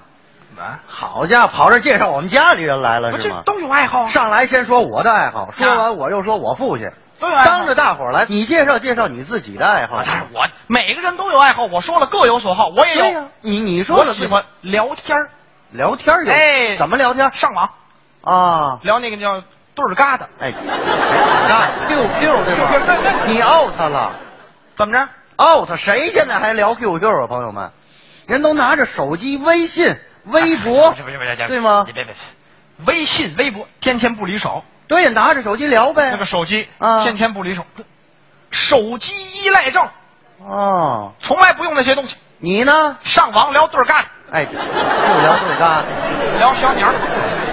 [0.57, 3.43] 啊，好家伙，跑这介绍我们家里人来了我是吗？
[3.45, 4.07] 这都有爱好啊。
[4.07, 10.02] 上来先说我的爱好，说完我又说我父亲，都有爱好当着大伙儿来，你介绍介绍你自己的爱好。
[10.06, 13.27] 但是我每个人都有爱好，我说了各有所好，我也有。
[13.41, 15.30] 你你说了我喜欢聊天儿
[15.72, 17.69] 聊天儿有哎怎么聊天上网
[18.22, 18.80] 啊？
[18.81, 19.41] 聊那个叫
[19.76, 20.53] 对儿疙瘩，哎，
[21.49, 23.11] 那丢丢对对对吧？
[23.27, 24.14] 你 out 了
[24.76, 25.10] 怎么着
[25.43, 27.27] ？，out 谁现在还聊 QQ 啊？
[27.27, 27.72] 朋友们，
[28.27, 29.95] 人都拿着手机、微信、
[30.26, 36.11] 微博不，是不是不是，对吗你别别别，微信、微博天天不离手，对，拿着手机聊呗。
[36.11, 37.65] 那个手机啊天天不离手，
[38.52, 39.14] 手机
[39.45, 39.89] 依赖症，
[40.39, 42.18] 哦，从来不用那些东西。
[42.38, 42.97] 你呢？
[43.02, 45.84] 上网聊对儿疙瘩，哎，就聊对嘎，
[46.39, 46.91] 聊小鸟，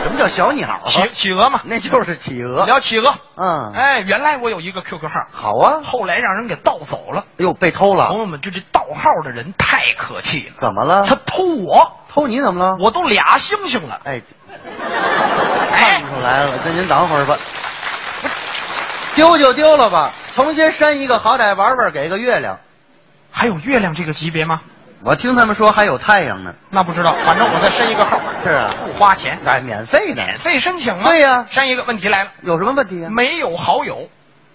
[0.03, 0.81] 什么叫小鸟啊？
[0.81, 2.65] 企企鹅嘛，那就是企鹅。
[2.65, 3.15] 聊企鹅。
[3.37, 5.81] 嗯，哎，原来我有一个 QQ 号，好啊。
[5.85, 7.25] 后来让人给盗走了。
[7.33, 8.19] 哎呦，被偷了朋？
[8.19, 11.05] 友们，这这盗号的人太可气了，怎么了？
[11.07, 12.77] 他偷我，偷你怎么了？
[12.81, 14.01] 我都俩星星了。
[14.05, 14.23] 哎，
[14.53, 17.37] 哎看出来了，那您等会儿吧。
[19.15, 22.59] 丢就丢了吧，重新删一个，好歹玩玩，给个月亮。
[23.31, 24.63] 还有月亮这个级别吗？
[25.05, 26.55] 我听他们说还有太阳呢。
[26.71, 30.15] 那不知道，反正我再申一个号，是啊，不花钱，哎，免费的。
[30.15, 31.01] 免费申请啊。
[31.05, 33.11] 对呀申一个问题来了，有什么问题啊？
[33.11, 34.09] 没有好友，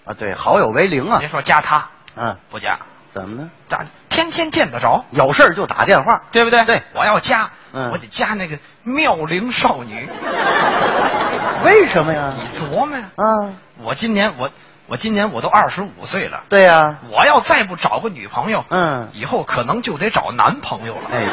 [0.04, 1.28] 啊，对，好友为零啊别。
[1.28, 2.78] 说加他，嗯，不加，
[3.10, 3.50] 怎么呢？
[3.68, 6.22] 咋天天见得着，有事儿就打电话。
[6.32, 6.64] 对不对？
[6.64, 10.08] 对，我要加，嗯我得加那个妙龄少女。
[11.64, 12.32] 为什么呀？
[12.34, 13.52] 你琢磨呀，啊，
[13.82, 14.50] 我今年我
[14.88, 21.02] 我今年我都二十五岁了，对呀、我要再不找个女朋友，嗯，以后可能就得找男朋友了。
[21.12, 21.24] 哎，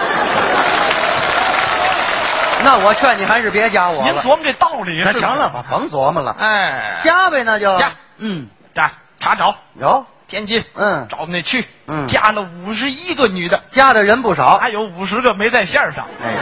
[2.66, 4.12] 那我劝你还是别加我了。
[4.12, 7.94] 您琢磨这道理是是那行了，吧，甭琢磨了，哎，加呗，那就加。
[8.18, 9.56] 嗯，加查找。
[9.76, 11.08] 有，天津，嗯。
[11.10, 12.08] 找那区，嗯。
[12.08, 14.58] 加了五十一个女的，加的人不少。
[14.58, 16.34] 还有五十个没在线上，哎，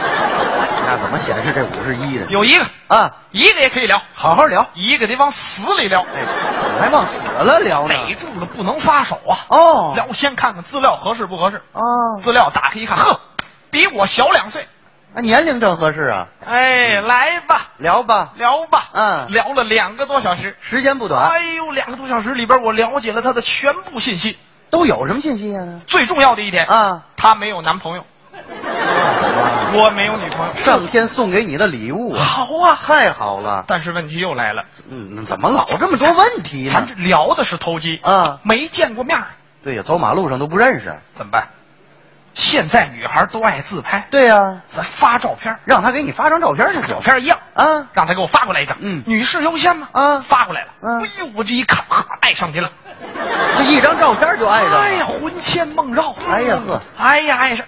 [0.86, 2.26] 那怎么显示这五十一呢？
[2.30, 2.64] 有一个。
[2.86, 4.68] 啊，一个也可以聊，好好聊。
[4.74, 7.88] 一个得往死里聊，哎，还往死了聊呢。
[7.88, 9.38] 逮住了不能撒手啊！
[9.48, 9.92] 哦。
[9.96, 11.82] 聊先看看资料合适不合适，哦，
[12.20, 13.20] 资料打开一看，呵，
[13.70, 14.68] 比我小两岁，
[15.14, 19.26] 那年龄正合适啊，哎，来吧，聊吧，聊吧，嗯。
[19.28, 24.36] 聊了两个多小时，时间不短，哎呦，两个多小时里边我了解了他的全部信息，
[24.70, 25.80] 都有什么信息啊？
[25.86, 28.04] 最重要的一点，啊，他没有男朋友，
[28.34, 33.62] 我没有女朋友，上天送给你的礼物啊，好啊，太好了。
[33.68, 36.70] 但是问题又来了，嗯，怎么老这么多问题呢？
[36.72, 39.22] 咱这聊的是投机，啊，没见过面，
[39.62, 40.98] 对呀，走马路上都不认识。
[41.16, 41.50] 怎么办？
[42.34, 46.80] 现在女孩都爱自拍，对呀，咱发照片，让他给你发张照片去。
[46.86, 48.76] 照片一样，啊，让他给我发过来一张。
[48.80, 49.88] 嗯女士优先嘛？
[49.92, 50.68] 啊发过来了。
[50.82, 52.70] 嗯哎呦，我这一看，哈，爱上你了。
[53.56, 54.80] 这一张照片就爱上了。
[54.80, 56.14] 哎呀，魂牵梦绕。
[56.28, 57.66] 哎呀呵，哎呀，爱上。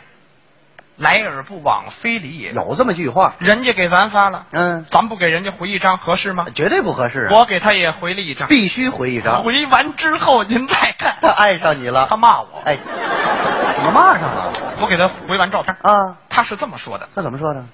[0.96, 2.52] 来而不往非礼也。
[2.52, 3.34] 有这么句话。
[3.38, 6.46] 人家给咱发了，嗯，咱不给人家回一张合适吗？
[6.54, 7.32] 绝对不合适啊。
[7.34, 9.44] 我给他也回了一张，必须回一张。
[9.44, 11.16] 回完之后您再看。
[11.20, 14.52] 他 爱上你了，他骂我，哎，怎么骂上了？
[14.80, 17.64] 我给他回完照片，啊，他是这么说的：他怎么说的？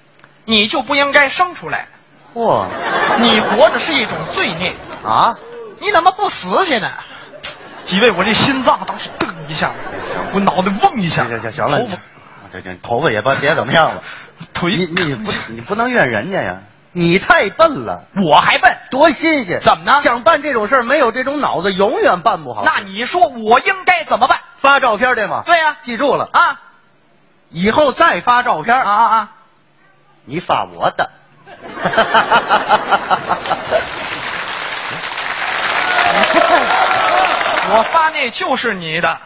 [0.45, 1.87] 你就不应该生出来，
[2.33, 2.67] 嚯
[3.19, 5.35] 你活着是一种罪孽，啊！
[5.79, 6.89] 你怎么不死去呢？
[7.83, 9.73] 几位，我这心脏当时噔一下，
[10.33, 11.97] 我脑袋嗡一下，行行行了头发，
[12.51, 14.03] 这这头发也别别怎么样了。
[14.53, 16.61] 腿你你不你不能怨人家呀，
[16.93, 19.59] 你太笨了，我还笨，多新鲜！
[19.61, 22.63] 怎么呢想办这种事儿，没有这种脑子，永远办不好。
[22.63, 24.39] 那你说我应该怎么办？
[24.57, 25.43] 发照片对吗？
[25.45, 26.61] 对呀、记住了，啊，
[27.49, 29.31] 以后再发照片啊啊啊！
[30.25, 31.09] 你发我的。
[37.75, 39.17] 我发那就是你的。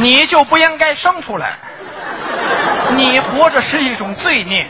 [0.00, 1.56] 你就不应该生出来，
[2.96, 4.68] 你活着是一种罪孽，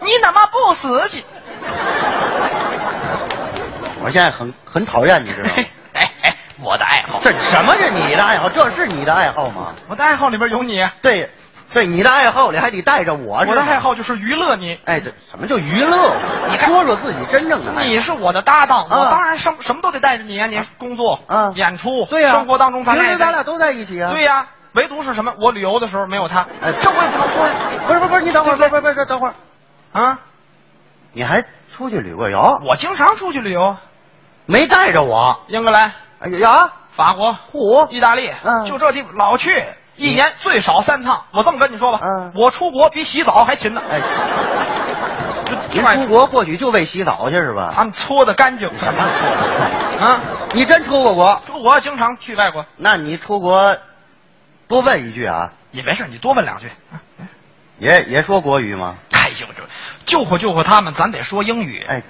[0.00, 1.24] 你怎么不死去？
[4.02, 5.54] 我现在很很讨厌你，知道吗？
[5.92, 8.48] 哎哎，我的爱好，这什么是你的爱好？
[8.48, 9.74] 这是你的爱好吗？
[9.88, 11.30] 我的爱好里边有你，对，
[11.72, 13.44] 对，你的爱好里还得带着我。
[13.46, 14.78] 我的爱好，就是娱乐你。
[14.84, 16.16] 哎，这什么叫娱乐？
[16.50, 17.82] 你说说自己真正的爱好。
[17.84, 20.46] 你是我的搭档，啊我当然什什么都得带着你啊！
[20.46, 24.10] 你工作、啊演出，对呀、生活当中咱俩平时咱俩都在一起啊。
[24.10, 25.34] 对呀、唯独是什么？
[25.40, 27.54] 我旅游的时候没有他，哎这我也不能说呀。
[27.86, 29.34] 不是不是不是，你等会儿，不是不是不是，等会儿，
[29.92, 30.20] 啊，
[31.12, 32.60] 你还出去旅过游？
[32.68, 33.76] 我经常出去旅游，
[34.46, 35.40] 没带着我。
[35.46, 39.64] 英格兰、哎呀，法国、嚯，意大利，嗯就这地方老去，
[40.00, 41.24] 一年最少三趟。
[41.30, 43.82] 我这么跟你说吧，嗯我出国比洗澡还勤呢。
[43.88, 44.00] 哎，
[45.72, 47.70] 您出国或许就为洗澡去是吧？
[47.74, 49.04] 他们搓的干净，什么
[50.00, 50.20] 啊？
[50.52, 51.42] 你真出过国？
[51.46, 53.76] 出国经常去外国，那你出国
[54.68, 56.70] 多问一句啊，也没事，你多问两句。
[57.78, 58.96] 也也说国语吗？
[59.12, 59.62] 哎呦，这
[60.06, 61.84] 救活救活他们，咱得说英语。
[61.86, 62.02] 哎，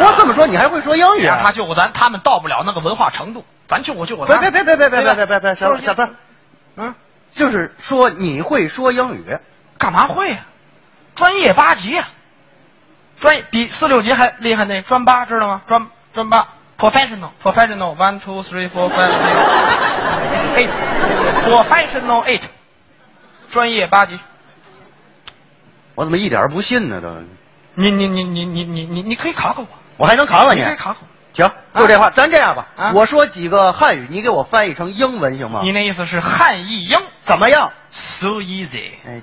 [0.00, 1.38] 我这么说你还会说英语啊？
[1.42, 4.50] 他救活咱，他们到不了那个文化程度，咱救活救活别他们。
[4.50, 6.08] 别别别别别别别别别，说小小不是，
[6.76, 6.94] 嗯，
[7.38, 9.38] 就是说你会说英语，
[9.78, 10.38] 干嘛会呀、
[11.14, 12.08] 专业八级呀、
[13.20, 15.62] 专业比四六级还厉害那专八知道吗？
[15.68, 19.12] 专专八，professional professional one two three four five
[20.56, 20.70] six eight
[21.44, 22.42] professional eight，
[23.52, 24.18] 专业八级。
[25.94, 27.00] 我怎么一点不信呢？
[27.00, 27.08] 都，
[27.74, 30.60] 你你你你你你你你可以考考我，我还能考考你。
[30.60, 30.76] 你可以？
[30.76, 30.98] 考考
[31.38, 32.92] 行，就这话，咱这样吧，啊。
[32.96, 35.60] 我说几个汉语，你给我翻译成英文行吗？
[35.62, 36.98] 你那意思是汉译英。
[37.20, 39.22] 怎么样？，so easy，哎，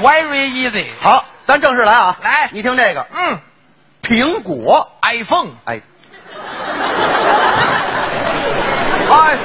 [0.02, 0.86] very easy。
[1.02, 2.16] 好，咱正式来啊！
[2.22, 2.48] 来。
[2.52, 3.38] 你听这个，嗯。
[4.02, 5.82] 苹果，，iPhone，哎，
[9.12, 9.36] 哎。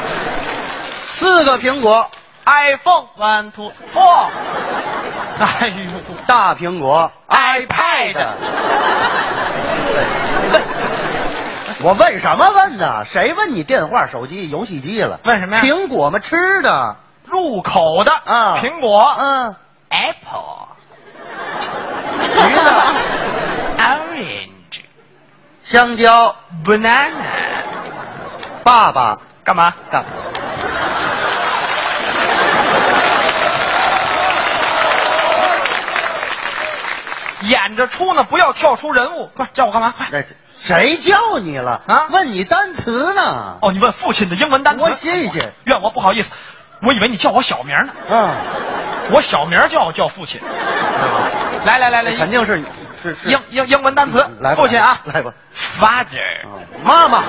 [1.09, 2.09] 四个苹果
[2.45, 4.29] ，，iPhone one two four，
[5.39, 5.73] 哎呦，
[6.27, 8.17] 大苹果 iPad
[11.83, 13.05] 我问什么问呢？
[13.05, 15.19] 谁问你电话、手机、游戏机了？
[15.23, 16.95] 问什么呀苹果嘛，吃的。
[17.25, 19.55] 入口的啊苹果嗯
[19.89, 20.69] ，，Apple，
[22.21, 22.71] 橘子、
[23.77, 24.81] orange，
[25.61, 26.33] 香蕉、
[26.63, 27.11] banana，
[28.63, 29.73] 爸爸干嘛？
[29.91, 30.05] 干。
[37.41, 39.29] 演着出呢，不要跳出人物。
[39.35, 39.93] 快叫我干嘛？
[39.97, 40.07] 快！
[40.11, 40.25] 这
[40.59, 43.57] 谁叫你了啊问你单词呢？
[43.61, 44.79] 哦，你问父亲的英文单词。
[44.79, 45.53] 多新鲜！
[45.65, 46.31] 怨我不好意思，
[46.81, 47.93] 我以为你叫我小名呢。
[48.09, 48.35] 嗯，
[49.11, 50.41] 我小名叫叫父亲。
[51.65, 52.63] 来来来来，肯定是
[53.03, 54.27] 是是英英英文单词。
[54.39, 56.17] 来父亲啊来吧，，father，
[56.83, 57.23] 妈妈、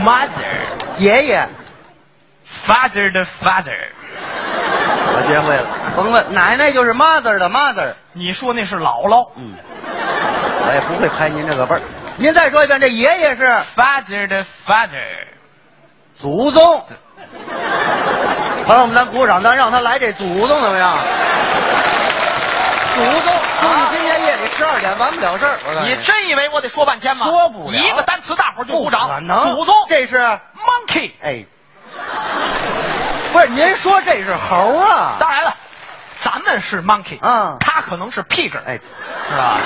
[0.00, 1.48] mother，father 爷爷，
[3.12, 3.92] 的 father。
[5.22, 5.66] 我学会了。
[5.94, 7.94] 甭问，奶奶就是 mother 的 mother。
[8.12, 9.54] 你说那是姥姥嗯，
[10.66, 11.82] 我也不会拍您这个辈儿。
[12.16, 13.42] 您再说一遍，这爷爷是
[13.76, 14.98] ，father 的 father。
[16.18, 16.84] 祖宗。
[18.66, 20.96] 朋友们，咱鼓掌，咱让他来这祖宗怎么样？
[22.94, 25.56] 祖宗，估计今天夜里十二点完不了事儿。
[25.84, 27.24] 你真以为我得说半天吗？
[27.26, 29.08] 说不了一个单词，大伙儿就鼓掌。
[29.08, 31.12] 可能祖宗这是 monkey。
[31.22, 31.46] 哎，
[33.32, 35.16] 不是您说这是猴啊？
[35.18, 35.54] 当然了，
[36.20, 38.74] 咱们是 monkey，嗯他可能是 pig，哎，
[39.30, 39.56] 是吧？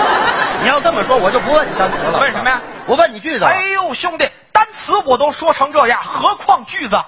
[0.62, 2.18] 你要这么说，我就不问你单词了。
[2.20, 2.60] 问什么呀？
[2.86, 3.44] 我问你句子。
[3.44, 6.98] 哎呦，兄弟，单词我都说成这样，何况句子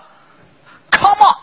[0.90, 1.36] ？Come on，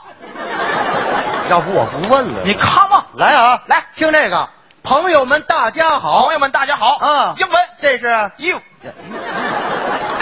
[1.50, 2.42] 要不我不问了。
[2.46, 4.50] 你 come on，来啊，来听这个，
[4.84, 8.60] 朋友们大家好朋友们大家好嗯英文这是 you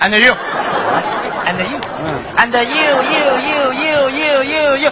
[0.00, 0.34] and you
[1.46, 1.78] and you.
[2.38, 4.64] And you you you you you you.
[4.84, 4.90] You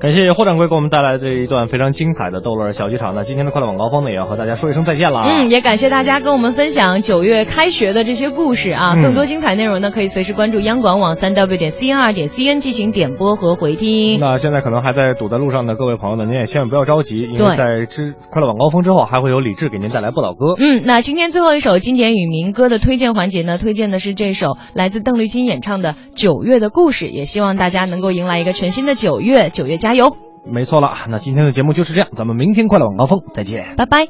[0.00, 3.16] 感谢霍掌柜给我们带来这一段非常精彩的逗乐小剧场。
[3.16, 5.24] 那今天的快乐晚高峰呢，也要和大家说一声再见了。
[5.24, 8.94] 嗯，也感谢大家跟我们分享九月开学的这些故事啊。
[8.94, 14.20] 嗯更多精彩内容呢，可以随时关注央广网三 w 点 cn 二点 cn 进行点播和回听。
[14.20, 20.54] 那现在可能还在堵在路上的各位朋友呢，您也千万不要着急，因为在之快乐晚高峰之后，还会有李志给您带来不老歌。
[20.58, 33.66] 嗯，那今天最后一首经典与民歌的推荐环节呢，推荐的是这首来自邓丽君演唱的《九月的故事》，也希望大家能够迎来一个全新的九月，九月加油，没错了，那今天的节目就是这样，咱们明天快乐晚高峰再见。
[33.76, 34.08] 拜拜。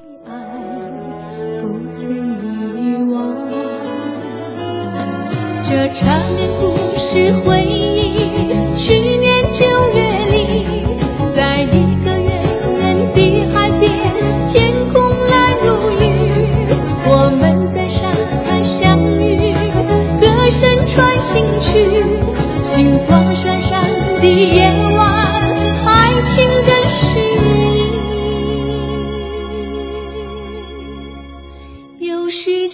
[5.63, 8.75] 这缠绵故事回忆，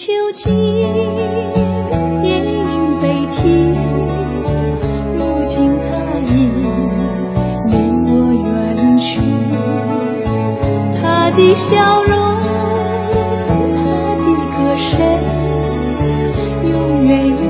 [0.04, 0.52] 囚禁
[2.20, 3.72] 电影悲啼，
[5.16, 5.88] 如今他
[6.28, 6.44] 已
[7.70, 7.72] 离
[8.04, 8.44] 我远
[8.98, 9.22] 去，
[11.00, 12.12] 他的笑容，
[13.48, 15.00] 他的歌声。
[16.70, 17.10] 永远
[17.42, 17.43] 有。